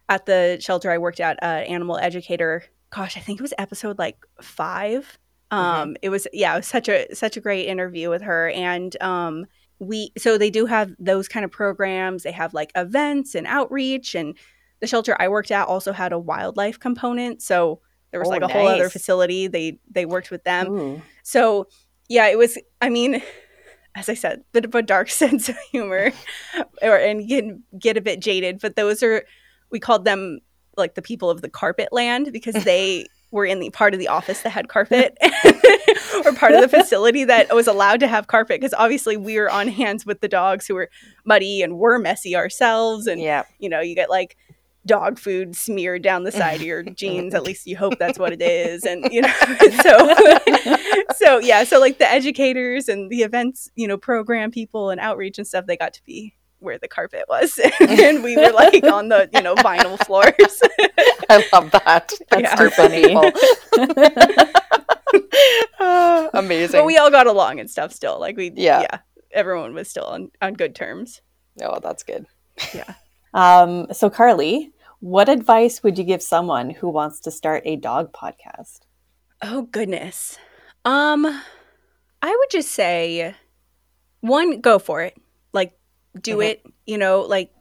at 0.09 0.27
the 0.27 0.59
shelter 0.61 0.91
I 0.91 0.99
worked 0.99 1.21
at, 1.21 1.39
uh, 1.43 1.47
animal 1.47 1.99
educator. 1.99 2.65
Gosh, 2.91 3.17
I 3.17 3.21
think 3.21 3.41
it 3.41 3.43
was 3.43 3.55
episode 3.59 3.99
like 3.99 4.19
5. 4.41 5.19
Um 5.51 5.61
mm-hmm. 5.61 5.93
it 6.03 6.09
was 6.09 6.27
yeah, 6.33 6.55
it 6.55 6.59
was 6.59 6.67
such 6.67 6.89
a 6.89 7.15
such 7.15 7.37
a 7.37 7.41
great 7.41 7.67
interview 7.67 8.11
with 8.11 8.23
her 8.23 8.49
and 8.51 9.01
um 9.01 9.47
we 9.79 10.11
so 10.19 10.39
they 10.39 10.51
do 10.51 10.67
have 10.67 10.93
those 10.99 11.29
kind 11.29 11.45
of 11.45 11.53
programs. 11.53 12.25
They 12.25 12.33
have 12.33 12.53
like 12.53 12.73
events 12.75 13.37
and 13.37 13.47
outreach 13.47 14.17
and 14.17 14.35
the 14.81 14.87
shelter 14.87 15.17
I 15.19 15.29
worked 15.29 15.51
at 15.51 15.69
also 15.69 15.93
had 15.93 16.13
a 16.13 16.19
wildlife 16.19 16.79
component. 16.81 17.43
So 17.43 17.81
there 18.11 18.21
was 18.21 18.29
oh, 18.29 18.33
like 18.33 18.43
a 18.43 18.47
nice. 18.47 18.53
whole 18.53 18.69
other 18.69 18.91
facility. 18.91 19.47
They 19.47 19.79
they 19.91 20.07
worked 20.07 20.31
with 20.31 20.45
them. 20.45 20.71
Ooh. 20.71 21.03
So 21.23 21.69
yeah, 22.09 22.29
it 22.29 22.39
was. 22.39 22.59
I 22.81 22.89
mean, 22.89 23.23
as 23.95 24.09
I 24.09 24.15
said, 24.15 24.45
bit 24.53 24.65
of 24.65 24.75
a 24.75 24.83
dark 24.83 25.11
sense 25.23 25.49
of 25.49 25.57
humor, 25.71 26.13
or 26.83 26.97
and 26.97 27.27
get 27.29 27.45
get 27.79 27.97
a 27.97 28.01
bit 28.01 28.21
jaded. 28.21 28.61
But 28.61 28.77
those 28.77 29.03
are 29.03 29.25
we 29.77 29.81
called 29.81 30.07
them 30.07 30.41
like 30.79 30.95
the 30.95 31.03
people 31.03 31.29
of 31.29 31.43
the 31.43 31.51
carpet 31.51 31.91
land 31.93 32.33
because 32.33 32.55
they 32.64 33.07
were 33.31 33.45
in 33.45 33.61
the 33.61 33.68
part 33.68 33.93
of 33.93 34.01
the 34.01 34.09
office 34.09 34.41
that 34.41 34.49
had 34.49 34.68
carpet 34.68 35.18
or 36.24 36.33
part 36.33 36.55
of 36.55 36.62
the 36.62 36.68
facility 36.70 37.24
that 37.24 37.55
was 37.55 37.66
allowed 37.66 38.01
to 38.01 38.07
have 38.07 38.27
carpet 38.27 38.59
because 38.59 38.72
obviously 38.79 39.18
we 39.18 39.39
were 39.39 39.51
on 39.51 39.68
hands 39.68 40.07
with 40.07 40.22
the 40.22 40.29
dogs 40.29 40.66
who 40.66 40.74
were 40.74 40.89
muddy 41.27 41.61
and 41.61 41.77
were 41.77 41.99
messy 41.99 42.35
ourselves 42.35 43.07
and 43.07 43.20
yeah 43.20 43.43
you 43.59 43.68
know 43.68 43.81
you 43.81 43.95
get 43.95 44.09
like 44.09 44.39
dog 44.87 45.18
food 45.18 45.55
smeared 45.55 46.01
down 46.01 46.22
the 46.22 46.33
side 46.33 46.61
of 46.61 46.62
your 46.62 46.83
jeans. 46.95 47.35
At 47.35 47.43
least 47.43 47.66
you 47.66 47.77
hope 47.77 47.99
that's 47.99 48.20
what 48.20 48.33
it 48.33 48.41
is. 48.41 48.85
And, 48.85 49.05
you 49.12 49.20
know, 49.20 49.33
so, 49.83 50.14
so 51.16 51.39
yeah. 51.41 51.64
So 51.64 51.81
like 51.81 51.99
the 51.99 52.09
educators 52.09 52.89
and 52.89 53.11
the 53.11 53.22
events, 53.22 53.68
you 53.74 53.89
know, 53.89 53.99
program 53.99 54.53
people 54.53 54.91
and 54.91 55.01
outreach 55.01 55.39
and 55.39 55.47
stuff, 55.47 55.66
they 55.66 55.77
got 55.77 55.93
to 55.95 56.05
be 56.05 56.37
where 56.67 56.79
the 56.79 56.89
carpet 56.89 57.25
was. 57.29 57.59
and 57.81 58.23
we 58.23 58.37
were 58.37 58.51
like 58.51 58.85
on 58.85 59.09
the, 59.09 59.31
you 59.33 59.41
know, 59.41 59.55
vinyl 59.55 59.99
floors. 60.07 60.61
I 61.31 61.45
love 61.53 61.71
that. 61.71 62.12
That's 62.29 62.43
yeah. 62.43 62.55
too 62.57 62.71
funny. 62.71 63.17
amazing. 66.35 66.79
But 66.79 66.85
we 66.85 66.99
all 66.99 67.11
got 67.11 67.27
along 67.27 67.61
and 67.61 67.71
stuff 67.71 67.93
still. 67.93 68.21
Like 68.21 68.37
we, 68.37 68.53
yeah. 68.55 68.83
yeah 68.83 68.99
everyone 69.33 69.73
was 69.73 69.89
still 69.89 70.05
on, 70.05 70.31
on 70.43 70.55
good 70.55 70.75
terms. 70.75 71.23
Oh, 71.62 71.81
that's 71.83 72.03
good. 72.03 72.27
Yeah. 72.75 72.93
Um, 73.33 73.87
so 73.93 74.11
Carly, 74.11 74.73
what 75.01 75.29
advice 75.29 75.83
would 75.83 75.99
you 75.99 76.05
give 76.05 76.23
someone 76.23 76.71
who 76.71 76.89
wants 76.89 77.21
to 77.21 77.31
start 77.31 77.62
a 77.64 77.77
dog 77.77 78.12
podcast? 78.12 78.81
Oh 79.43 79.62
goodness. 79.62 80.39
Um 80.85 81.27
I 82.23 82.31
would 82.31 82.51
just 82.51 82.71
say 82.71 83.35
one 84.21 84.61
go 84.61 84.79
for 84.79 85.03
it. 85.03 85.17
Do 86.21 86.39
mm-hmm. 86.39 86.43
it, 86.43 86.62
you 86.87 86.99
know, 86.99 87.23
like 87.23 87.53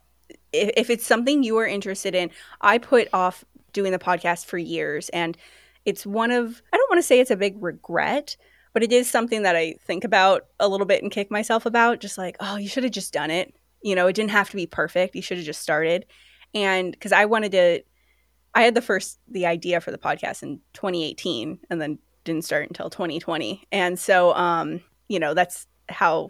if, 0.52 0.72
if 0.78 0.90
it's 0.90 1.06
something 1.06 1.44
you 1.44 1.58
are 1.58 1.68
interested 1.68 2.16
in. 2.16 2.32
I 2.62 2.78
put 2.78 3.08
off 3.14 3.44
doing 3.74 3.92
the 3.92 4.00
podcast 4.00 4.46
for 4.46 4.58
years 4.58 5.10
and 5.10 5.38
it's 5.84 6.06
one 6.06 6.32
of 6.32 6.62
I 6.74 6.78
don't 6.78 6.90
want 6.90 7.00
to 7.00 7.08
say 7.08 7.20
it's 7.20 7.32
a 7.32 7.36
big 7.36 7.62
regret, 7.62 8.38
but 8.74 8.84
it 8.84 8.92
is 8.92 9.10
something 9.10 9.44
that 9.44 9.56
I 9.56 9.76
think 9.82 10.04
about 10.04 10.46
a 10.60 10.68
little 10.68 10.86
bit 10.86 11.04
and 11.04 11.12
kick 11.12 11.30
myself 11.30 11.66
about 11.66 12.00
just 12.00 12.18
like, 12.18 12.38
oh, 12.40 12.56
you 12.56 12.68
should 12.68 12.84
have 12.84 12.94
just 12.94 13.14
done 13.14 13.32
it. 13.32 13.54
You 13.84 13.96
know, 13.96 14.08
it 14.08 14.14
didn't 14.14 14.32
have 14.32 14.50
to 14.50 14.56
be 14.56 14.66
perfect. 14.66 15.16
You 15.16 15.22
should 15.22 15.38
have 15.38 15.46
just 15.46 15.62
started 15.62 16.06
and 16.56 16.92
because 16.92 17.12
I 17.12 17.26
wanted 17.26 17.52
to, 17.52 17.82
I 18.56 18.62
had 18.62 18.74
the 18.74 18.82
first 18.82 19.20
the 19.28 19.46
idea 19.46 19.82
for 19.82 19.92
the 19.92 19.98
podcast 19.98 20.42
in 20.42 20.62
2018, 20.74 21.60
and 21.70 21.82
then 21.82 22.00
didn't 22.24 22.46
start 22.46 22.68
until 22.68 22.90
2020. 22.90 23.68
And 23.72 24.00
so, 24.00 24.34
um, 24.34 24.82
you 25.10 25.20
know, 25.20 25.34
that's 25.34 25.68
how 25.90 26.30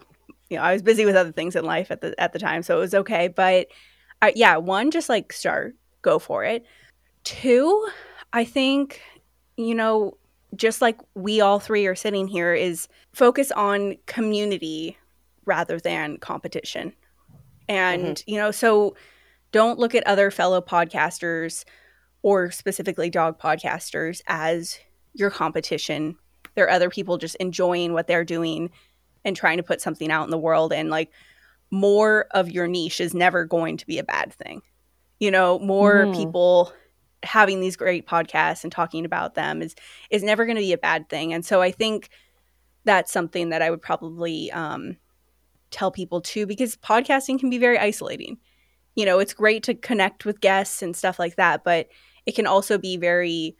you 0.50 0.56
know 0.56 0.62
I 0.62 0.72
was 0.72 0.82
busy 0.82 1.04
with 1.04 1.16
other 1.16 1.32
things 1.32 1.56
in 1.56 1.64
life 1.64 1.90
at 1.90 2.00
the 2.00 2.14
at 2.20 2.32
the 2.32 2.38
time, 2.38 2.62
so 2.62 2.76
it 2.76 2.80
was 2.80 2.94
okay. 2.94 3.28
But 3.28 3.68
uh, 4.22 4.32
yeah, 4.34 4.56
one, 4.56 4.90
just 4.90 5.08
like 5.08 5.32
start, 5.32 5.76
go 6.02 6.18
for 6.18 6.44
it. 6.44 6.64
Two, 7.24 7.86
I 8.32 8.44
think, 8.44 9.00
you 9.56 9.74
know, 9.74 10.16
just 10.54 10.80
like 10.80 10.98
we 11.14 11.40
all 11.40 11.60
three 11.60 11.86
are 11.86 11.94
sitting 11.94 12.28
here, 12.28 12.54
is 12.54 12.88
focus 13.12 13.50
on 13.52 13.96
community 14.06 14.96
rather 15.44 15.78
than 15.78 16.18
competition. 16.18 16.92
And, 17.68 18.16
mm-hmm. 18.16 18.30
you 18.30 18.36
know, 18.36 18.50
so 18.50 18.96
don't 19.52 19.78
look 19.78 19.94
at 19.94 20.06
other 20.06 20.30
fellow 20.30 20.60
podcasters 20.60 21.64
or 22.22 22.50
specifically 22.50 23.10
dog 23.10 23.38
podcasters 23.38 24.22
as 24.26 24.78
your 25.14 25.30
competition. 25.30 26.16
There 26.54 26.64
are 26.64 26.70
other 26.70 26.90
people 26.90 27.18
just 27.18 27.36
enjoying 27.36 27.92
what 27.92 28.06
they're 28.06 28.24
doing 28.24 28.70
and 29.26 29.36
trying 29.36 29.58
to 29.58 29.62
put 29.62 29.82
something 29.82 30.10
out 30.10 30.24
in 30.24 30.30
the 30.30 30.38
world. 30.38 30.72
And 30.72 30.88
like 30.88 31.10
more 31.70 32.26
of 32.30 32.50
your 32.50 32.66
niche 32.66 33.00
is 33.00 33.12
never 33.12 33.44
going 33.44 33.76
to 33.76 33.86
be 33.86 33.98
a 33.98 34.04
bad 34.04 34.32
thing. 34.32 34.62
You 35.20 35.30
know, 35.30 35.58
more 35.58 36.06
mm. 36.06 36.16
people 36.16 36.72
having 37.22 37.60
these 37.60 37.76
great 37.76 38.06
podcasts 38.06 38.62
and 38.62 38.72
talking 38.72 39.04
about 39.04 39.34
them 39.34 39.60
is 39.60 39.74
is 40.10 40.22
never 40.22 40.46
going 40.46 40.56
to 40.56 40.62
be 40.62 40.72
a 40.72 40.78
bad 40.78 41.10
thing. 41.10 41.34
And 41.34 41.44
so 41.44 41.60
I 41.60 41.70
think 41.70 42.08
that's 42.84 43.12
something 43.12 43.50
that 43.50 43.60
I 43.60 43.70
would 43.70 43.82
probably 43.82 44.50
um, 44.52 44.96
tell 45.70 45.90
people 45.90 46.22
too, 46.22 46.46
because 46.46 46.76
podcasting 46.76 47.38
can 47.38 47.50
be 47.50 47.58
very 47.58 47.78
isolating 47.78 48.38
you 48.96 49.04
know, 49.04 49.18
it's 49.20 49.34
great 49.34 49.62
to 49.64 49.74
connect 49.74 50.24
with 50.24 50.40
guests 50.40 50.82
and 50.82 50.96
stuff 50.96 51.18
like 51.18 51.36
that, 51.36 51.62
but 51.62 51.88
it 52.24 52.34
can 52.34 52.46
also 52.46 52.78
be 52.78 52.96
very, 52.96 53.54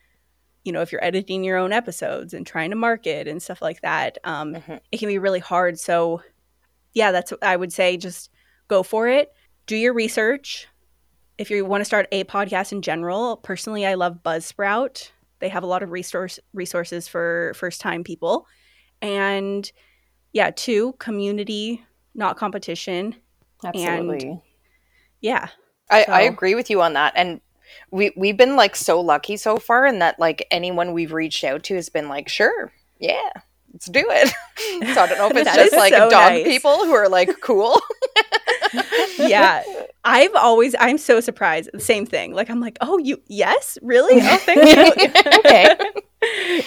you 0.66 0.72
know, 0.72 0.82
if 0.82 0.90
you're 0.90 1.04
editing 1.04 1.44
your 1.44 1.56
own 1.56 1.72
episodes 1.72 2.34
and 2.34 2.46
trying 2.46 2.70
to 2.70 2.76
market 2.76 3.28
and 3.28 3.40
stuff 3.42 3.62
like 3.62 3.80
that, 3.82 4.18
um, 4.24 4.54
mm-hmm. 4.54 4.76
it 4.90 4.98
can 4.98 5.08
be 5.08 5.18
really 5.18 5.38
hard. 5.38 5.78
So, 5.78 6.22
yeah, 6.92 7.12
that's 7.12 7.32
I 7.40 7.56
would 7.56 7.72
say 7.72 7.96
just 7.96 8.30
go 8.68 8.82
for 8.82 9.06
it. 9.08 9.32
Do 9.66 9.76
your 9.76 9.94
research. 9.94 10.66
If 11.38 11.50
you 11.50 11.64
want 11.64 11.82
to 11.82 11.84
start 11.84 12.08
a 12.12 12.24
podcast 12.24 12.72
in 12.72 12.82
general, 12.82 13.36
personally, 13.36 13.86
I 13.86 13.94
love 13.94 14.22
Buzzsprout. 14.24 15.10
They 15.38 15.48
have 15.50 15.62
a 15.62 15.66
lot 15.66 15.82
of 15.82 15.90
resource 15.90 16.40
resources 16.52 17.06
for 17.06 17.52
first 17.54 17.80
time 17.80 18.02
people, 18.02 18.46
and 19.00 19.70
yeah, 20.32 20.50
two 20.50 20.94
community, 20.94 21.84
not 22.14 22.36
competition. 22.36 23.14
Absolutely. 23.64 24.28
And 24.28 24.40
yeah. 25.20 25.48
I, 25.90 26.04
so. 26.04 26.12
I 26.12 26.20
agree 26.22 26.54
with 26.54 26.70
you 26.70 26.82
on 26.82 26.94
that. 26.94 27.12
And 27.16 27.40
we 27.90 28.12
we've 28.16 28.36
been 28.36 28.56
like 28.56 28.76
so 28.76 29.00
lucky 29.00 29.36
so 29.36 29.56
far 29.56 29.86
in 29.86 29.98
that 30.00 30.18
like 30.18 30.46
anyone 30.50 30.92
we've 30.92 31.12
reached 31.12 31.44
out 31.44 31.62
to 31.64 31.74
has 31.74 31.88
been 31.88 32.08
like, 32.08 32.28
sure, 32.28 32.72
yeah, 32.98 33.30
let's 33.76 33.86
do 33.86 34.04
it. 34.08 34.28
so 34.94 35.02
I 35.02 35.06
don't 35.06 35.18
know 35.18 35.28
if 35.28 35.36
it's 35.36 35.54
just 35.54 35.72
like 35.74 35.92
so 35.92 36.08
dog 36.08 36.32
nice. 36.32 36.46
people 36.46 36.84
who 36.86 36.92
are 36.92 37.10
like 37.10 37.40
cool. 37.42 37.78
yeah. 39.18 39.62
I've 40.02 40.34
always 40.34 40.74
I'm 40.78 40.96
so 40.96 41.20
surprised. 41.20 41.70
Same 41.78 42.06
thing. 42.06 42.32
Like 42.32 42.48
I'm 42.48 42.60
like, 42.60 42.78
oh 42.80 42.96
you 42.98 43.20
yes? 43.26 43.76
Really? 43.82 44.20
Oh 44.22 44.36
thank 44.38 44.96
you. 44.96 45.10
okay. 45.38 45.76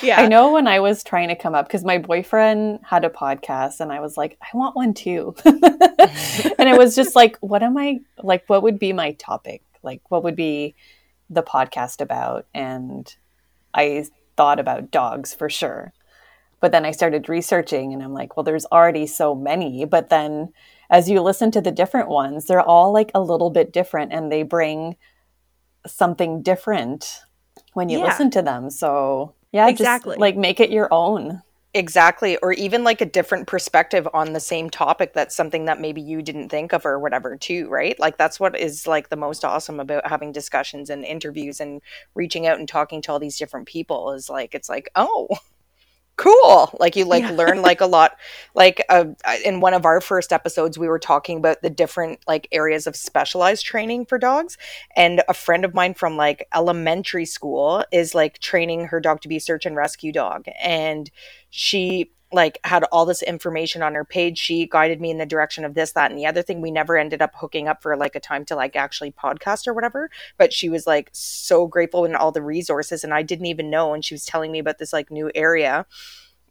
Yeah. 0.03 0.21
I 0.21 0.27
know 0.27 0.51
when 0.53 0.67
I 0.67 0.79
was 0.81 1.03
trying 1.03 1.29
to 1.29 1.35
come 1.35 1.55
up 1.55 1.67
because 1.67 1.83
my 1.83 1.97
boyfriend 1.97 2.81
had 2.83 3.03
a 3.05 3.09
podcast 3.09 3.79
and 3.79 3.91
I 3.91 4.01
was 4.01 4.15
like, 4.15 4.37
I 4.41 4.55
want 4.55 4.75
one 4.75 4.93
too. 4.93 5.33
and 5.45 6.69
it 6.69 6.77
was 6.77 6.95
just 6.95 7.15
like, 7.15 7.37
what 7.39 7.63
am 7.63 7.75
I 7.77 8.01
like 8.21 8.43
what 8.47 8.61
would 8.61 8.77
be 8.77 8.93
my 8.93 9.13
topic? 9.13 9.63
Like 9.83 10.01
what 10.09 10.23
would 10.23 10.35
be 10.35 10.75
the 11.29 11.43
podcast 11.43 12.01
about? 12.01 12.47
And 12.53 13.15
I 13.73 14.05
thought 14.35 14.59
about 14.59 14.91
dogs 14.91 15.33
for 15.33 15.49
sure. 15.49 15.93
But 16.61 16.71
then 16.71 16.85
I 16.85 16.91
started 16.91 17.29
researching 17.29 17.93
and 17.93 18.03
I'm 18.03 18.13
like, 18.13 18.35
well, 18.35 18.43
there's 18.43 18.65
already 18.65 19.07
so 19.07 19.33
many. 19.33 19.85
But 19.85 20.09
then 20.09 20.51
as 20.89 21.09
you 21.09 21.21
listen 21.21 21.51
to 21.51 21.61
the 21.61 21.71
different 21.71 22.09
ones, 22.09 22.45
they're 22.45 22.61
all 22.61 22.91
like 22.91 23.11
a 23.13 23.21
little 23.21 23.49
bit 23.49 23.71
different 23.71 24.11
and 24.11 24.31
they 24.31 24.43
bring 24.43 24.97
something 25.87 26.41
different 26.41 27.21
when 27.73 27.89
you 27.89 27.99
yeah. 27.99 28.05
listen 28.05 28.29
to 28.31 28.41
them. 28.41 28.69
So, 28.69 29.35
yeah, 29.51 29.69
exactly. 29.69 30.15
Just, 30.15 30.21
like 30.21 30.35
make 30.35 30.59
it 30.59 30.69
your 30.69 30.89
own. 30.91 31.41
Exactly. 31.75 32.35
Or 32.37 32.51
even 32.53 32.83
like 32.83 32.99
a 32.99 33.05
different 33.05 33.45
perspective 33.47 34.07
on 34.11 34.33
the 34.33 34.39
same 34.39 34.71
topic 34.71 35.13
that's 35.13 35.35
something 35.35 35.65
that 35.65 35.79
maybe 35.79 36.01
you 36.01 36.23
didn't 36.23 36.49
think 36.49 36.73
of 36.73 36.83
or 36.83 36.97
whatever, 36.97 37.37
too, 37.37 37.67
right? 37.69 37.99
Like 37.99 38.17
that's 38.17 38.39
what 38.39 38.57
is 38.57 38.87
like 38.87 39.09
the 39.09 39.15
most 39.15 39.45
awesome 39.45 39.79
about 39.79 40.07
having 40.07 40.31
discussions 40.31 40.89
and 40.89 41.05
interviews 41.05 41.59
and 41.59 41.81
reaching 42.15 42.47
out 42.47 42.57
and 42.57 42.67
talking 42.67 43.03
to 43.03 43.11
all 43.11 43.19
these 43.19 43.37
different 43.37 43.67
people 43.67 44.13
is 44.13 44.29
like, 44.31 44.55
it's 44.55 44.69
like, 44.69 44.89
oh, 44.95 45.27
cool 46.17 46.69
like 46.81 46.97
you 46.97 47.05
like 47.05 47.23
yeah. 47.23 47.31
learn 47.31 47.61
like 47.61 47.79
a 47.79 47.85
lot 47.85 48.17
like 48.53 48.83
uh, 48.89 49.05
in 49.45 49.61
one 49.61 49.73
of 49.73 49.85
our 49.85 50.01
first 50.01 50.33
episodes 50.33 50.77
we 50.77 50.89
were 50.89 50.99
talking 50.99 51.37
about 51.37 51.61
the 51.61 51.69
different 51.69 52.19
like 52.27 52.45
areas 52.51 52.85
of 52.85 52.93
specialized 52.93 53.65
training 53.65 54.05
for 54.05 54.17
dogs 54.17 54.57
and 54.97 55.21
a 55.29 55.33
friend 55.33 55.63
of 55.63 55.73
mine 55.73 55.93
from 55.93 56.17
like 56.17 56.45
elementary 56.53 57.25
school 57.25 57.85
is 57.93 58.13
like 58.13 58.37
training 58.39 58.85
her 58.87 58.99
dog 58.99 59.21
to 59.21 59.29
be 59.29 59.39
search 59.39 59.65
and 59.65 59.77
rescue 59.77 60.11
dog 60.11 60.43
and 60.61 61.09
she 61.49 62.11
like 62.31 62.59
had 62.63 62.83
all 62.91 63.05
this 63.05 63.23
information 63.23 63.81
on 63.81 63.95
her 63.95 64.05
page. 64.05 64.37
She 64.37 64.67
guided 64.67 65.01
me 65.01 65.09
in 65.09 65.17
the 65.17 65.25
direction 65.25 65.65
of 65.65 65.73
this 65.73 65.93
that 65.93 66.11
and 66.11 66.19
the 66.19 66.27
other 66.27 66.43
thing. 66.43 66.61
We 66.61 66.69
never 66.69 66.95
ended 66.95 67.23
up 67.23 67.31
hooking 67.35 67.67
up 67.67 67.81
for 67.81 67.97
like 67.97 68.15
a 68.15 68.19
time 68.19 68.45
to 68.45 68.55
like 68.55 68.75
actually 68.75 69.11
podcast 69.11 69.67
or 69.67 69.73
whatever. 69.73 70.11
But 70.37 70.53
she 70.53 70.69
was 70.69 70.85
like 70.85 71.09
so 71.11 71.65
grateful 71.65 72.05
in 72.05 72.15
all 72.15 72.31
the 72.31 72.41
resources 72.41 73.03
and 73.03 73.13
i 73.13 73.23
didn't 73.23 73.45
even 73.45 73.69
know 73.69 73.93
and 73.93 74.03
she 74.03 74.13
was 74.13 74.25
telling 74.25 74.51
me 74.51 74.59
about 74.59 74.77
this 74.77 74.93
like 74.93 75.09
new 75.11 75.31
area 75.33 75.85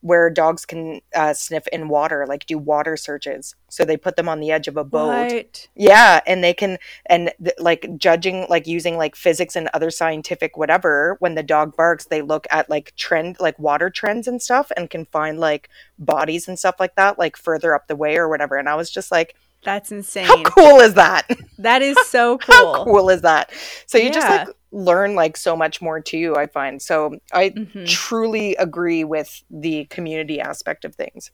where 0.00 0.30
dogs 0.30 0.64
can 0.64 1.00
uh, 1.14 1.34
sniff 1.34 1.66
in 1.68 1.88
water, 1.88 2.26
like 2.26 2.46
do 2.46 2.58
water 2.58 2.96
searches. 2.96 3.54
So 3.68 3.84
they 3.84 3.96
put 3.96 4.16
them 4.16 4.28
on 4.28 4.40
the 4.40 4.50
edge 4.50 4.68
of 4.68 4.76
a 4.76 4.84
boat. 4.84 5.32
What? 5.32 5.68
Yeah, 5.74 6.20
and 6.26 6.42
they 6.42 6.54
can 6.54 6.78
and 7.06 7.32
th- 7.42 7.56
like 7.58 7.88
judging 7.96 8.46
like 8.48 8.66
using 8.66 8.96
like 8.96 9.16
physics 9.16 9.56
and 9.56 9.68
other 9.74 9.90
scientific 9.90 10.56
whatever. 10.56 11.16
When 11.20 11.34
the 11.34 11.42
dog 11.42 11.76
barks, 11.76 12.06
they 12.06 12.22
look 12.22 12.46
at 12.50 12.70
like 12.70 12.94
trend 12.96 13.36
like 13.40 13.58
water 13.58 13.90
trends 13.90 14.28
and 14.28 14.40
stuff, 14.40 14.70
and 14.76 14.90
can 14.90 15.06
find 15.06 15.38
like 15.38 15.68
bodies 15.98 16.48
and 16.48 16.58
stuff 16.58 16.76
like 16.78 16.94
that, 16.96 17.18
like 17.18 17.36
further 17.36 17.74
up 17.74 17.88
the 17.88 17.96
way 17.96 18.16
or 18.16 18.28
whatever. 18.28 18.56
And 18.56 18.68
I 18.68 18.74
was 18.74 18.90
just 18.90 19.10
like, 19.10 19.34
That's 19.64 19.90
insane. 19.92 20.24
how 20.26 20.42
cool 20.44 20.80
is 20.80 20.94
that? 20.94 21.28
That 21.60 21.82
is 21.82 21.96
so 22.06 22.38
cool. 22.38 22.54
How 22.54 22.74
cool. 22.74 22.84
cool 22.84 23.10
is 23.10 23.22
that? 23.22 23.50
So 23.86 23.98
you 23.98 24.12
just 24.12 24.28
like 24.28 24.46
learn 24.70 25.16
like 25.16 25.36
so 25.36 25.56
much 25.56 25.82
more 25.82 25.98
too. 26.00 26.36
I 26.36 26.46
find 26.46 26.80
so 26.80 27.18
I 27.32 27.50
Mhm. 27.50 27.84
truly 27.88 28.54
agree 28.56 29.02
with 29.02 29.42
the 29.50 29.86
community 29.86 30.40
aspect 30.40 30.84
of 30.84 30.94
things, 30.94 31.32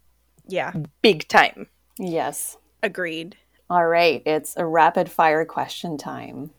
Yeah, 0.49 0.73
big 1.03 1.29
time. 1.29 1.69
Yes. 1.99 2.57
agreed. 2.83 3.37
All 3.69 3.85
right. 3.87 4.23
It's 4.25 4.57
a 4.57 4.65
rapid 4.65 5.11
fire 5.11 5.45
question 5.45 5.99
time. 5.99 6.51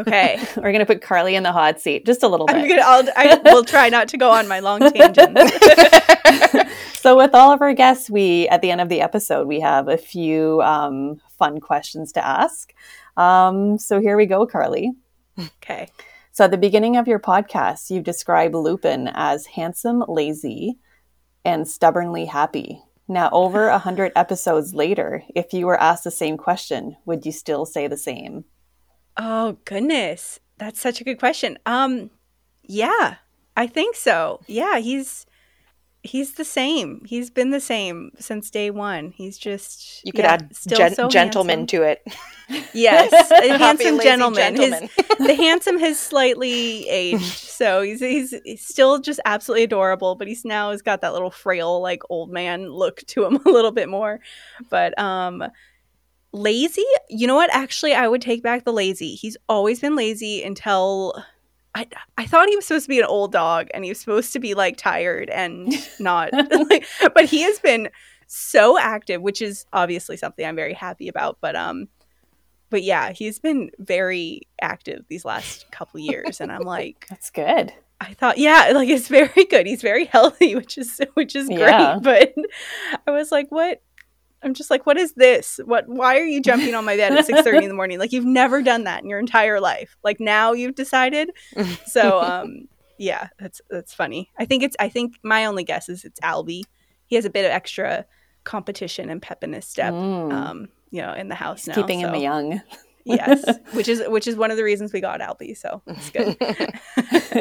Okay. 0.00 0.40
We're 0.56 0.72
going 0.72 0.80
to 0.80 0.86
put 0.86 1.00
Carly 1.00 1.34
in 1.36 1.42
the 1.44 1.52
hot 1.52 1.80
seat 1.80 2.04
just 2.06 2.22
a 2.24 2.28
little 2.28 2.46
bit. 2.46 2.56
I'm 2.56 2.68
gonna. 2.68 2.82
I'll, 2.84 3.08
I 3.16 3.40
will 3.44 3.64
try 3.64 3.88
not 3.88 4.08
to 4.08 4.16
go 4.16 4.30
on 4.32 4.46
my 4.48 4.58
long 4.60 4.80
tangents. 4.80 5.40
So 7.06 7.16
with 7.16 7.36
all 7.36 7.52
of 7.52 7.62
our 7.62 7.72
guests 7.72 8.10
we 8.10 8.48
at 8.48 8.62
the 8.62 8.70
end 8.72 8.80
of 8.80 8.88
the 8.88 9.00
episode 9.00 9.46
we 9.46 9.60
have 9.60 9.86
a 9.86 9.96
few 9.96 10.60
um, 10.62 11.20
fun 11.38 11.60
questions 11.60 12.10
to 12.10 12.26
ask 12.26 12.72
um, 13.16 13.78
so 13.78 14.00
here 14.00 14.16
we 14.16 14.26
go 14.26 14.44
carly 14.44 14.90
Okay. 15.38 15.86
so 16.32 16.46
at 16.46 16.50
the 16.50 16.58
beginning 16.58 16.96
of 16.96 17.06
your 17.06 17.20
podcast 17.20 17.90
you 17.90 18.02
describe 18.02 18.56
lupin 18.56 19.08
as 19.14 19.46
handsome 19.46 20.02
lazy 20.08 20.78
and 21.44 21.68
stubbornly 21.68 22.24
happy 22.24 22.82
now 23.06 23.30
over 23.30 23.68
a 23.68 23.78
hundred 23.78 24.10
episodes 24.16 24.74
later 24.74 25.22
if 25.36 25.52
you 25.52 25.64
were 25.64 25.80
asked 25.80 26.02
the 26.02 26.10
same 26.10 26.36
question 26.36 26.96
would 27.04 27.24
you 27.24 27.30
still 27.30 27.64
say 27.64 27.86
the 27.86 27.96
same 27.96 28.44
Oh 29.16 29.56
goodness, 29.64 30.40
that's 30.58 30.78
such 30.80 31.00
a 31.00 31.04
good 31.04 31.18
question. 31.18 31.58
Um, 31.64 32.10
yeah, 32.64 33.14
I 33.56 33.66
think 33.66 33.96
so. 33.96 34.40
Yeah, 34.46 34.78
he's 34.78 35.24
he's 36.06 36.34
the 36.34 36.44
same. 36.44 37.02
He's 37.04 37.30
been 37.30 37.50
the 37.50 37.60
same 37.60 38.12
since 38.18 38.50
day 38.50 38.70
one. 38.70 39.12
He's 39.12 39.36
just 39.38 40.00
You 40.04 40.12
could 40.12 40.24
yeah, 40.24 40.32
add 40.34 40.56
still 40.56 40.78
gen- 40.78 40.94
so 40.94 41.08
gentleman 41.08 41.60
handsome. 41.60 41.78
to 41.80 41.82
it. 41.84 42.06
Yes, 42.72 43.12
a 43.32 43.58
handsome 43.58 43.96
lazy 43.96 44.04
gentleman. 44.08 44.54
His- 44.54 44.88
the 45.18 45.34
handsome 45.34 45.80
has 45.80 45.98
slightly 45.98 46.88
aged, 46.88 47.22
so 47.58 47.82
he's, 47.82 47.98
he's 47.98 48.34
he's 48.44 48.64
still 48.64 49.00
just 49.00 49.18
absolutely 49.24 49.64
adorable. 49.64 50.14
But 50.14 50.28
he's 50.28 50.44
now 50.44 50.70
has 50.70 50.80
got 50.80 51.00
that 51.00 51.12
little 51.12 51.32
frail, 51.32 51.80
like 51.82 52.02
old 52.08 52.30
man 52.30 52.70
look 52.70 53.02
to 53.08 53.24
him 53.24 53.36
a 53.46 53.50
little 53.50 53.72
bit 53.72 53.88
more. 53.88 54.20
But 54.70 54.96
um, 54.96 55.42
lazy. 56.32 56.84
You 57.08 57.26
know 57.26 57.34
what? 57.34 57.50
Actually, 57.52 57.94
I 57.94 58.06
would 58.06 58.22
take 58.22 58.44
back 58.44 58.64
the 58.64 58.72
lazy. 58.72 59.16
He's 59.16 59.36
always 59.48 59.80
been 59.80 59.96
lazy 59.96 60.44
until. 60.44 61.14
I, 61.76 61.86
I 62.16 62.26
thought 62.26 62.48
he 62.48 62.56
was 62.56 62.66
supposed 62.66 62.86
to 62.86 62.88
be 62.88 62.98
an 62.98 63.04
old 63.04 63.32
dog 63.32 63.68
and 63.74 63.84
he 63.84 63.90
was 63.90 64.00
supposed 64.00 64.32
to 64.32 64.38
be 64.38 64.54
like 64.54 64.76
tired 64.76 65.28
and 65.30 65.72
not 66.00 66.32
like, 66.32 66.86
but 67.14 67.26
he 67.26 67.42
has 67.42 67.58
been 67.60 67.90
so 68.26 68.76
active 68.78 69.22
which 69.22 69.40
is 69.40 69.66
obviously 69.72 70.16
something 70.16 70.44
i'm 70.44 70.56
very 70.56 70.72
happy 70.72 71.06
about 71.06 71.38
but 71.40 71.54
um 71.54 71.86
but 72.68 72.82
yeah, 72.82 73.12
he's 73.12 73.38
been 73.38 73.70
very 73.78 74.42
active 74.60 75.04
these 75.08 75.24
last 75.24 75.70
couple 75.70 76.00
years, 76.00 76.40
and 76.40 76.50
I'm 76.50 76.62
like, 76.64 77.06
that's 77.08 77.30
good 77.30 77.72
I 78.00 78.12
thought, 78.12 78.38
yeah, 78.38 78.72
like 78.74 78.88
it's 78.88 79.08
very 79.08 79.44
good. 79.44 79.66
He's 79.66 79.82
very 79.82 80.04
healthy, 80.12 80.54
which 80.54 80.78
is 80.78 81.00
which 81.14 81.34
is 81.34 81.48
great. 81.48 81.60
Yeah. 81.60 81.98
But 82.02 82.34
I 83.06 83.10
was 83.10 83.32
like, 83.32 83.48
what? 83.50 83.82
I'm 84.46 84.54
just 84.54 84.70
like, 84.70 84.86
what 84.86 84.96
is 84.96 85.12
this? 85.14 85.60
What? 85.64 85.88
Why 85.88 86.18
are 86.18 86.24
you 86.24 86.40
jumping 86.40 86.74
on 86.74 86.84
my 86.84 86.96
bed 86.96 87.12
at 87.12 87.26
six 87.26 87.42
thirty 87.42 87.64
in 87.64 87.68
the 87.68 87.74
morning? 87.82 87.98
Like 87.98 88.12
you've 88.12 88.24
never 88.24 88.62
done 88.62 88.84
that 88.84 89.02
in 89.02 89.08
your 89.08 89.18
entire 89.18 89.60
life. 89.60 89.96
Like 90.02 90.20
now 90.20 90.52
you've 90.52 90.74
decided. 90.74 91.30
So, 91.86 92.20
um, 92.20 92.68
yeah, 92.98 93.28
that's 93.38 93.60
that's 93.68 93.92
funny. 93.92 94.30
I 94.38 94.44
think 94.44 94.62
it's. 94.62 94.76
I 94.80 94.88
think 94.88 95.18
my 95.22 95.44
only 95.44 95.64
guess 95.64 95.88
is 95.88 96.04
it's 96.04 96.20
Albie. 96.20 96.62
He 97.06 97.16
has 97.16 97.24
a 97.24 97.30
bit 97.30 97.44
of 97.44 97.50
extra 97.50 98.06
competition 98.44 99.10
and 99.10 99.20
pep 99.20 99.44
in 99.44 99.52
his 99.52 99.66
step. 99.66 99.92
Mm. 99.92 100.32
Um, 100.32 100.68
you 100.90 101.02
know, 101.02 101.12
in 101.12 101.28
the 101.28 101.34
house 101.34 101.66
He's 101.66 101.76
now. 101.76 101.82
keeping 101.82 102.00
him 102.00 102.14
young 102.14 102.62
yes, 103.06 103.58
which 103.72 103.88
is 103.88 104.02
which 104.08 104.26
is 104.26 104.36
one 104.36 104.50
of 104.50 104.56
the 104.56 104.64
reasons 104.64 104.92
we 104.92 105.00
got 105.00 105.20
Albie. 105.20 105.56
So 105.56 105.82
it's 105.86 106.10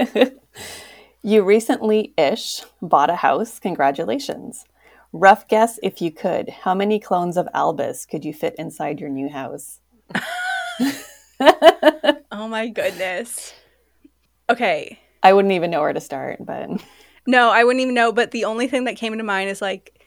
good. 0.09 0.39
you 1.23 1.43
recently 1.43 2.13
ish 2.17 2.61
bought 2.81 3.09
a 3.09 3.15
house. 3.15 3.59
Congratulations. 3.59 4.65
Rough 5.17 5.47
guess 5.47 5.79
if 5.81 6.01
you 6.01 6.11
could. 6.11 6.49
How 6.49 6.73
many 6.75 6.99
clones 6.99 7.37
of 7.37 7.47
Albus 7.53 8.05
could 8.05 8.25
you 8.25 8.33
fit 8.33 8.53
inside 8.57 8.99
your 8.99 9.09
new 9.09 9.29
house? 9.29 9.79
oh 11.39 12.47
my 12.49 12.67
goodness. 12.67 13.53
Okay. 14.49 14.99
I 15.23 15.31
wouldn't 15.31 15.53
even 15.53 15.71
know 15.71 15.79
where 15.79 15.93
to 15.93 16.01
start, 16.01 16.45
but 16.45 16.69
No, 17.25 17.49
I 17.49 17.63
wouldn't 17.63 17.81
even 17.81 17.95
know. 17.95 18.11
But 18.11 18.31
the 18.31 18.43
only 18.43 18.67
thing 18.67 18.83
that 18.83 18.97
came 18.97 19.13
into 19.13 19.23
mind 19.23 19.49
is 19.49 19.61
like 19.61 20.05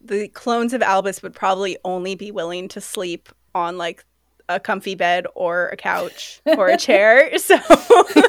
the 0.00 0.28
clones 0.28 0.72
of 0.72 0.80
Albus 0.80 1.20
would 1.20 1.34
probably 1.34 1.76
only 1.84 2.14
be 2.14 2.30
willing 2.30 2.68
to 2.68 2.80
sleep 2.80 3.28
on 3.52 3.76
like 3.76 4.04
a 4.48 4.60
comfy 4.60 4.94
bed 4.94 5.26
or 5.34 5.68
a 5.68 5.76
couch 5.76 6.40
or 6.46 6.68
a 6.68 6.76
chair. 6.76 7.30
So 7.38 7.56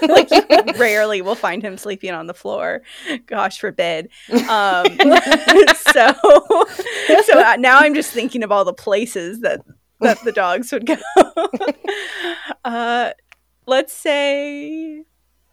like 0.09 0.30
you 0.32 0.43
rarely 0.78 1.22
will 1.22 1.36
find 1.36 1.63
him 1.63 1.78
sleeping 1.78 2.11
on 2.11 2.28
the 2.28 2.34
floor. 2.34 2.82
Gosh 3.28 3.59
forbid. 3.59 4.09
Um, 4.49 4.86
so 5.93 6.13
so 7.24 7.39
uh, 7.39 7.55
now 7.57 7.80
I'm 7.80 7.93
just 7.93 8.11
thinking 8.11 8.43
of 8.43 8.51
all 8.51 8.66
the 8.66 8.74
places 8.74 9.41
that 9.41 9.61
that 10.01 10.22
the 10.24 10.32
dogs 10.32 10.72
would 10.72 10.86
go. 10.86 10.95
uh, 12.66 13.11
let's 13.66 13.93
say 13.93 15.03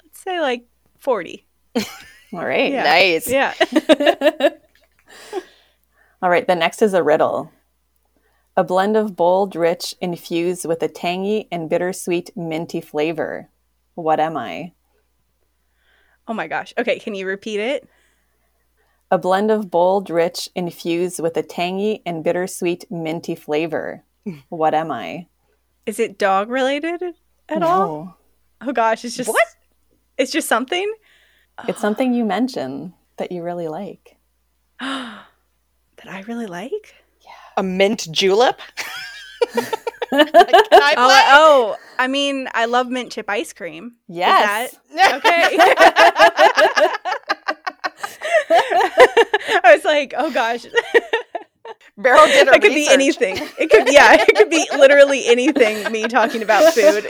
let's 0.03 0.21
say 0.21 0.41
like 0.41 0.65
40. 0.99 1.47
all 1.77 2.45
right. 2.45 2.73
Yeah. 2.73 2.83
nice. 2.83 3.29
Yeah. 3.29 3.55
All 6.23 6.31
right, 6.31 6.47
the 6.47 6.55
next 6.55 6.83
is 6.83 6.95
a 6.95 7.03
riddle. 7.03 7.51
A 8.57 8.65
blend 8.65 8.97
of 8.97 9.17
bold, 9.17 9.57
rich, 9.57 9.95
infused 10.01 10.67
with 10.67 10.83
a 10.83 10.89
tangy 10.89 11.49
and 11.51 11.71
bittersweet, 11.71 12.37
minty 12.37 12.83
flavor. 12.83 13.49
What 13.95 14.21
am 14.21 14.37
I? 14.37 14.73
Oh 16.29 16.35
my 16.35 16.47
gosh. 16.49 16.75
Okay, 16.77 16.99
can 16.99 17.15
you 17.15 17.27
repeat 17.27 17.61
it? 17.61 17.89
A 19.11 19.19
blend 19.19 19.51
of 19.51 19.71
bold, 19.71 20.11
rich, 20.11 20.51
infused 20.55 21.21
with 21.21 21.37
a 21.37 21.43
tangy 21.43 22.03
and 22.05 22.23
bittersweet, 22.23 22.91
minty 22.91 23.35
flavor. 23.35 24.05
What 24.49 24.75
am 24.75 24.91
I? 24.93 25.27
Is 25.85 25.99
it 25.99 26.19
dog 26.19 26.49
related 26.49 27.03
at 27.49 27.63
all? 27.63 27.89
No. 27.89 28.15
Oh 28.61 28.73
gosh, 28.73 29.05
it's 29.05 29.17
just 29.17 29.29
What? 29.29 29.47
It's 30.17 30.31
just 30.31 30.49
something 30.49 30.93
It's 31.67 31.81
something 31.81 32.13
you 32.13 32.25
mention 32.25 32.95
that 33.17 33.33
you 33.33 33.43
really 33.43 33.69
like. 33.69 34.17
that 34.81 35.25
I 36.07 36.21
really 36.29 36.47
like. 36.47 36.95
A 37.57 37.63
mint 37.63 38.09
julep. 38.11 38.61
Can 39.53 39.67
I 40.13 40.13
Oh, 40.13 41.07
play? 41.07 41.15
I, 41.15 41.29
oh, 41.33 41.77
I 41.99 42.07
mean, 42.07 42.49
I 42.55 42.67
love 42.67 42.89
mint 42.89 43.13
chip 43.13 43.29
ice 43.31 43.53
cream. 43.53 43.95
Is 44.09 44.17
Yes. 44.17 44.77
that- 44.95 45.23
I 49.65 49.73
was 49.75 49.85
like, 49.85 50.13
oh 50.17 50.31
gosh, 50.33 50.67
Beryl 51.97 52.27
did 52.27 52.47
her 52.49 52.55
it 52.55 52.63
could 52.63 52.75
be 52.75 52.89
anything. 52.91 53.37
It 53.59 53.71
could, 53.71 53.91
yeah, 53.93 54.17
it 54.19 54.37
could 54.37 54.51
be 54.51 54.67
literally 54.77 55.27
anything. 55.27 55.91
Me 55.93 56.05
talking 56.09 56.43
about 56.43 56.75
food. 56.75 57.09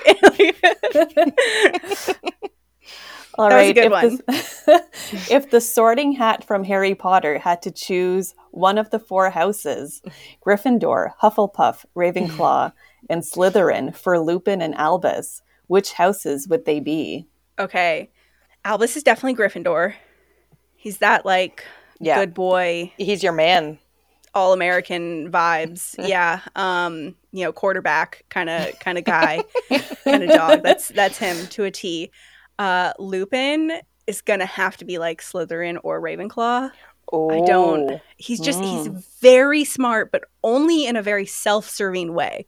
All 3.38 3.48
That 3.48 3.54
right. 3.56 3.74
good 3.74 3.92
if, 3.92 4.26
The, 4.26 4.84
if 5.30 5.50
the 5.50 5.60
sorting 5.60 6.12
hat 6.12 6.44
from 6.44 6.64
Harry 6.64 6.94
Potter 6.94 7.38
had 7.38 7.62
to 7.62 7.70
choose 7.70 8.34
one 8.50 8.76
of 8.78 8.90
the 8.90 8.98
four 8.98 9.30
houses, 9.30 10.02
Gryffindor, 10.44 11.12
Hufflepuff, 11.22 11.84
Ravenclaw, 11.96 12.72
and 13.08 13.22
Slytherin 13.22 13.94
for 13.96 14.18
Lupin 14.20 14.60
and 14.60 14.74
Albus, 14.74 15.42
which 15.66 15.92
houses 15.92 16.46
would 16.48 16.64
they 16.64 16.80
be? 16.80 17.26
okay, 17.58 18.10
Albus 18.64 18.96
is 18.96 19.02
definitely 19.02 19.34
Gryffindor. 19.34 19.94
He's 20.76 20.98
that 20.98 21.24
like 21.26 21.64
Yeah. 22.00 22.18
good 22.20 22.34
boy. 22.34 22.92
He's 22.96 23.22
your 23.22 23.32
man. 23.32 23.78
all 24.34 24.52
American 24.52 25.30
vibes. 25.30 25.94
Yeah. 26.08 26.40
Um, 26.56 27.14
you 27.32 27.44
know, 27.44 27.52
quarterback 27.52 28.24
kind 28.30 28.48
of 28.50 28.78
kind 28.80 28.98
of 28.98 29.04
guy, 29.04 29.42
kind 30.04 30.22
of 30.22 30.30
dog. 30.30 30.62
That's 30.62 30.88
that's 30.88 31.18
him 31.18 31.46
to 31.48 31.64
a 31.64 31.70
T. 31.70 32.10
Uh 32.62 32.92
Lupin 32.98 33.72
is 34.06 34.20
gonna 34.22 34.46
have 34.46 34.76
to 34.76 34.84
be 34.84 34.98
like 34.98 35.20
Slytherin 35.20 35.78
or 35.82 36.00
Ravenclaw. 36.00 36.70
Oh. 37.12 37.30
I 37.30 37.44
don't 37.44 38.00
he's 38.16 38.40
just 38.40 38.60
Mm. 38.60 38.70
he's 38.70 38.86
very 39.20 39.64
smart, 39.64 40.12
but 40.12 40.24
only 40.42 40.86
in 40.86 40.96
a 40.96 41.02
very 41.02 41.26
self-serving 41.26 42.14
way, 42.14 42.46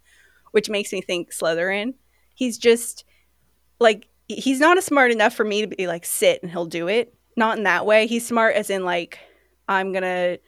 which 0.52 0.70
makes 0.70 0.92
me 0.92 1.00
think 1.00 1.32
Slytherin. 1.32 1.94
He's 2.34 2.58
just 2.58 3.04
like 3.80 4.08
he's 4.28 4.60
not 4.60 4.82
smart 4.84 5.10
enough 5.10 5.34
for 5.34 5.44
me 5.44 5.60
to 5.66 5.66
be 5.66 5.86
like 5.86 6.04
sit 6.06 6.42
and 6.42 6.50
he'll 6.50 6.64
do 6.66 6.88
it. 6.88 7.12
Not 7.36 7.58
in 7.58 7.64
that 7.64 7.84
way. 7.84 8.06
He's 8.06 8.26
smart 8.26 8.54
as 8.54 8.70
in 8.70 8.84
like 8.84 9.18
I'm 9.68 9.92
gonna 9.92 10.38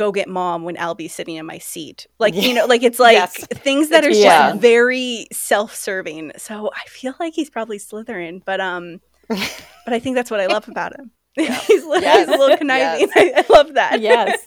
go 0.00 0.10
get 0.12 0.28
mom 0.28 0.64
when 0.64 0.76
Albie's 0.76 1.12
sitting 1.14 1.36
in 1.36 1.44
my 1.46 1.58
seat. 1.58 2.06
Like, 2.18 2.34
you 2.34 2.54
know, 2.54 2.64
like 2.74 2.82
it's 2.82 2.98
like 2.98 3.14
Yes. 3.14 3.46
things 3.68 3.90
that 3.90 4.02
are 4.04 4.10
just 4.10 4.60
very 4.60 5.26
self-serving. 5.30 6.32
So 6.38 6.70
I 6.74 6.88
feel 6.88 7.14
like 7.20 7.34
he's 7.34 7.50
probably 7.50 7.78
Slytherin, 7.78 8.42
but 8.44 8.60
um 8.60 9.00
but 9.28 9.92
I 9.92 9.98
think 10.00 10.16
that's 10.16 10.30
what 10.30 10.40
I 10.40 10.46
love 10.46 10.66
about 10.68 10.98
him. 10.98 11.10
he's, 11.34 11.48
Yes. 11.68 12.26
he's 12.26 12.34
a 12.34 12.38
little 12.38 12.56
conniving. 12.56 13.08
I, 13.14 13.44
I 13.48 13.52
love 13.52 13.74
that. 13.74 14.00
Yes. 14.00 14.42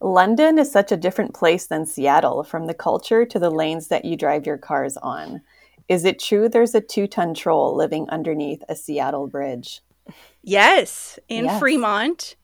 London 0.00 0.58
is 0.58 0.70
such 0.70 0.92
a 0.92 0.96
different 0.96 1.34
place 1.34 1.66
than 1.68 1.86
Seattle, 1.86 2.44
from 2.44 2.66
the 2.66 2.74
culture 2.74 3.24
to 3.24 3.38
the 3.38 3.50
lanes 3.50 3.88
that 3.88 4.04
you 4.04 4.16
drive 4.16 4.44
your 4.46 4.58
cars 4.58 4.96
on. 4.98 5.40
Is 5.88 6.04
it 6.04 6.18
true 6.18 6.48
there's 6.48 6.74
a 6.74 6.80
two 6.80 7.06
ton 7.06 7.32
troll 7.34 7.74
living 7.74 8.06
underneath 8.10 8.62
a 8.68 8.76
Seattle 8.76 9.26
bridge? 9.26 9.80
Yes, 10.42 11.18
in 11.28 11.46
Yes. 11.46 11.58
Fremont. 11.58 12.36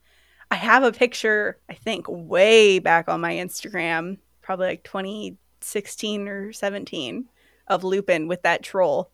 I 0.52 0.56
have 0.56 0.82
a 0.82 0.92
picture, 0.92 1.58
I 1.70 1.74
think, 1.74 2.06
way 2.08 2.78
back 2.78 3.08
on 3.08 3.20
my 3.20 3.34
Instagram, 3.34 4.18
probably 4.42 4.66
like 4.66 4.84
2016 4.84 6.28
or 6.28 6.52
17, 6.52 7.24
of 7.68 7.84
Lupin 7.84 8.28
with 8.28 8.42
that 8.42 8.62
troll 8.62 9.10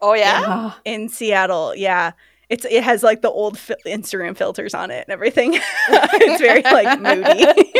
Oh 0.00 0.14
yeah. 0.14 0.42
Ah, 0.46 0.80
in 0.84 1.08
Seattle. 1.08 1.74
Yeah. 1.74 2.12
It's 2.48 2.64
it 2.64 2.82
has 2.82 3.02
like 3.02 3.20
the 3.20 3.30
old 3.30 3.58
fil- 3.58 3.76
Instagram 3.86 4.36
filters 4.36 4.74
on 4.74 4.90
it 4.90 5.04
and 5.06 5.12
everything. 5.12 5.54
it's 5.88 6.40
very 6.40 6.62
like 6.62 7.00
moody. 7.00 7.72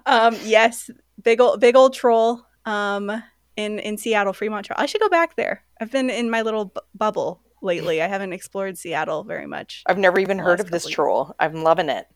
um 0.06 0.36
yes, 0.44 0.90
big 1.22 1.40
old 1.40 1.60
big 1.60 1.76
old 1.76 1.94
troll 1.94 2.44
um 2.64 3.10
in 3.56 3.78
in 3.78 3.96
Seattle 3.98 4.32
Fremont 4.32 4.66
Troll. 4.66 4.76
I 4.78 4.86
should 4.86 5.00
go 5.00 5.08
back 5.08 5.36
there. 5.36 5.62
I've 5.80 5.90
been 5.92 6.10
in 6.10 6.30
my 6.30 6.42
little 6.42 6.66
bu- 6.66 6.80
bubble 6.94 7.42
lately. 7.64 8.00
I 8.02 8.06
haven't 8.06 8.32
explored 8.32 8.78
Seattle 8.78 9.24
very 9.24 9.46
much. 9.46 9.82
I've 9.86 9.98
never 9.98 10.18
even 10.20 10.38
heard 10.38 10.60
of 10.60 10.70
this 10.70 10.82
couple 10.84 10.90
years. 10.90 10.94
troll. 10.94 11.34
I'm 11.40 11.62
loving 11.64 11.88
it. 11.88 12.06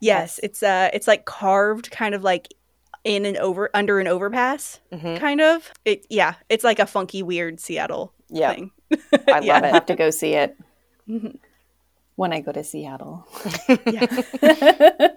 Yes, 0.00 0.38
it's 0.42 0.62
uh 0.62 0.90
it's 0.92 1.06
like 1.08 1.24
carved 1.24 1.90
kind 1.90 2.14
of 2.14 2.22
like 2.22 2.48
in 3.04 3.24
an 3.26 3.36
over 3.36 3.68
under 3.74 3.98
an 4.00 4.06
overpass 4.06 4.80
hmm 4.92 5.16
kind 5.16 5.40
of. 5.40 5.70
It 5.84 6.06
yeah, 6.08 6.34
it's 6.48 6.64
like 6.64 6.78
a 6.78 6.86
funky 6.86 7.22
weird 7.22 7.58
Seattle 7.60 8.14
Yeah, 8.30 8.54
thing. 8.54 8.70
I 9.28 9.40
Yeah. 9.40 9.54
love 9.54 9.64
I 9.64 9.68
it. 9.68 9.72
have 9.74 9.86
to 9.86 9.94
go 9.96 10.10
see 10.10 10.34
it 10.34 10.56
Mhm. 11.08 11.38
when 12.16 12.32
I 12.32 12.40
go 12.40 12.52
to 12.52 12.62
Seattle. 12.64 13.26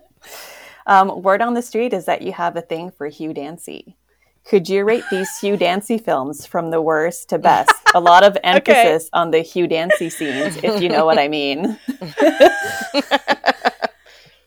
Um, 0.87 1.21
word 1.21 1.43
on 1.43 1.53
the 1.53 1.61
street 1.61 1.93
is 1.93 2.05
that 2.05 2.23
you 2.23 2.31
have 2.33 2.55
a 2.57 2.61
thing 2.61 2.89
for 2.89 3.07
Hugh 3.07 3.33
Dancy. 3.35 3.97
Could 4.45 4.67
you 4.67 4.83
rate 4.83 5.03
these 5.11 5.29
Hugh 5.39 5.55
Dancy 5.55 5.97
films 5.97 6.45
from 6.45 6.71
the 6.71 6.81
worst 6.81 7.29
to 7.29 7.37
best? 7.37 7.71
A 7.95 7.99
lot 7.99 8.23
of 8.23 8.37
emphasis 8.43 9.09
on 9.13 9.31
the 9.31 9.41
Hugh 9.41 9.67
Dancy 9.67 10.09
scenes, 10.09 10.57
if 10.63 10.81
you 10.81 10.89
know 10.89 11.05
what 11.05 11.19
I 11.19 11.27
mean. 11.27 11.77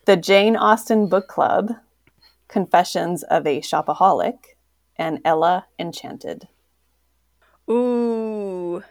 the 0.07 0.17
Jane 0.17 0.57
Austen 0.57 1.09
Book 1.09 1.29
Club, 1.29 1.73
Confessions 2.49 3.23
of 3.25 3.47
a 3.47 3.61
Shopaholic, 3.61 4.39
and 4.97 5.21
Ella 5.25 5.67
Enchanted. 5.79 6.49
Ooh. 7.71 8.83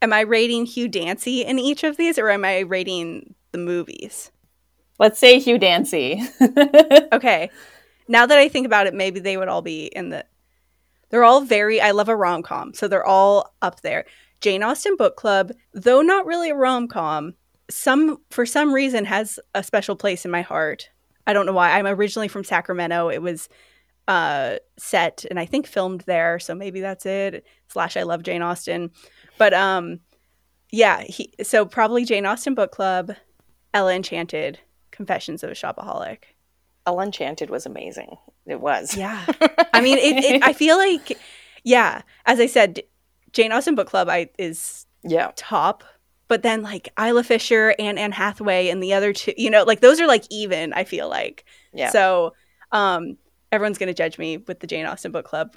Am 0.00 0.12
I 0.12 0.20
rating 0.20 0.66
Hugh 0.66 0.88
Dancy 0.88 1.44
in 1.44 1.58
each 1.58 1.84
of 1.84 1.96
these 1.96 2.18
or 2.18 2.28
am 2.30 2.44
I 2.44 2.60
rating 2.60 3.34
the 3.52 3.58
movies? 3.58 4.30
Let's 4.98 5.18
say 5.18 5.38
Hugh 5.38 5.58
Dancy. 5.58 6.22
Okay. 7.12 7.50
Now 8.08 8.26
that 8.26 8.38
I 8.38 8.48
think 8.48 8.66
about 8.66 8.86
it, 8.86 8.94
maybe 8.94 9.20
they 9.20 9.36
would 9.36 9.48
all 9.48 9.62
be 9.62 9.86
in 9.86 10.10
the 10.10 10.24
They're 11.10 11.24
all 11.24 11.42
very 11.42 11.80
I 11.80 11.90
love 11.92 12.08
a 12.08 12.16
rom-com, 12.16 12.74
so 12.74 12.88
they're 12.88 13.06
all 13.06 13.54
up 13.62 13.80
there. 13.82 14.04
Jane 14.40 14.62
Austen 14.62 14.96
Book 14.96 15.16
Club, 15.16 15.52
though 15.72 16.02
not 16.02 16.26
really 16.26 16.50
a 16.50 16.54
rom-com, 16.54 17.34
some 17.70 18.18
for 18.30 18.44
some 18.44 18.72
reason 18.72 19.04
has 19.04 19.38
a 19.54 19.62
special 19.62 19.96
place 19.96 20.24
in 20.24 20.30
my 20.30 20.42
heart. 20.42 20.90
I 21.26 21.32
don't 21.32 21.46
know 21.46 21.52
why. 21.52 21.70
I'm 21.70 21.86
originally 21.86 22.28
from 22.28 22.44
Sacramento. 22.44 23.08
It 23.08 23.22
was 23.22 23.48
uh 24.08 24.56
set 24.78 25.24
and 25.30 25.38
I 25.38 25.46
think 25.46 25.66
filmed 25.66 26.00
there, 26.02 26.40
so 26.40 26.54
maybe 26.54 26.80
that's 26.80 27.06
it. 27.06 27.46
Slash 27.68 27.96
I 27.96 28.02
love 28.02 28.24
Jane 28.24 28.42
Austen. 28.42 28.90
But 29.38 29.54
um 29.54 30.00
yeah, 30.70 31.02
he, 31.02 31.32
so 31.42 31.66
probably 31.66 32.04
Jane 32.04 32.26
Austen 32.26 32.54
Book 32.54 32.72
Club, 32.72 33.12
Ella 33.74 33.94
Enchanted, 33.94 34.58
Confessions 34.90 35.44
of 35.44 35.50
a 35.50 35.54
Shopaholic. 35.54 36.31
Enchanted 36.86 37.50
was 37.50 37.66
amazing. 37.66 38.16
It 38.46 38.60
was. 38.60 38.96
Yeah. 38.96 39.24
I 39.72 39.80
mean, 39.80 39.98
it, 39.98 40.24
it, 40.24 40.42
I 40.42 40.52
feel 40.52 40.76
like, 40.76 41.18
yeah, 41.64 42.02
as 42.26 42.40
I 42.40 42.46
said, 42.46 42.82
Jane 43.32 43.52
Austen 43.52 43.74
Book 43.74 43.88
Club 43.88 44.08
I, 44.08 44.30
is 44.38 44.86
Yeah. 45.04 45.30
top, 45.36 45.84
but 46.28 46.42
then 46.42 46.62
like 46.62 46.88
Isla 46.98 47.22
Fisher 47.24 47.74
and 47.78 47.98
Anne 47.98 48.12
Hathaway 48.12 48.68
and 48.68 48.82
the 48.82 48.94
other 48.94 49.12
two, 49.12 49.32
you 49.36 49.50
know, 49.50 49.62
like 49.64 49.80
those 49.80 50.00
are 50.00 50.06
like 50.06 50.24
even, 50.30 50.72
I 50.72 50.84
feel 50.84 51.08
like. 51.08 51.44
Yeah. 51.72 51.90
So 51.90 52.34
um, 52.72 53.16
everyone's 53.52 53.78
going 53.78 53.88
to 53.88 53.94
judge 53.94 54.18
me 54.18 54.38
with 54.38 54.60
the 54.60 54.66
Jane 54.66 54.86
Austen 54.86 55.12
Book 55.12 55.24
Club 55.24 55.56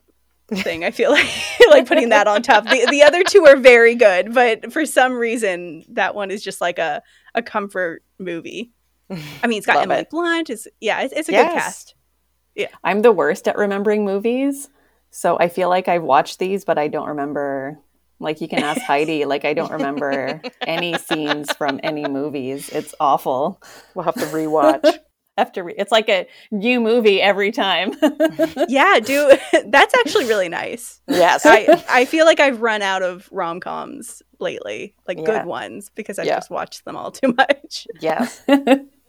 thing. 0.49 0.83
I 0.83 0.91
feel 0.91 1.11
like 1.13 1.27
like 1.69 1.87
putting 1.87 2.09
that 2.09 2.27
on 2.27 2.41
top. 2.43 2.65
The, 2.65 2.87
the 2.91 3.03
other 3.03 3.23
two 3.23 3.45
are 3.47 3.57
very 3.57 3.95
good, 3.95 4.33
but 4.33 4.71
for 4.71 4.85
some 4.85 5.13
reason, 5.13 5.83
that 5.89 6.13
one 6.13 6.29
is 6.29 6.43
just 6.43 6.61
like 6.61 6.77
a, 6.77 7.01
a 7.33 7.41
comfort 7.41 8.03
movie. 8.19 8.71
I 9.09 9.47
mean, 9.47 9.57
it's 9.57 9.65
got 9.67 9.75
Love 9.75 9.83
Emily 9.83 9.99
it. 10.01 10.09
Blunt. 10.09 10.49
It's, 10.49 10.67
yeah, 10.81 11.01
it's, 11.01 11.13
it's 11.13 11.29
a 11.29 11.31
good 11.31 11.37
Yes. 11.37 11.53
cast. 11.53 11.95
I'm 12.83 13.01
the 13.01 13.11
worst 13.11 13.47
at 13.47 13.57
remembering 13.57 14.05
movies. 14.05 14.69
So 15.11 15.37
I 15.39 15.47
feel 15.49 15.69
like 15.69 15.87
I've 15.87 16.03
watched 16.03 16.39
these, 16.39 16.65
but 16.65 16.77
I 16.77 16.87
don't 16.87 17.07
remember. 17.09 17.79
Like 18.19 18.39
you 18.41 18.47
can 18.47 18.59
ask 18.63 18.81
Heidi, 18.87 19.25
like 19.25 19.43
I 19.45 19.53
don't 19.53 19.71
remember 19.71 20.41
any 20.65 20.97
scenes 20.97 21.51
from 21.53 21.79
any 21.83 22.05
movies. 22.07 22.69
It's 22.69 22.95
awful. 22.99 23.61
We'll 23.93 24.05
have 24.05 24.15
to 24.15 24.25
rewatch. 24.27 24.97
Have 25.37 25.51
to 25.51 25.63
re- 25.63 25.75
it's 25.77 25.91
like 25.91 26.07
a 26.07 26.27
new 26.49 26.79
movie 26.79 27.21
every 27.21 27.51
time. 27.51 27.91
yeah, 28.69 29.01
do 29.03 29.33
that's 29.65 29.93
actually 29.93 30.27
really 30.27 30.47
nice. 30.47 31.01
yes. 31.09 31.45
I 31.45 31.83
I 31.89 32.05
feel 32.05 32.23
like 32.25 32.39
I've 32.39 32.61
run 32.61 32.81
out 32.81 33.03
of 33.03 33.27
rom 33.33 33.59
coms 33.59 34.21
lately, 34.39 34.95
like 35.09 35.17
Yeah. 35.17 35.25
good 35.25 35.45
ones, 35.45 35.91
because 35.93 36.19
I've 36.19 36.25
Yeah. 36.27 36.35
just 36.37 36.49
watched 36.49 36.85
them 36.85 36.95
all 36.95 37.11
too 37.11 37.33
much. 37.37 37.85
yes. 37.99 38.45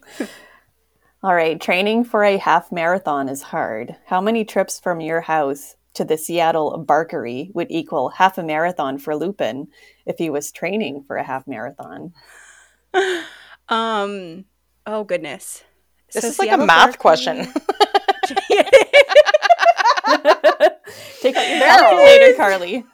All 1.22 1.34
right, 1.34 1.61
training 1.61 2.04
for 2.04 2.22
a 2.24 2.36
half 2.36 2.70
marathon 2.70 3.28
is 3.28 3.42
hard. 3.42 3.96
How 4.07 4.20
many 4.20 4.44
trips 4.44 4.78
from 4.78 5.00
your 5.00 5.20
house 5.22 5.74
to 5.94 6.04
the 6.04 6.16
Seattle 6.18 6.84
Barkery 6.86 7.50
would 7.54 7.70
equal 7.70 8.11
half 8.11 8.38
a 8.38 8.42
marathon 8.42 8.98
for 8.98 9.16
Lupin 9.16 9.68
if 10.04 10.18
he 10.18 10.30
was 10.30 10.52
training 10.52 11.02
for 11.04 11.16
a 11.16 11.24
half 11.24 11.46
marathon? 11.46 12.12
Um. 13.68 14.44
Oh 14.86 15.02
goodness. 15.02 15.64
This 16.12 16.22
So 16.22 16.28
is 16.28 16.38
like 16.38 16.52
a 16.52 16.57
math 16.57 16.96
Barkley- 16.96 16.98
question. 16.98 17.36
Take 21.20 21.34
out 21.36 21.48
your 21.48 21.59
There 21.59 21.66
calculator, 21.66 22.34
Carly. 22.36 22.84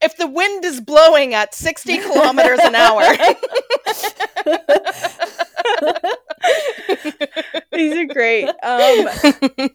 If 0.00 0.16
the 0.16 0.26
wind 0.26 0.64
is 0.64 0.80
blowing 0.80 1.34
at 1.34 1.54
60 1.54 1.98
kilometers 1.98 2.60
an 2.60 2.74
hour. 2.74 3.02
These 7.72 7.96
are 7.96 8.06
great. 8.06 8.48
Um, 8.48 9.08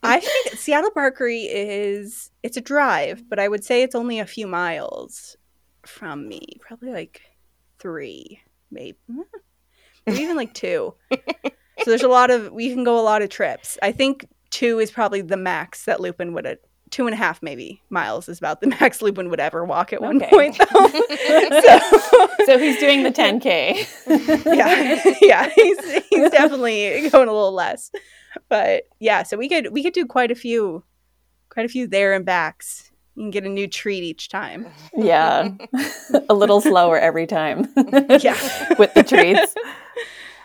I 0.04 0.20
think 0.20 0.58
Seattle 0.58 0.92
Barkery 0.92 1.48
is 1.50 2.32
it's 2.44 2.58
a 2.58 2.62
drive, 2.62 3.28
but 3.30 3.40
I 3.40 3.48
would 3.48 3.64
say 3.64 3.84
it's 3.84 3.96
only 3.96 4.20
a 4.20 4.26
few 4.26 4.48
miles 4.48 5.38
from 5.86 6.28
me. 6.28 6.58
Probably 6.60 6.92
like 6.92 7.22
three, 7.80 8.42
maybe, 8.72 8.98
maybe 10.06 10.20
even 10.20 10.36
like 10.36 10.54
two. 10.54 10.94
So 11.12 11.92
there's 11.92 12.04
a 12.04 12.08
lot 12.08 12.32
of 12.32 12.52
we 12.52 12.74
can 12.74 12.84
go 12.84 13.00
a 13.00 13.02
lot 13.02 13.22
of 13.22 13.30
trips. 13.30 13.78
I 13.82 13.92
think 13.92 14.28
two 14.50 14.80
is 14.80 14.92
probably 14.92 15.22
the 15.22 15.38
max 15.38 15.86
that 15.86 16.00
Lupin 16.00 16.34
would. 16.34 16.58
Two 16.96 17.08
and 17.08 17.14
a 17.14 17.18
half 17.18 17.44
maybe 17.44 17.82
miles 17.90 18.30
is 18.30 18.38
about 18.38 18.62
the 18.62 18.68
max 18.80 19.02
Lupin 19.02 19.30
would 19.30 19.42
ever 19.42 19.66
walk 19.66 19.92
at 19.92 20.02
one 20.02 20.16
Okay. 20.16 20.30
point 20.30 20.58
though. 20.58 20.88
so, 20.88 22.30
So 22.46 22.58
he's 22.58 22.80
doing 22.80 23.04
the 23.04 23.12
10K. 23.12 24.46
yeah, 24.56 25.02
yeah, 25.22 25.50
he's 25.54 25.78
he's 26.10 26.32
definitely 26.32 27.10
going 27.10 27.28
a 27.28 27.34
little 27.34 27.52
less, 27.52 27.92
but 28.48 28.84
yeah. 29.02 29.24
So 29.24 29.36
we 29.36 29.50
could 29.50 29.74
we 29.74 29.84
could 29.84 29.92
do 29.92 30.06
quite 30.06 30.32
a 30.32 30.36
few, 30.36 30.86
quite 31.50 31.66
a 31.66 31.70
few 31.70 31.86
there 31.86 32.14
and 32.14 32.24
backs. 32.26 32.92
You 33.16 33.24
can 33.24 33.32
get 33.32 33.44
a 33.44 33.50
new 33.50 33.68
treat 33.68 34.04
each 34.04 34.30
time. 34.30 34.66
Yeah. 34.96 35.50
a 36.30 36.34
little 36.34 36.62
slower 36.62 36.98
every 36.98 37.28
time. 37.28 37.68
Yeah. 38.10 38.38
With 38.80 38.94
the 38.94 39.04
treats. 39.04 39.54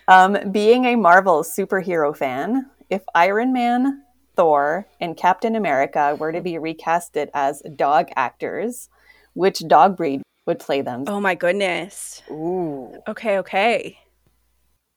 Um, 0.09 0.37
being 0.51 0.85
a 0.87 0.97
Marvel 0.97 1.45
superhero 1.45 2.17
fan, 2.17 2.67
if 2.89 3.03
Iron 3.15 3.53
Man, 3.53 4.03
Thor, 4.41 4.87
and 4.99 5.19
Captain 5.19 5.55
America 5.55 6.17
were 6.19 6.33
to 6.33 6.41
be 6.41 6.53
recasted 6.55 7.29
as 7.35 7.61
dog 7.77 8.09
actors, 8.17 8.89
which 9.35 9.59
dog 9.69 9.99
breed 9.99 10.23
would 10.47 10.59
play 10.59 10.81
them? 10.81 11.05
Oh 11.07 11.21
my 11.21 11.35
goodness. 11.35 12.23
Ooh. 12.31 12.91
Okay, 13.07 13.37
okay. 13.37 13.99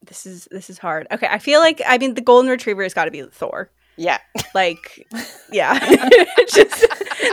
This 0.01 0.25
is 0.25 0.47
this 0.49 0.69
is 0.69 0.77
hard. 0.77 1.07
Okay, 1.11 1.27
I 1.29 1.39
feel 1.39 1.59
like 1.59 1.81
I 1.85 1.97
mean 1.97 2.13
the 2.13 2.21
golden 2.21 2.49
retriever 2.49 2.83
has 2.83 2.93
got 2.93 3.03
to 3.03 3.11
be 3.11 3.21
Thor. 3.23 3.69
Yeah. 3.97 4.19
Like, 4.55 5.05
yeah, 5.51 5.77
just 6.47 6.85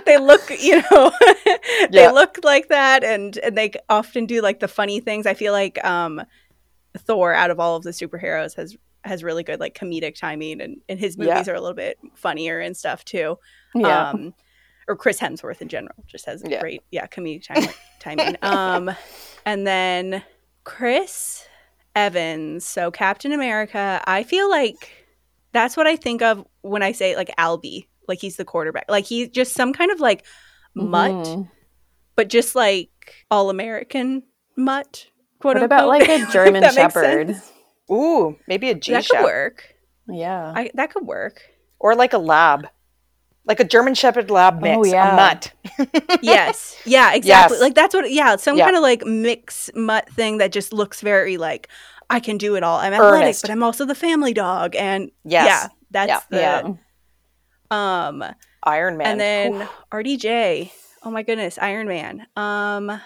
they 0.04 0.18
look, 0.18 0.42
you 0.50 0.82
know, 0.90 1.12
they 1.92 2.02
Yeah. 2.02 2.10
look 2.10 2.38
like 2.42 2.66
that, 2.70 3.04
and 3.04 3.36
and 3.38 3.56
they 3.56 3.70
often 3.88 4.26
do 4.26 4.42
like 4.42 4.58
the 4.58 4.66
funny 4.66 4.98
things. 4.98 5.26
I 5.26 5.34
feel 5.34 5.52
like 5.52 5.78
um, 5.84 6.20
Thor, 6.98 7.32
out 7.34 7.52
of 7.52 7.60
all 7.60 7.76
of 7.76 7.84
the 7.84 7.90
superheroes, 7.90 8.56
has 8.56 8.76
has 9.04 9.22
really 9.24 9.42
good 9.42 9.60
like 9.60 9.74
comedic 9.74 10.14
timing, 10.18 10.60
and 10.60 10.80
and 10.88 10.98
his 10.98 11.16
Yeah. 11.18 11.34
movies 11.34 11.48
are 11.48 11.54
a 11.54 11.60
little 11.60 11.74
bit 11.76 11.98
funnier 12.14 12.60
and 12.60 12.76
stuff 12.76 13.04
too. 13.04 13.38
Yeah. 13.74 14.10
Um, 14.10 14.34
or 14.88 14.96
Chris 14.96 15.20
Hemsworth 15.20 15.60
in 15.62 15.68
general 15.68 15.94
just 16.06 16.26
has 16.26 16.42
Yeah. 16.46 16.60
great, 16.60 16.82
yeah, 16.90 17.06
comedic 17.06 17.46
time, 17.46 17.68
timing. 18.00 18.36
Um, 18.42 18.90
and 19.46 19.66
then 19.66 20.22
Chris 20.64 21.46
Evans, 21.94 22.64
so 22.64 22.90
Captain 22.90 23.32
America. 23.32 24.02
I 24.06 24.22
feel 24.22 24.48
like 24.50 24.92
that's 25.52 25.76
what 25.76 25.86
I 25.86 25.96
think 25.96 26.22
of 26.22 26.46
when 26.62 26.82
I 26.82 26.92
say 26.92 27.16
like 27.16 27.30
Albie, 27.38 27.86
like 28.08 28.20
he's 28.20 28.36
the 28.36 28.44
quarterback, 28.44 28.84
like 28.88 29.04
he's 29.04 29.28
just 29.28 29.54
some 29.54 29.72
kind 29.72 29.90
of 29.90 30.00
like 30.00 30.24
mutt, 30.74 31.10
Mhm. 31.26 31.48
but 32.16 32.28
just 32.28 32.54
like 32.54 32.90
all 33.30 33.50
American 33.50 34.22
mutt. 34.56 35.06
Quote 35.40 35.54
What 35.56 35.62
about 35.64 35.88
unquote. 35.88 36.08
like 36.08 36.28
a 36.28 36.32
German 36.32 36.62
Shepherd? 36.72 37.40
Sense. 37.90 38.00
Ooh, 38.00 38.36
maybe 38.46 38.70
a 38.70 38.74
G 38.74 38.92
That 38.92 39.06
could 39.08 39.22
work. 39.24 39.74
Yeah. 40.08 40.52
I, 40.54 40.70
that 40.74 40.92
could 40.92 41.06
work. 41.06 41.42
Or 41.78 41.94
like 41.94 42.12
a 42.12 42.18
lab. 42.18 42.68
Like 43.46 43.58
a 43.60 43.64
German 43.64 43.94
Shepherd 43.94 44.30
lab 44.30 44.60
mix. 44.60 44.76
Oh, 44.78 44.84
yeah. 44.84 45.12
A 45.12 45.16
mutt. 45.16 45.52
yes. 46.22 46.76
Yeah, 46.84 47.14
exactly. 47.14 47.56
Yes. 47.56 47.62
Like 47.62 47.74
that's 47.74 47.94
what 47.94 48.10
yeah, 48.12 48.36
some 48.36 48.56
Yeah. 48.56 48.64
kind 48.66 48.76
of 48.76 48.82
like 48.82 49.04
mix 49.06 49.70
mutt 49.74 50.08
thing 50.10 50.38
that 50.38 50.52
just 50.52 50.72
looks 50.72 51.00
very 51.00 51.36
like 51.36 51.68
I 52.10 52.20
can 52.20 52.36
do 52.38 52.54
it 52.56 52.62
all. 52.62 52.78
I'm 52.78 52.92
athletic, 52.92 53.22
Earnest. 53.22 53.42
but 53.42 53.50
I'm 53.50 53.62
also 53.62 53.84
the 53.86 53.94
family 53.94 54.34
dog 54.34 54.76
and 54.76 55.10
Yes. 55.24 55.46
yeah, 55.46 55.68
that's 55.90 56.24
Yeah. 56.30 56.62
the 56.62 56.78
yeah. 57.70 58.06
um 58.08 58.24
Iron 58.62 58.96
Man. 58.98 59.06
and 59.06 59.20
then 59.20 59.68
RDJ. 59.90 60.70
Oh 61.02 61.10
my 61.10 61.22
goodness, 61.22 61.58
Iron 61.60 61.88
Man. 61.88 62.26
Um 62.36 63.00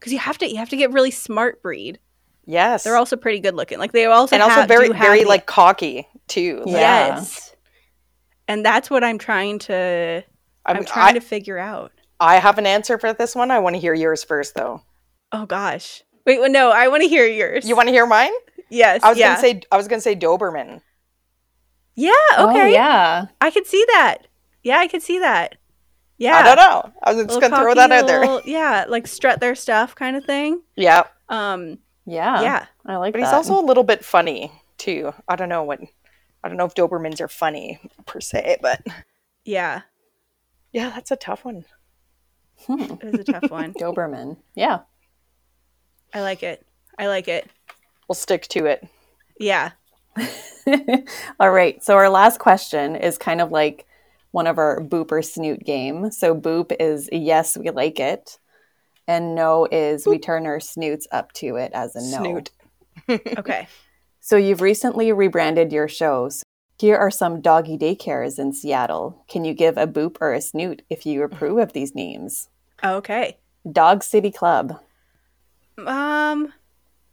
cuz 0.00 0.12
you 0.12 0.18
have 0.20 0.38
to 0.38 0.48
you 0.48 0.56
have 0.58 0.68
to 0.70 0.76
get 0.76 0.92
really 0.92 1.10
smart 1.10 1.60
breed. 1.60 1.98
Yes. 2.46 2.84
They're 2.84 2.96
also 2.96 3.16
pretty 3.16 3.40
good 3.40 3.54
looking. 3.54 3.78
Like 3.78 3.92
they 3.92 4.06
also 4.06 4.34
and 4.36 4.42
also 4.42 4.60
have- 4.60 4.68
very, 4.68 4.88
very 4.90 5.22
the- 5.24 5.28
like 5.28 5.46
cocky 5.46 6.06
too. 6.28 6.58
Like, 6.64 6.68
Yeah. 6.74 7.06
yes. 7.16 7.54
And 8.48 8.64
that's 8.64 8.88
what 8.88 9.02
I'm 9.04 9.18
trying 9.18 9.58
to 9.60 10.22
I'm, 10.64 10.76
I'm 10.78 10.84
trying 10.84 11.10
I, 11.16 11.18
to 11.18 11.20
figure 11.20 11.58
out. 11.58 11.92
I 12.20 12.36
have 12.36 12.58
an 12.58 12.66
answer 12.66 12.98
for 12.98 13.12
this 13.12 13.34
one. 13.34 13.50
I 13.50 13.58
want 13.58 13.74
to 13.76 13.80
hear 13.80 13.92
yours 13.94 14.24
first, 14.24 14.54
though. 14.54 14.82
Oh 15.32 15.46
gosh. 15.46 16.02
Wait, 16.24 16.40
well, 16.40 16.50
no, 16.50 16.70
I 16.70 16.88
want 16.88 17.02
to 17.02 17.08
hear 17.08 17.26
yours. 17.26 17.68
You 17.68 17.76
want 17.76 17.88
to 17.88 17.92
hear 17.92 18.06
mine? 18.06 18.30
Yes. 18.70 19.02
I 19.04 19.10
was 19.10 19.18
yeah. 19.18 19.28
gonna 19.34 19.40
say. 19.40 19.60
I 19.70 19.76
was 19.76 19.86
gonna 19.88 20.00
say 20.00 20.16
Doberman. 20.16 20.80
Yeah, 21.94 22.12
Oh, 22.36 22.50
okay. 22.50 22.72
yeah. 22.72 23.26
I 23.40 23.50
could 23.50 23.66
see 23.66 23.84
that. 23.92 24.18
Yeah, 24.62 24.78
I 24.78 24.86
could 24.88 25.02
see 25.02 25.18
that. 25.20 25.56
Yeah. 26.18 26.36
I 26.36 26.42
don't 26.42 26.56
know. 26.56 26.92
I 27.02 27.12
was 27.12 27.24
just 27.24 27.34
Little 27.34 27.50
gonna 27.50 27.62
throw 27.62 27.74
that 27.74 27.92
out 27.92 28.06
there. 28.06 28.20
little- 28.20 28.42
yeah, 28.44 28.84
like 28.88 29.06
strut 29.06 29.40
their 29.40 29.54
stuff 29.54 29.94
kind 29.94 30.16
of 30.16 30.24
thing. 30.24 30.62
Yeah, 30.76 31.04
Um, 31.28 31.78
Yeah. 32.06 32.40
yeah. 32.42 32.66
I 32.84 32.96
like 32.96 33.12
but 33.12 33.20
that. 33.20 33.26
he's 33.26 33.34
also 33.34 33.60
a 33.60 33.64
little 33.66 33.82
bit 33.84 34.04
funny 34.04 34.52
too. 34.78 35.12
I 35.28 35.36
don't 35.36 35.48
know 35.48 35.64
what. 35.64 35.80
I 36.44 36.48
don't 36.48 36.56
know 36.56 36.64
if 36.64 36.74
Dobermans 36.74 37.20
are 37.20 37.28
funny 37.28 37.80
per 38.06 38.20
se, 38.20 38.58
but 38.62 38.80
Yeah. 39.44 39.82
yeah, 40.72 40.90
that's 40.90 41.10
a 41.10 41.16
tough 41.16 41.44
one. 41.44 41.64
Hmm. 42.66 42.82
It 43.02 43.14
is 43.14 43.28
a 43.28 43.32
tough 43.32 43.50
one. 43.50 43.72
Doberman. 43.80 44.36
Yeah. 44.54 44.80
I 46.14 46.20
like 46.20 46.42
it. 46.42 46.64
I 46.98 47.08
like 47.08 47.28
it. 47.28 47.50
We'll 48.08 48.14
stick 48.14 48.46
to 48.48 48.66
it. 48.66 48.86
Yeah. 49.38 49.72
All 51.40 51.50
right. 51.50 51.82
So 51.82 51.96
our 51.96 52.08
last 52.08 52.38
question 52.38 52.96
is 52.96 53.18
kind 53.18 53.40
of 53.40 53.50
like 53.50 53.86
one 54.30 54.46
of 54.46 54.58
our 54.58 54.80
boop 54.80 55.10
or 55.12 55.22
snoot 55.22 55.64
game. 55.64 56.10
So 56.10 56.34
boop 56.34 56.74
is 56.78 57.08
yes, 57.12 57.56
we 57.56 57.70
like 57.70 57.98
it. 58.00 58.38
And 59.08 59.34
no 59.34 59.66
is 59.70 60.06
we 60.06 60.18
turn 60.18 60.46
our 60.46 60.58
snoots 60.60 61.06
up 61.12 61.32
to 61.34 61.56
it 61.56 61.70
as 61.74 61.94
a 61.94 62.00
no. 62.00 62.22
Snoot. 62.22 62.50
Okay. 63.38 63.68
So 64.20 64.36
you've 64.36 64.60
recently 64.60 65.12
rebranded 65.12 65.72
your 65.72 65.86
shows. 65.86 66.42
Here 66.78 66.96
are 66.96 67.10
some 67.10 67.40
doggy 67.40 67.78
daycares 67.78 68.38
in 68.38 68.52
Seattle. 68.52 69.24
Can 69.28 69.44
you 69.44 69.54
give 69.54 69.76
a 69.78 69.86
boop 69.86 70.16
or 70.20 70.32
a 70.32 70.40
snoot 70.40 70.82
if 70.90 71.06
you 71.06 71.22
approve 71.22 71.58
of 71.58 71.72
these 71.72 71.94
names? 71.94 72.48
Okay. 72.82 73.38
Dog 73.70 74.02
City 74.02 74.30
Club. 74.32 74.80
Um. 75.78 76.52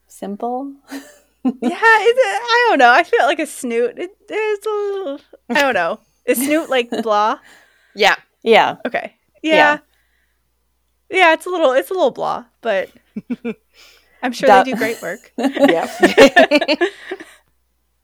Simple. 0.07 0.73
Yeah. 1.45 1.51
Is 1.51 2.15
it, 2.17 2.41
I 2.41 2.67
don't 2.69 2.79
know. 2.79 2.89
I 2.89 3.03
feel 3.03 3.25
like 3.25 3.39
a 3.39 3.45
snoot. 3.45 3.99
It 3.99 4.11
is 4.31 4.59
a 4.65 4.69
little. 4.69 5.19
I 5.49 5.61
don't 5.61 5.73
know. 5.73 5.99
Is 6.25 6.37
snoot 6.37 6.69
like 6.69 6.89
blah? 6.89 7.37
Yeah, 7.95 8.15
Yeah. 8.43 8.77
Okay. 8.87 9.13
Yeah. 9.41 9.55
Yeah. 9.55 9.77
Yeah. 11.13 11.33
it's 11.33 11.45
a 11.45 11.49
little. 11.49 11.71
It's 11.73 11.89
a 11.89 11.93
little 11.93 12.11
blah, 12.11 12.45
but 12.61 12.89
I'm 14.23 14.31
sure 14.33 14.47
That- 14.47 14.65
they 14.65 14.71
do 14.71 14.77
great 14.77 15.01
work. 15.01 15.31
yeah. 15.37 16.75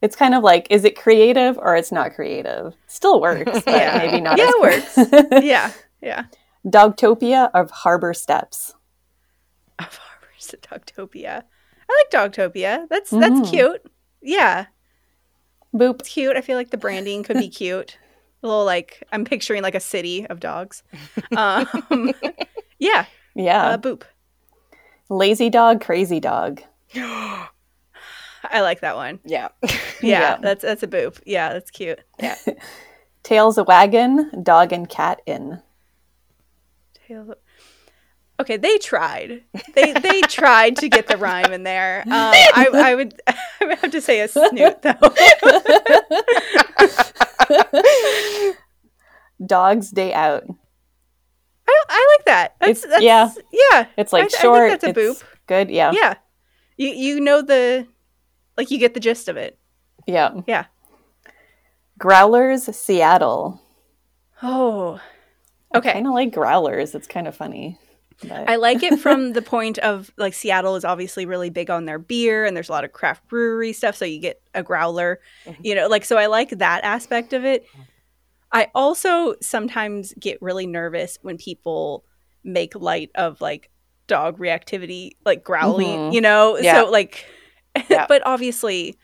It's 0.01 0.15
kind 0.15 0.33
of 0.33 0.43
like, 0.43 0.67
is 0.69 0.85
it 0.85 0.97
creative 0.97 1.57
or 1.57 1.75
it's 1.75 1.91
not 1.91 2.13
creative? 2.13 2.73
Still 2.87 3.19
works, 3.19 3.51
but 3.65 3.67
Yeah. 3.67 3.97
maybe 3.97 4.21
not. 4.21 4.37
Yeah, 4.37 4.45
as 4.45 4.53
it 4.55 4.61
works. 4.61 5.43
yeah. 5.45 5.71
Yeah. 6.01 6.23
Dogtopia 6.65 7.51
of 7.53 7.69
Harbor 7.69 8.13
Steps. 8.13 8.73
Of 9.77 9.97
Harbors 9.97 10.47
to 10.47 10.55
Dogtopia. 10.57 11.43
I 11.89 12.05
like 12.13 12.31
Dogtopia. 12.31 12.87
That's 12.89 13.09
that's 13.09 13.41
Mhm. 13.41 13.49
cute. 13.49 13.91
Yeah, 14.21 14.67
Boop. 15.75 15.99
it's 15.99 16.07
cute. 16.09 16.37
I 16.37 16.41
feel 16.41 16.55
like 16.55 16.69
the 16.69 16.77
branding 16.77 17.23
could 17.23 17.35
be 17.37 17.49
cute. 17.49 17.97
A 18.41 18.47
little 18.47 18.63
like 18.63 19.03
I'm 19.11 19.25
picturing 19.25 19.63
like 19.63 19.75
a 19.75 19.79
city 19.81 20.25
of 20.27 20.39
dogs. 20.39 20.81
Um, 21.35 22.13
yeah, 22.79 23.05
Yeah. 23.35 23.67
uh, 23.69 23.77
boop. 23.77 24.03
Lazy 25.09 25.49
dog, 25.49 25.81
crazy 25.81 26.19
dog. 26.19 26.61
I 26.95 28.61
like 28.61 28.81
that 28.81 28.95
one. 28.95 29.19
yeah. 29.25 29.49
Yeah, 30.01 30.19
Yeah. 30.21 30.37
that's 30.41 30.61
that's 30.63 30.81
a 30.83 30.87
boop. 30.87 31.19
Yeah, 31.25 31.51
that's 31.53 31.69
cute. 31.71 31.99
Yeah. 32.21 32.37
Tails 33.23 33.57
a 33.57 33.63
wagon, 33.65 34.31
dog 34.43 34.71
and 34.71 34.87
cat 34.89 35.21
in. 35.25 35.61
Tails- 37.07 37.33
Okay, 38.39 38.55
they 38.55 38.77
tried. 38.77 39.43
They 39.75 39.91
they 39.91 40.21
tried 40.29 40.77
to 40.77 40.87
get 40.87 41.07
the 41.07 41.17
rhyme 41.17 41.51
in 41.51 41.63
there. 41.63 42.03
Um, 42.03 42.11
I, 42.13 42.69
I 42.73 42.95
would 42.95 43.21
I 43.27 43.35
would 43.65 43.77
have 43.79 43.91
to 43.91 43.99
say 43.99 44.21
a 44.21 44.29
snoot 44.29 44.81
though. 44.81 44.95
Dog's 49.45 49.91
day 49.91 50.13
out. 50.13 50.43
I, 51.89 52.17
like 52.17 52.25
that. 52.25 52.55
That's, 52.59 52.83
It's- 52.83 52.91
that's 52.91 53.03
yeah. 53.03 53.31
yeah. 53.71 53.85
It's 53.97 54.13
like 54.13 54.25
I 54.25 54.27
th- 54.27 54.35
I 54.35 54.41
think 54.41 54.55
short. 54.55 54.69
that's 54.81 54.83
a 54.97 55.09
it's 55.09 55.23
Good. 55.47 55.69
Yeah. 55.71 55.91
Yeah, 55.93 56.13
you 56.77 56.89
you 56.89 57.19
know 57.19 57.41
the 57.41 57.87
like 58.57 58.69
you 58.71 58.77
get 58.77 58.93
the 58.93 58.99
gist 58.99 59.27
of 59.27 59.35
it. 59.37 59.57
Yeah. 60.05 60.31
Yeah. 60.47 60.65
Growlers, 61.97 62.63
Seattle. 62.75 63.61
Oh, 64.41 64.99
Okay. 65.75 65.89
I 65.89 65.93
kind 65.93 66.07
of 66.07 66.13
like 66.13 66.33
growlers. 66.33 66.95
It's 66.95 67.07
kind 67.07 67.27
of 67.27 67.35
funny. 67.35 67.77
But 68.21 68.49
I 68.49 68.55
like 68.55 68.81
it 68.83 68.99
from 68.99 69.33
the 69.33 69.41
point 69.41 69.77
of 69.79 70.09
like 70.17 70.33
Seattle 70.33 70.75
is 70.75 70.83
obviously 70.83 71.25
really 71.25 71.49
big 71.51 71.69
on 71.69 71.85
their 71.85 71.99
beer 71.99 72.43
and 72.45 72.55
there's 72.55 72.69
a 72.69 72.71
lot 72.71 72.83
of 72.85 72.91
craft 72.91 73.27
brewery 73.27 73.71
stuff. 73.73 73.95
So 73.95 74.05
you 74.05 74.19
get 74.19 74.41
a 74.55 74.63
growler, 74.63 75.19
Mhm. 75.45 75.57
you 75.61 75.75
know, 75.75 75.87
like, 75.87 76.05
so 76.05 76.17
I 76.17 76.25
like 76.25 76.49
that 76.51 76.83
aspect 76.83 77.33
of 77.33 77.45
it. 77.45 77.65
I 78.51 78.67
also 78.73 79.35
sometimes 79.41 80.13
get 80.19 80.41
really 80.41 80.65
nervous 80.67 81.17
when 81.21 81.37
people 81.37 82.03
make 82.43 82.73
light 82.75 83.11
of 83.15 83.39
like 83.41 83.69
dog 84.07 84.39
reactivity, 84.39 85.11
like 85.25 85.43
growling, 85.43 85.87
Mhm. 86.11 86.13
you 86.13 86.21
know? 86.21 86.57
Yeah. 86.57 86.83
So, 86.83 86.89
like, 86.89 87.25
Yeah. 87.89 88.05
but 88.09 88.21
obviously, 88.25 88.97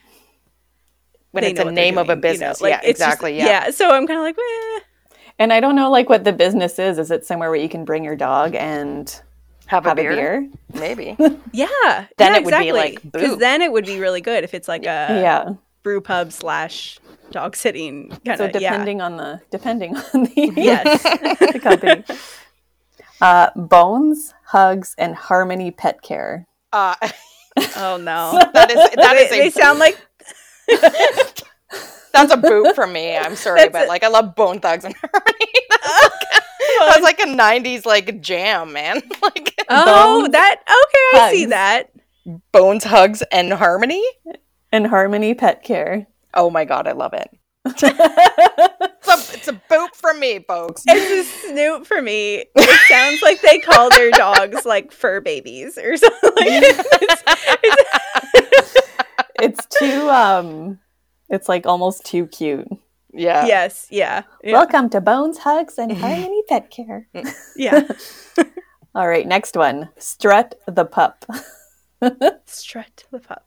When 1.31 1.43
they 1.43 1.51
it's 1.51 1.57
know 1.57 1.63
a 1.63 1.65
what 1.65 1.75
they're 1.75 1.83
name 1.85 1.97
of 1.97 2.09
a 2.09 2.15
doing, 2.15 2.17
you 2.17 2.21
know, 2.21 2.31
business. 2.47 2.61
like, 2.61 2.71
yeah, 2.71 2.79
it's 2.83 2.99
just- 2.99 3.01
exactly. 3.09 3.37
yeah. 3.37 3.69
So 3.71 3.89
I'm 3.91 4.07
kind 4.07 4.17
of 4.19 4.23
like, 4.23 4.37
eh. 4.37 4.79
and 5.37 5.53
I 5.53 5.59
don't 5.59 5.75
know 5.75 5.91
like 5.91 6.09
what 6.09 6.23
the 6.23 6.33
business 6.33 6.79
is. 6.79 6.97
Is 6.97 7.11
it 7.11 7.25
somewhere 7.25 7.49
where 7.51 7.59
you 7.59 7.69
can 7.69 7.85
bring 7.85 8.03
your 8.03 8.15
dog 8.15 8.55
and 8.55 9.09
Have, 9.67 9.83
have 9.85 9.97
a, 9.97 10.01
a 10.01 10.03
beer? 10.03 10.15
beer? 10.15 10.49
Maybe. 10.73 11.15
Yeah. 11.51 11.67
Then 12.17 12.33
yeah, 12.33 12.37
it 12.37 12.43
would 12.45 12.57
be, 12.59 12.71
like, 12.71 13.01
Because 13.11 13.37
then 13.37 13.61
it 13.61 13.71
would 13.71 13.85
be 13.85 13.99
really 13.99 14.21
good 14.21 14.43
if 14.43 14.53
it's 14.53 14.67
like 14.67 14.83
a 14.83 14.85
yeah. 15.21 15.53
Brew 15.85 16.01
pub 16.01 16.31
slash 16.33 16.97
dog 17.29 17.55
sitting 17.55 18.09
kind 18.25 18.39
So 18.39 18.45
of 18.45 18.55
yeah. 18.59 18.71
depending 18.71 19.01
on 19.01 19.17
the 19.17 19.39
depending 19.51 19.95
on 20.13 20.23
the 20.23 20.51
Yes. 20.55 21.03
the 21.53 21.59
company. 21.61 22.03
Uh, 23.21 23.51
Bones, 23.55 24.33
Hugs, 24.47 24.95
and 24.97 25.15
Harmony 25.15 25.69
Pet 25.69 26.01
Care. 26.01 26.47
Uh, 26.73 26.95
Oh 27.77 27.95
no. 27.97 28.37
that 28.53 28.69
is 28.71 28.75
that 28.95 29.15
is 29.15 29.31
a 29.31 29.39
they 29.39 29.49
sound 29.51 29.79
like 29.79 29.97
that's 32.11 32.33
a 32.33 32.37
boot 32.37 32.75
from 32.75 32.91
me. 32.91 33.15
I'm 33.15 33.35
sorry, 33.37 33.59
That's 33.61 33.71
but 33.71 33.87
like 33.87 34.03
I 34.03 34.07
love 34.09 34.35
Bone 34.35 34.59
Thugs 34.59 34.83
and 34.83 34.93
Harmony. 34.93 35.53
That's 36.89 37.03
like 37.03 37.19
a 37.19 37.27
'90s 37.27 37.85
like 37.85 38.19
jam, 38.21 38.73
man. 38.73 39.01
like 39.21 39.53
Oh, 39.69 40.19
Bones, 40.21 40.31
that 40.33 40.55
okay, 40.67 41.19
I 41.23 41.31
see 41.31 41.45
that. 41.45 41.91
Bones, 42.51 42.83
Hugs, 42.83 43.21
and 43.31 43.53
Harmony. 43.53 44.03
And 44.75 44.87
Harmony 44.87 45.33
Pet 45.33 45.63
Care. 45.63 46.05
Oh 46.33 46.49
my 46.49 46.65
god, 46.65 46.85
I 46.85 46.91
love 46.91 47.13
it. 47.13 47.29
it's, 47.65 47.81
a, 47.81 49.33
it's 49.33 49.47
a 49.47 49.61
from 49.93 50.19
me, 50.19 50.39
folks. 50.39 50.83
It's 50.85 51.29
a 51.29 51.47
snoot 51.47 51.87
for 51.87 52.01
me. 52.01 52.43
It 52.53 52.79
sounds 52.89 53.21
like 53.21 53.39
they 53.41 53.59
call 53.59 53.89
their 53.89 54.11
dogs 54.11 54.65
like 54.65 54.91
fur 54.91 55.21
babies 55.21 55.77
or 55.77 55.95
something. 55.97 56.33
It's, 56.33 57.23
it's, 58.33 58.77
it's 59.41 59.65
too 59.79 60.09
um 60.09 60.77
it's 61.29 61.47
like 61.47 61.65
almost 61.65 62.03
too 62.03 62.27
cute. 62.27 62.67
Yeah. 63.13 63.45
yes, 63.45 63.87
yeah, 63.89 64.23
yeah, 64.43 64.51
Welcome 64.51 64.89
to 64.89 64.99
Bones, 64.99 65.37
Hugs, 65.37 65.77
and 65.77 65.93
Harmony 65.93 66.43
Pet 66.49 66.69
Care. 66.69 67.07
yeah. 67.55 67.87
All 68.93 69.07
right, 69.07 69.25
next 69.25 69.55
one. 69.55 69.87
Strut 69.97 70.55
the 70.67 70.83
pup. 70.83 71.23
Strut 72.45 73.05
the 73.09 73.19
pup. 73.19 73.45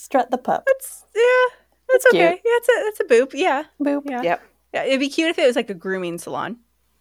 Strut 0.00 0.30
the 0.30 0.38
pup. 0.38 0.64
That's 0.66 1.04
yeah. 1.14 1.22
That's 1.90 2.04
That's 2.04 2.06
okay. 2.14 2.28
cute. 2.28 2.40
Yeah, 2.44 2.52
it's 2.56 2.68
a 2.68 2.84
that's 2.84 3.00
a 3.00 3.04
boop. 3.04 3.30
Yeah, 3.38 3.64
Boop. 3.80 4.02
yeah. 4.08 4.22
Yep. 4.22 4.42
Yeah, 4.72 4.84
it'd 4.84 5.00
be 5.00 5.08
cute 5.10 5.28
if 5.30 5.38
it 5.38 5.46
was 5.46 5.56
like 5.56 5.68
a 5.70 5.74
grooming 5.74 6.16
salon 6.18 6.56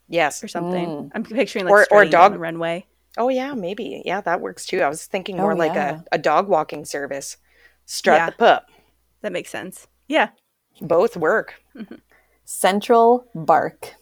Yes. 0.09 0.43
or 0.43 0.47
something. 0.47 0.87
Mm. 0.87 1.11
I'm 1.15 1.23
picturing 1.23 1.65
like 1.65 1.71
Or- 1.71 1.81
or 1.81 1.85
strutting 1.85 2.11
down 2.11 2.21
dog- 2.21 2.33
the 2.33 2.39
runway. 2.39 2.85
Oh 3.17 3.29
yeah, 3.29 3.53
maybe. 3.53 4.01
Yeah, 4.05 4.21
that 4.21 4.41
works 4.41 4.65
too. 4.65 4.81
I 4.81 4.89
was 4.89 5.05
thinking 5.05 5.37
Oh, 5.39 5.43
more 5.43 5.55
like 5.55 5.73
yeah. 5.75 6.01
a, 6.11 6.15
a 6.15 6.17
dog 6.17 6.47
walking 6.49 6.83
service. 6.85 7.37
Strut 7.85 8.17
Yeah. 8.17 8.25
the 8.31 8.35
pup. 8.35 8.65
That 9.21 9.31
makes 9.31 9.49
sense. 9.49 9.87
Yeah. 10.07 10.29
Both 10.81 11.15
work. 11.15 11.61
Central 12.45 13.25
bark. 13.35 13.93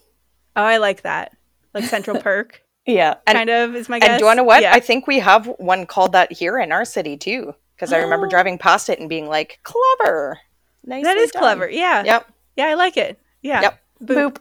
Oh, 0.56 0.62
I 0.62 0.78
like 0.78 1.02
that. 1.02 1.32
Like 1.74 1.84
Central 1.84 2.20
Perk, 2.22 2.62
Yeah. 2.86 3.14
And- 3.26 3.36
kind 3.36 3.50
of 3.50 3.74
is 3.76 3.88
my 3.88 3.98
guess. 3.98 4.08
And 4.08 4.18
do 4.20 4.26
you 4.26 4.34
know 4.34 4.44
what? 4.44 4.62
Yeah. 4.62 4.72
I 4.72 4.80
think 4.80 5.06
we 5.06 5.18
have 5.18 5.46
one 5.58 5.86
called 5.86 6.12
that 6.12 6.32
here 6.32 6.58
in 6.58 6.72
our 6.72 6.84
city 6.84 7.16
too. 7.16 7.54
Because 7.78 7.92
I 7.92 7.98
remember 7.98 8.26
driving 8.26 8.58
past 8.58 8.88
it 8.88 8.98
and 8.98 9.08
being 9.08 9.28
like, 9.28 9.60
clever. 9.62 10.40
Nice. 10.84 11.04
that 11.04 11.16
is 11.16 11.30
clever. 11.30 11.70
Yeah. 11.70 12.02
Yep. 12.02 12.26
Yeah, 12.56 12.66
I 12.66 12.74
like 12.74 12.96
it. 12.96 13.20
Yeah. 13.40 13.60
Yep. 13.62 13.80
Boop. 14.02 14.38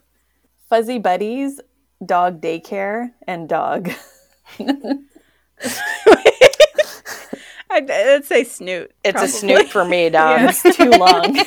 Fuzzy 0.70 0.98
buddies, 0.98 1.62
dog 2.04 2.42
daycare, 2.42 3.12
and 3.28 3.48
dog. 3.48 3.92
I'd, 7.70 7.92
I'd 7.92 8.26
say 8.26 8.44
snoot. 8.44 8.92
It's 9.04 9.22
a 9.22 9.28
snoot 9.28 9.70
for 9.70 9.86
me, 9.86 10.10
dog. 10.14 10.40
Yeah. 10.40 10.50
It's 10.50 10.64
too 10.76 10.90
long. 10.90 11.36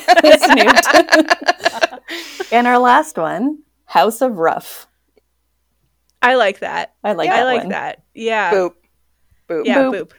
Snoot. 1.99 2.53
and 2.53 2.67
our 2.67 2.79
last 2.79 3.17
one, 3.17 3.63
House 3.83 4.21
of 4.21 4.37
Rough. 4.37 4.87
I 6.21 6.35
like 6.35 6.59
that. 6.59 6.93
I 7.03 7.13
like 7.13 7.29
I 7.29 7.37
that 7.37 7.43
like 7.43 7.61
one. 7.61 7.69
that. 7.69 8.03
Yeah. 8.13 8.53
Boop. 8.53 8.75
Boop. 9.49 9.65
Yeah, 9.65 9.77
Boop. 9.79 9.93
boop. 9.93 10.11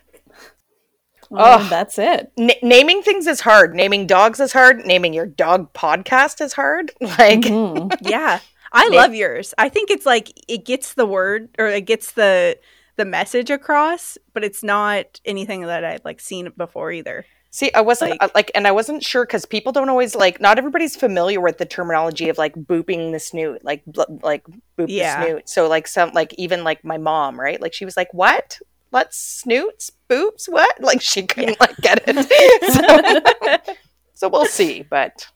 Ugh. 1.36 1.70
that's 1.70 1.98
it. 1.98 2.30
N- 2.38 2.50
naming 2.62 3.02
things 3.02 3.26
is 3.26 3.40
hard. 3.40 3.74
Naming 3.74 4.06
dogs 4.06 4.40
is 4.40 4.52
hard. 4.52 4.84
Naming 4.84 5.12
your 5.14 5.26
dog 5.26 5.72
podcast 5.72 6.40
is 6.40 6.52
hard. 6.52 6.92
Like, 7.00 7.40
Mhm. 7.40 7.94
Yeah. 8.02 8.40
I 8.74 8.88
love 8.88 9.14
yours. 9.14 9.52
I 9.58 9.68
think 9.68 9.90
it's 9.90 10.06
like 10.06 10.32
it 10.48 10.64
gets 10.64 10.94
the 10.94 11.04
word 11.06 11.50
or 11.58 11.66
it 11.66 11.82
gets 11.82 12.12
the 12.12 12.58
the 12.96 13.04
message 13.04 13.50
across, 13.50 14.16
but 14.34 14.44
it's 14.44 14.62
not 14.62 15.20
anything 15.24 15.62
that 15.62 15.84
I've 15.84 16.04
like 16.04 16.20
seen 16.20 16.50
before 16.56 16.90
either. 16.92 17.24
see, 17.50 17.70
I 17.74 17.82
wasn't 17.82 18.12
Like- 18.12 18.22
uh, 18.22 18.28
like, 18.34 18.50
and 18.54 18.66
I 18.66 18.72
wasn't 18.72 19.04
sure 19.04 19.26
because 19.26 19.44
people 19.44 19.72
don't 19.72 19.90
always 19.90 20.14
like. 20.14 20.40
Not 20.40 20.56
everybody's 20.56 20.96
familiar 20.96 21.38
with 21.38 21.58
the 21.58 21.66
terminology 21.66 22.30
of 22.30 22.38
like 22.38 22.54
booping 22.54 23.12
the 23.12 23.18
snoot, 23.20 23.62
like 23.62 23.82
bl- 23.86 24.02
like 24.22 24.42
boop 24.78 24.86
Yeah. 24.88 25.20
the 25.20 25.26
snoot. 25.26 25.48
So 25.50 25.68
like 25.68 25.86
some 25.86 26.12
like 26.14 26.32
even 26.38 26.64
like 26.64 26.82
my 26.82 26.96
mom, 26.96 27.38
right? 27.38 27.60
Like 27.60 27.74
she 27.74 27.84
was 27.84 27.94
like, 27.96 28.08
"What? 28.14 28.58
Let's 28.92 29.18
snoots, 29.18 29.90
boops, 30.08 30.48
what?" 30.48 30.76
Like 30.80 31.00
she 31.00 31.22
couldn't 31.26 31.60
like 31.60 31.76
get 31.78 32.02
it. 32.06 33.64
so, 33.66 33.74
so 34.14 34.28
we'll 34.28 34.46
see, 34.46 34.82
but. 34.82 35.26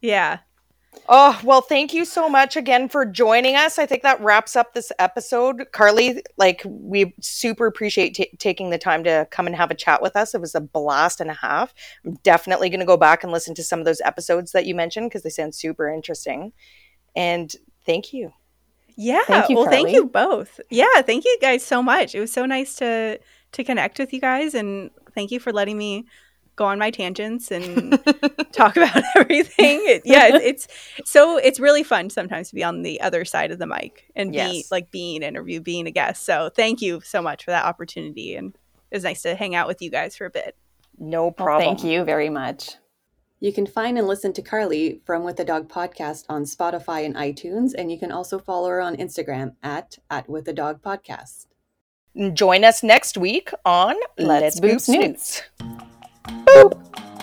Yeah. 0.00 0.38
Oh, 1.08 1.38
well, 1.44 1.60
thank 1.60 1.92
you 1.92 2.04
so 2.04 2.28
much 2.28 2.56
again 2.56 2.88
for 2.88 3.04
joining 3.04 3.56
us. 3.56 3.78
I 3.78 3.84
think 3.84 4.02
that 4.02 4.20
wraps 4.22 4.56
up 4.56 4.72
this 4.72 4.90
episode. 4.98 5.66
Carly, 5.72 6.22
like, 6.38 6.62
we 6.64 7.14
super 7.20 7.66
appreciate 7.66 8.16
ta 8.16 8.24
taking 8.38 8.70
the 8.70 8.78
time 8.78 9.04
to 9.04 9.26
come 9.30 9.46
and 9.46 9.54
have 9.54 9.70
a 9.70 9.74
chat 9.74 10.00
with 10.00 10.16
us. 10.16 10.34
It 10.34 10.40
was 10.40 10.54
a 10.54 10.60
blast 10.60 11.20
and 11.20 11.30
a 11.30 11.34
half. 11.34 11.74
I'm 12.04 12.14
definitely 12.22 12.70
going 12.70 12.80
to 12.80 12.86
go 12.86 12.96
back 12.96 13.22
and 13.22 13.32
listen 13.32 13.54
to 13.56 13.62
some 13.62 13.80
of 13.80 13.84
those 13.84 14.00
episodes 14.00 14.52
that 14.52 14.66
you 14.66 14.74
mentioned 14.74 15.10
because 15.10 15.22
they 15.22 15.30
sound 15.30 15.54
super 15.54 15.88
interesting. 15.88 16.52
And 17.14 17.54
thank 17.84 18.12
you. 18.12 18.32
Yeah. 18.96 19.22
Thank 19.26 19.48
you, 19.50 19.56
well, 19.56 19.66
thank 19.66 19.90
you 19.90 20.06
both. 20.06 20.60
Yeah, 20.70 21.02
thank 21.02 21.24
you 21.24 21.38
guys 21.40 21.64
so 21.64 21.82
much. 21.82 22.14
It 22.14 22.20
was 22.20 22.32
so 22.32 22.46
nice 22.46 22.76
to 22.76 23.18
to 23.52 23.64
connect 23.64 23.98
with 23.98 24.12
you 24.12 24.20
guys 24.20 24.54
and 24.54 24.90
thank 25.14 25.30
you 25.30 25.38
for 25.38 25.52
letting 25.52 25.78
me 25.78 26.04
go 26.56 26.64
on 26.66 26.78
my 26.78 26.90
tangents 26.90 27.50
and 27.52 27.92
talk 28.52 28.76
about 28.76 29.02
everything. 29.16 29.80
It- 29.84 30.02
yeah, 30.04 30.36
it's, 30.36 30.66
it's 30.66 30.68
so 31.10 31.36
it's 31.38 31.58
really 31.60 31.82
fun 31.82 32.10
sometimes 32.10 32.48
to 32.48 32.54
be 32.54 32.64
on 32.64 32.82
the 32.82 33.00
other 33.00 33.24
side 33.24 33.50
of 33.52 33.58
the 33.58 33.66
mic 33.66 34.10
and 34.16 34.32
be 34.32 34.64
like 34.70 34.90
being 34.90 35.22
interviewed, 35.22 35.64
being 35.64 35.86
a 35.86 35.90
guest. 35.90 36.24
So 36.24 36.50
thank 36.54 36.80
you 36.82 37.00
so 37.00 37.20
much 37.22 37.44
for 37.44 37.50
that 37.52 37.64
opportunity 37.64 38.34
and 38.36 38.56
it 38.90 38.96
was 38.96 39.04
nice 39.04 39.22
to 39.22 39.34
hang 39.34 39.54
out 39.54 39.66
with 39.68 39.82
you 39.82 39.90
guys 39.90 40.16
for 40.16 40.26
a 40.26 40.30
bit. 40.30 40.56
No 40.98 41.24
Well, 41.24 41.32
problem. 41.32 41.76
thank 41.76 41.84
you 41.84 42.04
very 42.04 42.30
much. 42.30 42.76
You 43.44 43.52
can 43.52 43.66
find 43.66 43.98
and 43.98 44.08
listen 44.08 44.32
to 44.32 44.40
Carly 44.40 45.02
from 45.04 45.22
With 45.22 45.36
the 45.36 45.44
Dog 45.44 45.68
podcast 45.68 46.24
on 46.30 46.44
Spotify 46.44 47.04
and 47.04 47.14
iTunes, 47.14 47.72
and 47.76 47.92
you 47.92 47.98
can 47.98 48.10
also 48.10 48.38
follow 48.38 48.70
her 48.70 48.80
on 48.80 48.96
Instagram 48.96 49.54
at 49.62 49.98
at 50.08 50.26
With 50.30 50.46
the 50.46 50.54
Dog 50.54 50.80
podcast. 50.80 51.44
Join 52.32 52.64
us 52.64 52.82
next 52.82 53.18
week 53.18 53.50
on 53.66 53.96
Let's 54.16 54.58
Let's, 54.58 54.60
Boop. 54.60 54.80
Snoots. 54.80 55.42
Boop. 56.26 57.13